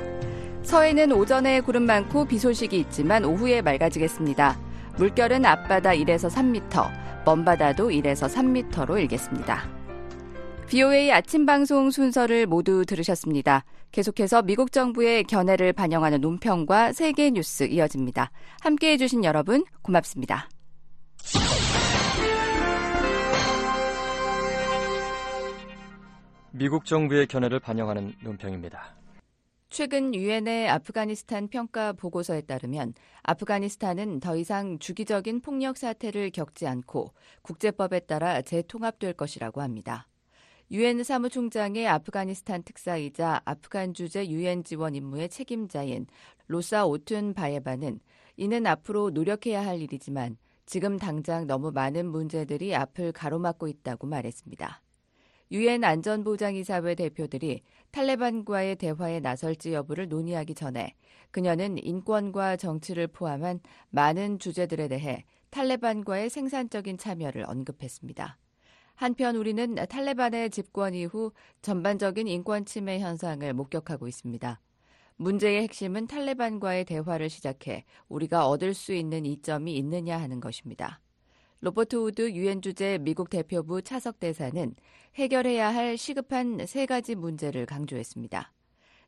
서해는 0.63 1.13
오전에 1.13 1.61
구름 1.61 1.85
많고 1.85 2.25
비 2.25 2.39
소식이 2.39 2.79
있지만 2.79 3.25
오후에 3.25 3.63
맑아지겠습니다. 3.63 4.57
물결은 4.97 5.45
앞바다 5.45 5.91
1에서 5.91 6.31
3m, 6.31 7.25
먼 7.27 7.45
바다도 7.45 7.89
1에서 7.89 8.33
3m로 8.33 9.01
일겠습니다. 9.01 9.69
VOA 10.69 11.13
아침 11.13 11.47
방송 11.47 11.91
순서를 11.91 12.47
모두 12.47 12.85
들으셨습니다. 12.87 13.65
계속해서 13.93 14.43
미국 14.43 14.73
정부의 14.73 15.25
견해를 15.25 15.73
반영하는 15.73 16.21
논평과 16.21 16.93
세계 16.93 17.31
뉴스 17.31 17.65
이어집니다. 17.65 18.31
함께 18.61 18.93
해주신 18.93 19.25
여러분 19.25 19.65
고맙습니다. 19.83 20.49
미국 26.57 26.85
정부의 26.85 27.27
견해를 27.27 27.59
반영하는 27.59 28.15
논평입니다. 28.23 28.95
최근 29.71 30.15
유엔의 30.15 30.69
아프가니스탄 30.69 31.49
평가 31.49 31.93
보고서에 31.93 32.43
따르면 32.43 32.95
아프가니스탄은 33.25 34.21
더 34.21 34.37
이상 34.37 34.79
주기적인 34.79 35.41
폭력 35.41 35.77
사태를 35.77 36.31
겪지 36.31 36.69
않고 36.69 37.13
국제법에 37.43 37.99
따라 38.01 38.41
재통합될 38.41 39.15
것이라고 39.15 39.63
합니다. 39.63 40.07
유엔 40.71 41.03
사무총장의 41.03 41.89
아프가니스탄 41.89 42.63
특사이자 42.63 43.43
아프간 43.45 43.93
주재 43.93 44.29
유엔 44.29 44.63
지원 44.63 44.95
임무의 44.95 45.31
책임자인 45.31 46.07
로사 46.47 46.87
오툰 46.87 47.35
바예바는 47.35 47.99
이는 48.37 48.67
앞으로 48.69 49.11
노력해야 49.11 49.67
할 49.67 49.81
일이지만 49.81 50.37
지금 50.67 50.99
당장 51.01 51.49
너무 51.49 51.73
많은 51.73 52.07
문제들이 52.07 52.77
앞을 52.77 53.11
가로막고 53.11 53.67
있다고 53.67 54.07
말했습니다. 54.07 54.84
유엔 55.51 55.85
안전보장이사회 55.85 56.95
대표들이 56.95 57.63
탈레반과의 57.91 58.77
대화에 58.77 59.21
나설지 59.21 59.73
여부를 59.73 60.09
논의하기 60.09 60.55
전에 60.55 60.95
그녀는 61.31 61.79
인권과 61.79 62.57
정치를 62.57 63.09
포함한 63.09 63.61
많은 63.91 64.39
주제들에 64.39 64.89
대해 64.89 65.25
탈레반과의 65.51 66.31
생산적인 66.31 66.99
참여를 66.99 67.45
언급했습니다. 67.47 68.39
한편 68.97 69.37
우리는 69.37 69.75
탈레반의 69.75 70.51
집권 70.51 70.95
이후 70.95 71.33
전반적인 71.63 72.27
인권 72.29 72.65
침해 72.65 73.01
현상을 73.01 73.53
목격하고 73.53 74.09
있습니다. 74.09 74.61
문제의 75.17 75.63
핵심은 75.63 76.07
탈레반과의 76.07 76.85
대화를 76.85 77.31
시작해 77.31 77.85
우리가 78.09 78.49
얻을 78.49 78.75
수 78.75 78.93
있는 78.93 79.25
이점이 79.27 79.77
있느냐 79.77 80.21
하는 80.21 80.41
것입니다. 80.41 81.01
로버트 81.65 81.97
우드 81.97 82.31
유엔 82.33 82.61
주재 82.61 82.99
미국 83.01 83.31
대표부 83.31 83.81
차석 83.81 84.21
대사는 84.21 84.75
해결해야 85.15 85.75
할 85.75 85.97
시급한 85.97 86.67
세 86.67 86.85
가지 86.85 87.15
문제를 87.15 87.65
강조했습니다. 87.65 88.53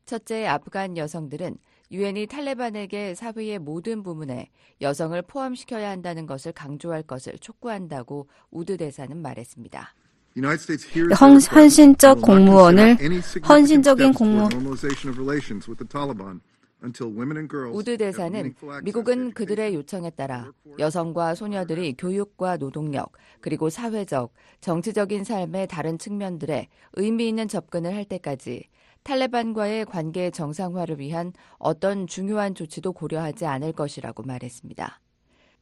첫째, 0.06 0.46
아프간 0.46 0.96
여성들은 0.96 1.58
유엔이 1.90 2.28
탈레반에게 2.28 3.14
사회의 3.14 3.58
모든 3.58 4.02
부문에 4.02 4.48
여성을 4.80 5.20
포함시켜야 5.20 5.90
한다는 5.90 6.24
것을 6.24 6.52
강조할 6.52 7.02
것을 7.02 7.34
촉구한다고 7.40 8.26
우드 8.50 8.78
대사는 8.78 9.14
말했습니다. 9.20 9.94
헌신적 11.20 12.22
공무원을 12.22 12.96
헌신적인 13.46 14.14
공무원 14.14 14.48
우드 17.72 17.96
대사는 17.96 18.54
미국은 18.82 19.32
그들의 19.32 19.74
요청에 19.74 20.10
따라 20.10 20.52
여성과 20.78 21.34
소녀들이 21.34 21.94
교육과 21.96 22.58
노동력, 22.58 23.12
그리고 23.40 23.70
사회적, 23.70 24.32
정치적인 24.60 25.24
삶의 25.24 25.68
다른 25.68 25.98
측면들에 25.98 26.68
의미 26.94 27.28
있는 27.28 27.48
접근을 27.48 27.94
할 27.94 28.04
때까지 28.04 28.68
탈레반과의 29.04 29.86
관계 29.86 30.30
정상화를 30.30 30.98
위한 30.98 31.32
어떤 31.58 32.06
중요한 32.06 32.54
조치도 32.54 32.92
고려하지 32.92 33.46
않을 33.46 33.72
것이라고 33.72 34.24
말했습니다. 34.24 35.00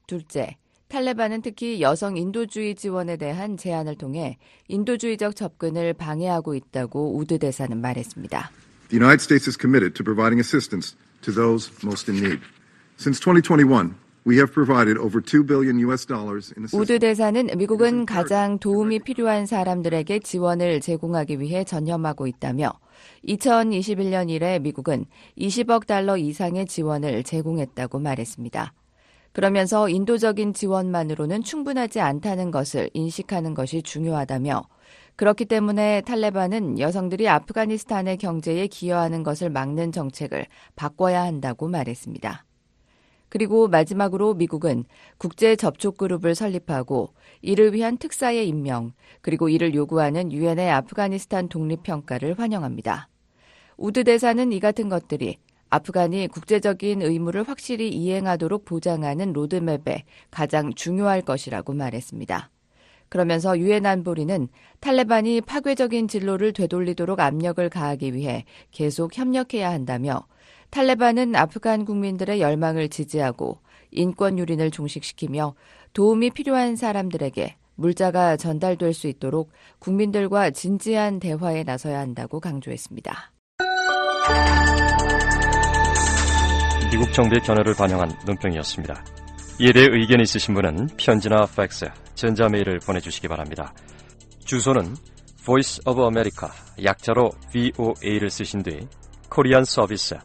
둘째, 0.07 0.57
탈레반은 0.89 1.43
특히 1.43 1.81
여성 1.81 2.17
인도주의 2.17 2.75
지원에 2.75 3.17
대한 3.17 3.57
제안을 3.57 3.97
통해 3.97 4.39
인도주의적 4.69 5.37
접근을 5.37 5.93
방해하고 5.93 6.55
있다고 6.55 7.17
우드 7.17 7.39
대사는 7.39 7.79
말했습니다. 7.81 8.51
The 8.89 9.01
United 9.01 9.23
States 9.23 9.49
is 9.49 9.59
committed 9.59 9.95
to 9.95 10.05
providing 10.05 10.39
assistance 10.41 10.97
to 11.25 11.33
those 11.33 11.71
most 11.83 12.09
in 12.09 12.21
need. 12.21 12.41
Since 12.97 13.21
2021, 13.21 13.97
we 14.25 14.37
have 14.37 14.53
provided 14.53 14.97
over 14.99 15.21
2 15.21 15.45
billion 15.45 15.79
US 15.81 16.07
dollars 16.07 16.53
in 16.57 16.65
assistance. 16.65 16.75
우드 16.75 16.99
대사는 16.99 17.47
미국은 17.57 18.07
가장 18.07 18.59
도움이 18.59 19.01
필요한 19.01 19.47
사람들에게 19.47 20.21
지원을 20.21 20.81
제공하기 20.81 21.41
위해 21.41 21.65
전념하고 21.65 22.27
있다며 22.27 22.73
2021년 23.27 24.31
이래 24.31 24.59
미국은 24.59 25.07
20억 25.39 25.87
달러 25.87 26.17
이상의 26.17 26.67
지원을 26.67 27.25
제공했다고 27.25 27.99
말했습니다. 27.99 28.73
그러면서 29.33 29.89
인도적인 29.89 30.55
지원만으로는 30.55 31.43
충분하지 31.43 32.01
않다는 32.01 32.53
것을 32.53 32.89
인식하는 32.95 33.53
것이 33.55 33.83
중요하다며 33.83 34.63
그렇기 35.17 35.45
때문에 35.45 36.01
탈레반은 36.01 36.81
여성들이 36.81 37.29
아프가니스탄의 37.29 38.17
경제에 38.17 38.67
기여하는 38.67 39.23
것을 39.23 39.49
막는 39.49 39.93
정책을 39.93 40.47
바꿔야 40.75 41.23
한다고 41.23 41.69
말했습니다. 41.69 42.45
그리고 43.29 43.69
마지막으로 43.69 44.35
미국은 44.35 44.85
국제 45.19 45.57
접촉 45.57 45.99
그룹을 45.99 46.35
설립하고 46.35 47.15
이를 47.43 47.75
위한 47.75 47.97
특사의 47.97 48.49
임명, 48.49 48.93
그리고 49.21 49.49
이를 49.49 49.75
요구하는 49.75 50.31
유엔의 50.33 50.71
아프가니스탄 50.71 51.49
독립 51.49 51.83
평가를 51.83 52.39
환영합니다. 52.39 53.09
우드 53.77 54.05
대사는 54.05 54.53
이 54.53 54.61
같은 54.61 54.89
것들이 54.89 55.39
아프간이 55.69 56.29
국제적인 56.29 57.03
의무를 57.03 57.49
확실히 57.49 57.89
이행하도록 57.89 58.65
보장하는 58.65 59.33
로드맵에 59.33 60.05
가장 60.31 60.73
중요할 60.73 61.23
것이라고 61.23 61.73
말했습니다. 61.73 62.51
그러면서 63.15 63.57
유엔 63.61 63.87
안보리는 63.87 64.49
탈레반이 64.81 65.41
파괴적인 65.43 66.09
진로를 66.09 66.53
되돌리도록 66.53 67.21
압력을 67.21 67.71
가하기 67.71 68.13
위해 68.13 68.45
계속 68.73 69.17
협력해야 69.17 69.71
한다며 69.71 70.27
탈레반은 70.71 71.37
아프간 71.37 71.85
국민들의 71.85 72.41
열망을 72.41 72.89
지지하고 72.89 73.61
인권 73.93 74.37
유린을 74.37 74.73
종식시키며 74.73 75.55
도움이 75.93 76.31
필요한 76.31 76.75
사람들에게 76.75 77.55
물자가 77.77 78.37
전달될 78.37 78.93
수 78.93 79.07
있도록 79.07 79.53
국민들과 79.79 80.51
진지한 80.51 81.21
대화에 81.21 81.63
나서야 81.63 82.01
한다고 82.01 82.41
강조했습니다. 82.41 83.33
미국 86.91 87.13
정부의 87.13 87.43
견해를 87.43 87.75
반영한 87.75 88.11
논평이었습니다. 88.27 89.05
이에 89.61 89.73
대해 89.73 89.87
의견 89.89 90.21
있으신 90.21 90.55
분은 90.55 90.89
편지나 90.97 91.47
팩스, 91.55 91.87
전자메일을 92.15 92.79
보내주시기 92.81 93.29
바랍니다. 93.29 93.75
주소는 94.45 94.95
Voice 95.45 95.81
of 95.87 96.01
America, 96.01 96.49
약자로 96.83 97.31
VOA를 97.53 98.31
쓰신 98.31 98.63
뒤 98.63 98.87
코리안 99.29 99.65
서비스, 99.65 100.17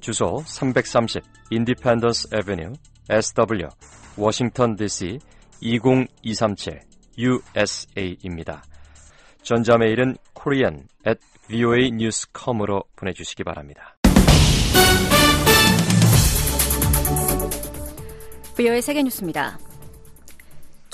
주소 0.00 0.42
330 0.44 1.22
Independence 1.50 2.28
Avenue, 2.34 2.74
SW, 3.08 3.68
워싱턴 4.16 4.76
DC 4.76 5.18
20237 5.60 6.80
USA입니다. 7.16 8.62
전자메일은 9.42 10.16
korean 10.34 10.86
at 11.06 11.20
voanews.com으로 11.48 12.84
보내주시기 12.96 13.44
바랍니다. 13.44 13.96
VOA 18.56 18.80
세계뉴스입니다. 18.80 19.58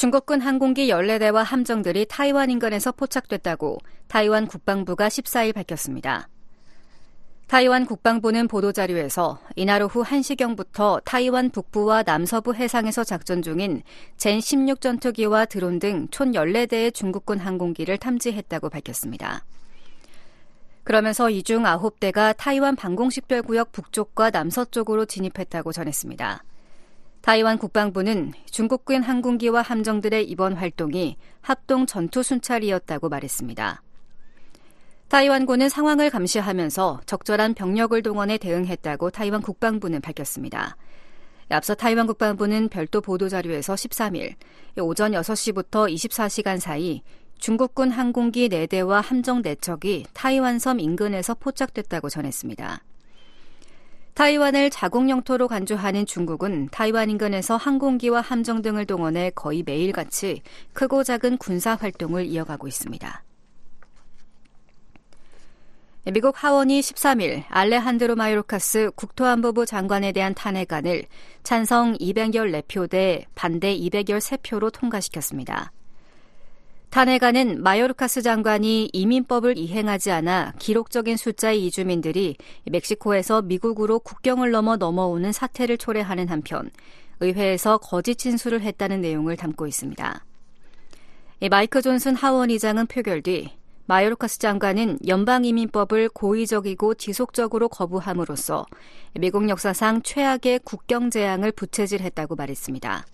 중국군 0.00 0.40
항공기 0.40 0.88
14대와 0.88 1.44
함정들이 1.44 2.06
타이완 2.08 2.48
인근에서 2.48 2.90
포착됐다고 2.90 3.76
타이완 4.08 4.46
국방부가 4.46 5.08
14일 5.08 5.54
밝혔습니다. 5.54 6.26
타이완 7.48 7.84
국방부는 7.84 8.48
보도자료에서 8.48 9.40
이날 9.56 9.82
오후 9.82 10.02
1시경부터 10.02 11.04
타이완 11.04 11.50
북부와 11.50 12.04
남서부 12.04 12.54
해상에서 12.54 13.04
작전 13.04 13.42
중인 13.42 13.82
젠16 14.16 14.80
전투기와 14.80 15.44
드론 15.44 15.78
등 15.78 16.08
총 16.10 16.32
14대의 16.32 16.94
중국군 16.94 17.38
항공기를 17.38 17.98
탐지했다고 17.98 18.70
밝혔습니다. 18.70 19.44
그러면서 20.82 21.28
이 21.28 21.42
중 21.42 21.64
9대가 21.64 22.34
타이완 22.38 22.74
방공식별 22.74 23.42
구역 23.42 23.70
북쪽과 23.72 24.30
남서쪽으로 24.30 25.04
진입했다고 25.04 25.72
전했습니다. 25.72 26.42
타이완 27.22 27.58
국방부는 27.58 28.32
중국군 28.50 29.02
항공기와 29.02 29.60
함정들의 29.60 30.24
이번 30.24 30.54
활동이 30.54 31.16
합동 31.42 31.84
전투 31.84 32.22
순찰이었다고 32.22 33.10
말했습니다. 33.10 33.82
타이완군은 35.08 35.68
상황을 35.68 36.08
감시하면서 36.08 37.00
적절한 37.04 37.54
병력을 37.54 38.00
동원해 38.02 38.38
대응했다고 38.38 39.10
타이완 39.10 39.42
국방부는 39.42 40.00
밝혔습니다. 40.00 40.76
앞서 41.50 41.74
타이완 41.74 42.06
국방부는 42.06 42.68
별도 42.68 43.00
보도자료에서 43.00 43.74
13일 43.74 44.34
오전 44.78 45.12
6시부터 45.12 45.92
24시간 45.92 46.58
사이 46.58 47.02
중국군 47.38 47.90
항공기 47.90 48.48
4대와 48.48 49.02
함정 49.02 49.42
4척이 49.42 50.06
타이완섬 50.14 50.80
인근에서 50.80 51.34
포착됐다고 51.34 52.08
전했습니다. 52.08 52.82
타이완을 54.20 54.68
자국 54.68 55.08
영토로 55.08 55.48
간주하는 55.48 56.04
중국은 56.04 56.68
타이완 56.70 57.08
인근에서 57.08 57.56
항공기와 57.56 58.20
함정 58.20 58.60
등을 58.60 58.84
동원해 58.84 59.30
거의 59.34 59.62
매일같이 59.62 60.42
크고 60.74 61.04
작은 61.04 61.38
군사 61.38 61.74
활동을 61.74 62.26
이어가고 62.26 62.68
있습니다. 62.68 63.24
미국 66.12 66.34
하원이 66.44 66.80
13일 66.80 67.44
알레한드로 67.48 68.14
마요르카스 68.14 68.90
국토안보부 68.94 69.64
장관에 69.64 70.12
대한 70.12 70.34
탄핵안을 70.34 71.04
찬성 71.42 71.94
200열 71.94 72.52
4표 72.64 72.90
대 72.90 73.24
반대 73.34 73.74
200열 73.74 74.18
3표로 74.18 74.70
통과시켰습니다. 74.70 75.72
탄핵안은 76.90 77.62
마요르카스 77.62 78.20
장관이 78.20 78.90
이민법을 78.92 79.56
이행하지 79.56 80.10
않아 80.10 80.54
기록적인 80.58 81.16
숫자의 81.16 81.64
이주민들이 81.64 82.36
멕시코에서 82.68 83.42
미국으로 83.42 84.00
국경을 84.00 84.50
넘어 84.50 84.76
넘어오는 84.76 85.30
사태를 85.30 85.78
초래하는 85.78 86.28
한편 86.28 86.68
의회에서 87.20 87.78
거짓 87.78 88.16
진술을 88.16 88.62
했다는 88.62 89.02
내용을 89.02 89.36
담고 89.36 89.68
있습니다. 89.68 90.24
마이크 91.48 91.80
존슨 91.80 92.16
하원 92.16 92.50
의장은 92.50 92.88
표결 92.88 93.22
뒤 93.22 93.50
마요르카스 93.86 94.40
장관은 94.40 94.98
연방이민법을 95.06 96.08
고의적이고 96.08 96.94
지속적으로 96.94 97.68
거부함으로써 97.68 98.66
미국 99.14 99.48
역사상 99.48 100.02
최악의 100.02 100.60
국경 100.64 101.10
재앙을 101.10 101.52
부채질했다고 101.52 102.34
말했습니다. 102.34 103.06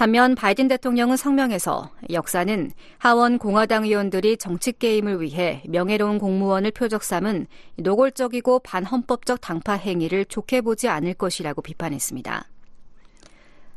반면 0.00 0.34
바이든 0.34 0.66
대통령은 0.68 1.18
성명에서 1.18 1.90
역사는 2.10 2.70
하원 2.96 3.36
공화당 3.36 3.84
의원들이 3.84 4.38
정치 4.38 4.72
게임을 4.72 5.20
위해 5.20 5.62
명예로운 5.68 6.18
공무원을 6.18 6.70
표적 6.70 7.04
삼은 7.04 7.46
노골적이고 7.76 8.60
반헌법적 8.60 9.42
당파 9.42 9.74
행위를 9.74 10.24
좋게 10.24 10.62
보지 10.62 10.88
않을 10.88 11.12
것이라고 11.12 11.60
비판했습니다. 11.60 12.46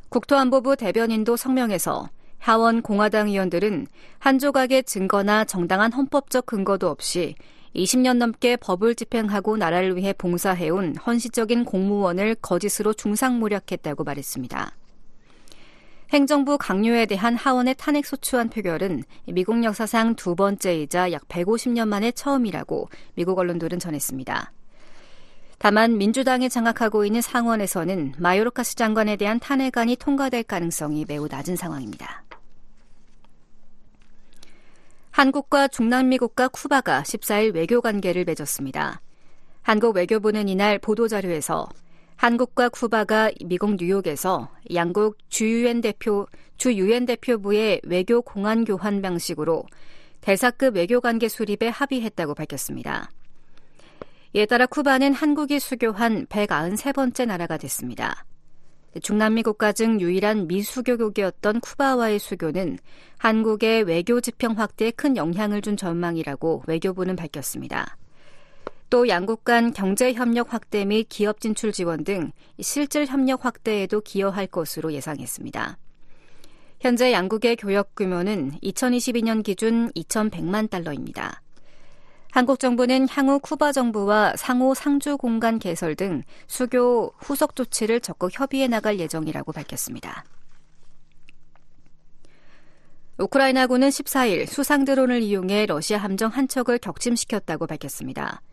국토안보부 0.07 0.77
대변인도 0.77 1.35
성명에서 1.35 2.07
하원 2.39 2.81
공화당 2.81 3.27
의원들은 3.27 3.87
한 4.19 4.39
조각의 4.39 4.85
증거나 4.85 5.43
정당한 5.43 5.91
헌법적 5.91 6.45
근거도 6.45 6.87
없이 6.87 7.35
20년 7.75 8.15
넘게 8.15 8.55
법을 8.55 8.95
집행하고 8.95 9.57
나라를 9.57 9.97
위해 9.97 10.13
봉사해온 10.13 10.95
헌시적인 11.05 11.65
공무원을 11.65 12.35
거짓으로 12.35 12.93
중상모략했다고 12.93 14.05
말했습니다. 14.05 14.71
행정부 16.13 16.59
강요에 16.59 17.07
대한 17.07 17.35
하원의 17.35 17.73
탄핵 17.75 18.05
소추안 18.05 18.47
표결은 18.49 19.01
미국 19.25 19.63
역사상 19.63 20.13
두 20.13 20.35
번째이자 20.35 21.11
약 21.11 21.27
150년 21.27 21.87
만에 21.87 22.11
처음이라고 22.11 22.87
미국 23.15 23.39
언론들은 23.39 23.79
전했습니다. 23.79 24.51
다만 25.57 25.97
민주당이 25.97 26.49
장악하고 26.49 27.03
있는 27.05 27.19
상원에서는 27.21 28.13
마요르카스 28.19 28.75
장관에 28.75 29.15
대한 29.15 29.39
탄핵안이 29.39 29.95
통과될 29.95 30.43
가능성이 30.43 31.03
매우 31.07 31.27
낮은 31.27 31.55
상황입니다. 31.55 32.23
한국과 35.09 35.67
중남미 35.67 36.19
국가 36.19 36.47
쿠바가 36.47 37.01
14일 37.01 37.55
외교 37.55 37.81
관계를 37.81 38.23
맺었습니다. 38.25 39.01
한국 39.63 39.95
외교부는 39.95 40.47
이날 40.47 40.77
보도자료에서 40.77 41.69
한국과 42.15 42.69
쿠바가 42.69 43.31
미국 43.45 43.75
뉴욕에서 43.75 44.49
양국 44.73 45.17
주 45.29 45.45
유엔 45.49 45.81
대표 45.81 46.27
주 46.57 46.73
유엔 46.73 47.05
대표부의 47.05 47.81
외교 47.83 48.21
공안 48.21 48.63
교환 48.63 49.01
방식으로 49.01 49.65
대사급 50.21 50.75
외교 50.75 51.01
관계 51.01 51.27
수립에 51.27 51.67
합의했다고 51.67 52.33
밝혔습니다. 52.33 53.09
이에 54.33 54.45
따라 54.45 54.65
쿠바는 54.65 55.13
한국이 55.13 55.59
수교한 55.59 56.25
193번째 56.27 57.25
나라가 57.27 57.57
됐습니다. 57.57 58.25
중남미 59.01 59.43
국가 59.43 59.71
중 59.71 59.99
유일한 59.99 60.47
미수교국이었던 60.47 61.59
쿠바와의 61.59 62.19
수교는 62.19 62.77
한국의 63.17 63.83
외교 63.83 64.21
지평 64.21 64.53
확대에 64.57 64.91
큰 64.91 65.17
영향을 65.17 65.61
준 65.61 65.75
전망이라고 65.75 66.63
외교부는 66.67 67.15
밝혔습니다. 67.15 67.97
또 68.93 69.07
양국 69.07 69.43
간 69.43 69.73
경제 69.73 70.13
협력 70.13 70.53
확대 70.53 70.85
및 70.85 71.07
기업 71.09 71.41
진출 71.41 71.71
지원 71.71 72.03
등 72.03 72.31
실질 72.61 73.07
협력 73.07 73.43
확대에도 73.43 74.01
기여할 74.01 74.45
것으로 74.45 74.93
예상했습니다. 74.93 75.79
현재 76.79 77.11
양국의 77.11 77.55
교역 77.55 77.95
규모는 77.95 78.51
2022년 78.61 79.41
기준 79.41 79.89
2,100만 79.93 80.69
달러입니다. 80.69 81.41
한국 82.29 82.59
정부는 82.59 83.07
향후 83.09 83.39
쿠바 83.39 83.71
정부와 83.71 84.35
상호 84.35 84.75
상주 84.75 85.17
공간 85.17 85.57
개설 85.57 85.95
등 85.95 86.21
수교 86.45 87.15
후속 87.17 87.55
조치를 87.55 87.99
적극 87.99 88.39
협의해 88.39 88.67
나갈 88.67 88.99
예정이라고 88.99 89.53
밝혔습니다. 89.53 90.23
우크라이나군은 93.17 93.89
14일 93.89 94.45
수상 94.45 94.85
드론을 94.85 95.23
이용해 95.23 95.65
러시아 95.65 95.97
함정 95.97 96.29
한 96.29 96.47
척을 96.47 96.77
격침시켰다고 96.77 97.65
밝혔습니다. 97.65 98.43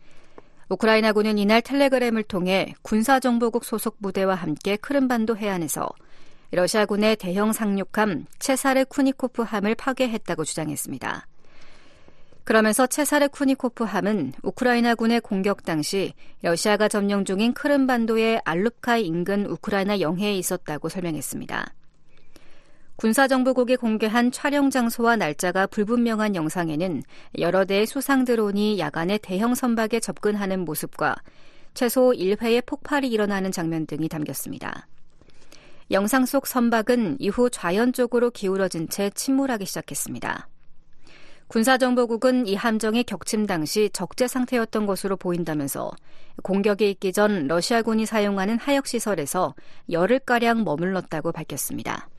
우크라이나군은 0.71 1.37
이날 1.37 1.61
텔레그램을 1.61 2.23
통해 2.23 2.73
군사정보국 2.81 3.65
소속 3.65 4.01
부대와 4.01 4.35
함께 4.35 4.77
크름반도 4.77 5.35
해안에서 5.35 5.89
러시아군의 6.51 7.17
대형 7.17 7.51
상륙함 7.51 8.25
체사르 8.39 8.85
쿠니코프 8.85 9.41
함을 9.41 9.75
파괴했다고 9.75 10.45
주장했습니다. 10.45 11.27
그러면서 12.45 12.87
체사르 12.87 13.27
쿠니코프 13.27 13.83
함은 13.83 14.31
우크라이나군의 14.43 15.19
공격 15.19 15.65
당시 15.65 16.13
러시아가 16.41 16.87
점령 16.87 17.25
중인 17.25 17.53
크름반도의 17.53 18.41
알룹카이 18.45 19.05
인근 19.05 19.45
우크라이나 19.47 19.99
영해에 19.99 20.35
있었다고 20.35 20.87
설명했습니다. 20.87 21.73
군사정보국이 23.01 23.77
공개한 23.77 24.31
촬영 24.31 24.69
장소와 24.69 25.15
날짜가 25.15 25.65
불분명한 25.65 26.35
영상에는 26.35 27.01
여러 27.39 27.65
대의 27.65 27.87
수상 27.87 28.25
드론이 28.25 28.77
야간에 28.77 29.17
대형 29.17 29.55
선박에 29.55 29.99
접근하는 29.99 30.63
모습과 30.65 31.15
최소 31.73 32.11
1회의 32.11 32.63
폭발이 32.63 33.09
일어나는 33.09 33.51
장면 33.51 33.87
등이 33.87 34.07
담겼습니다. 34.07 34.87
영상 35.89 36.27
속 36.27 36.45
선박은 36.45 37.17
이후 37.19 37.49
좌연 37.49 37.93
쪽으로 37.93 38.29
기울어진 38.29 38.87
채 38.87 39.09
침몰하기 39.09 39.65
시작했습니다. 39.65 40.47
군사정보국은 41.47 42.45
이 42.45 42.53
함정의 42.53 43.03
격침 43.05 43.47
당시 43.47 43.89
적재 43.91 44.27
상태였던 44.27 44.85
것으로 44.85 45.17
보인다면서 45.17 45.89
공격에 46.43 46.91
있기 46.91 47.13
전 47.13 47.47
러시아군이 47.47 48.05
사용하는 48.05 48.59
하역시설에서 48.59 49.55
열흘가량 49.89 50.63
머물렀다고 50.63 51.31
밝혔습니다. 51.31 52.10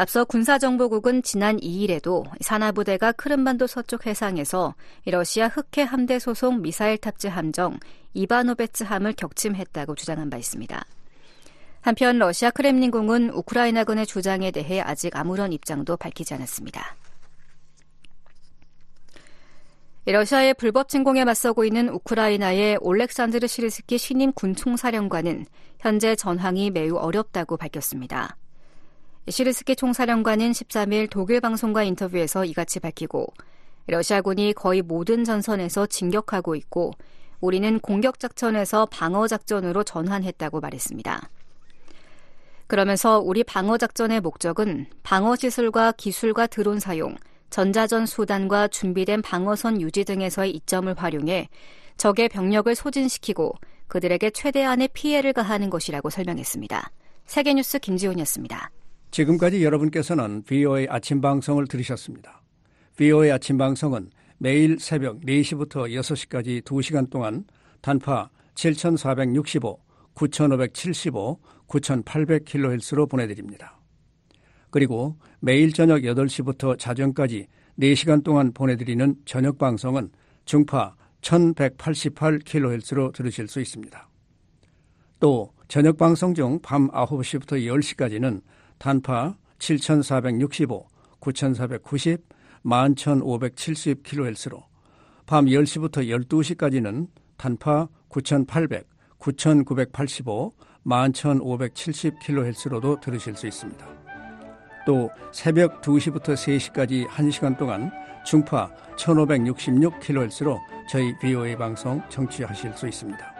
앞서 0.00 0.24
군사정보국은 0.24 1.24
지난 1.24 1.56
2일에도 1.56 2.24
산하부대가 2.40 3.10
크름반도 3.10 3.66
서쪽 3.66 4.06
해상에서 4.06 4.76
러시아 5.04 5.48
흑해 5.48 5.84
함대 5.84 6.20
소속 6.20 6.60
미사일 6.60 6.98
탑재 6.98 7.26
함정 7.26 7.80
이바노베츠 8.14 8.84
함을 8.84 9.14
격침했다고 9.14 9.96
주장한 9.96 10.30
바 10.30 10.36
있습니다. 10.36 10.84
한편 11.80 12.18
러시아 12.18 12.52
크렘린궁은 12.52 13.30
우크라이나군의 13.30 14.06
주장에 14.06 14.52
대해 14.52 14.80
아직 14.80 15.16
아무런 15.16 15.52
입장도 15.52 15.96
밝히지 15.96 16.32
않았습니다. 16.32 16.94
러시아의 20.04 20.54
불법 20.54 20.88
침공에 20.88 21.24
맞서고 21.24 21.64
있는 21.64 21.88
우크라이나의 21.88 22.78
올렉산드르 22.82 23.48
시르스키 23.48 23.98
신임 23.98 24.30
군총사령관은 24.32 25.46
현재 25.80 26.14
전황이 26.14 26.70
매우 26.70 26.94
어렵다고 26.94 27.56
밝혔습니다. 27.56 28.36
시르스키 29.26 29.76
총사령관은 29.76 30.52
13일 30.52 31.08
독일 31.10 31.40
방송과 31.40 31.82
인터뷰에서 31.82 32.44
이같이 32.44 32.80
밝히고 32.80 33.26
러시아군이 33.86 34.52
거의 34.54 34.82
모든 34.82 35.24
전선에서 35.24 35.86
진격하고 35.86 36.54
있고 36.54 36.92
우리는 37.40 37.78
공격 37.80 38.18
작전에서 38.18 38.86
방어 38.86 39.26
작전으로 39.26 39.84
전환했다고 39.84 40.60
말했습니다. 40.60 41.28
그러면서 42.66 43.18
우리 43.18 43.44
방어 43.44 43.78
작전의 43.78 44.20
목적은 44.20 44.86
방어 45.02 45.36
시설과 45.36 45.92
기술과 45.92 46.46
드론 46.48 46.80
사용, 46.80 47.16
전자전 47.50 48.04
수단과 48.04 48.68
준비된 48.68 49.22
방어선 49.22 49.80
유지 49.80 50.04
등에서의 50.04 50.50
이점을 50.50 50.92
활용해 50.94 51.48
적의 51.96 52.28
병력을 52.28 52.74
소진시키고 52.74 53.54
그들에게 53.88 54.30
최대한의 54.30 54.88
피해를 54.92 55.32
가하는 55.32 55.70
것이라고 55.70 56.10
설명했습니다. 56.10 56.90
세계뉴스 57.24 57.78
김지훈이었습니다. 57.78 58.70
지금까지 59.10 59.64
여러분께서는 59.64 60.42
VOA 60.42 60.86
아침 60.88 61.20
방송을 61.20 61.66
들으셨습니다. 61.66 62.42
VOA 62.96 63.30
아침 63.30 63.58
방송은 63.58 64.10
매일 64.38 64.78
새벽 64.78 65.20
4시부터 65.20 65.90
6시까지 65.90 66.62
2시간 66.62 67.10
동안 67.10 67.44
단파 67.80 68.30
7465, 68.54 69.80
9575, 70.14 71.40
9800kHz로 71.68 73.08
보내드립니다. 73.08 73.78
그리고 74.70 75.16
매일 75.40 75.72
저녁 75.72 76.02
8시부터 76.02 76.78
자정까지 76.78 77.46
4시간 77.80 78.22
동안 78.22 78.52
보내드리는 78.52 79.16
저녁 79.24 79.58
방송은 79.58 80.10
중파 80.44 80.94
1188kHz로 81.22 83.12
들으실 83.12 83.48
수 83.48 83.60
있습니다. 83.60 84.08
또 85.20 85.52
저녁 85.68 85.96
방송 85.96 86.34
중 86.34 86.60
밤 86.62 86.88
9시부터 86.90 87.52
10시까지는 87.64 88.42
단파 88.78 89.36
7,465, 89.58 90.86
9,490, 91.20 92.22
11,570kHz로 92.64 94.62
밤 95.26 95.44
10시부터 95.46 96.26
12시까지는 96.26 97.08
단파 97.36 97.88
9,800, 98.08 98.86
9,985, 99.18 100.54
11,570kHz로도 100.86 103.00
들으실 103.00 103.34
수 103.36 103.46
있습니다. 103.46 103.86
또 104.86 105.10
새벽 105.32 105.82
2시부터 105.82 106.34
3시까지 106.34 107.06
1시간 107.08 107.58
동안 107.58 107.90
중파 108.24 108.70
1,566kHz로 108.96 110.58
저희 110.88 111.12
VOA 111.18 111.56
방송 111.56 112.00
청취하실 112.08 112.72
수 112.72 112.88
있습니다. 112.88 113.34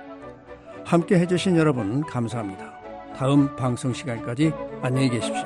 함께 0.85 1.19
해주신 1.19 1.57
여러분 1.57 2.03
감사합니다. 2.03 2.78
다음 3.19 3.57
방송 3.57 3.93
시간까지 3.93 4.53
안녕히 4.81 5.11
계십시오. 5.11 5.43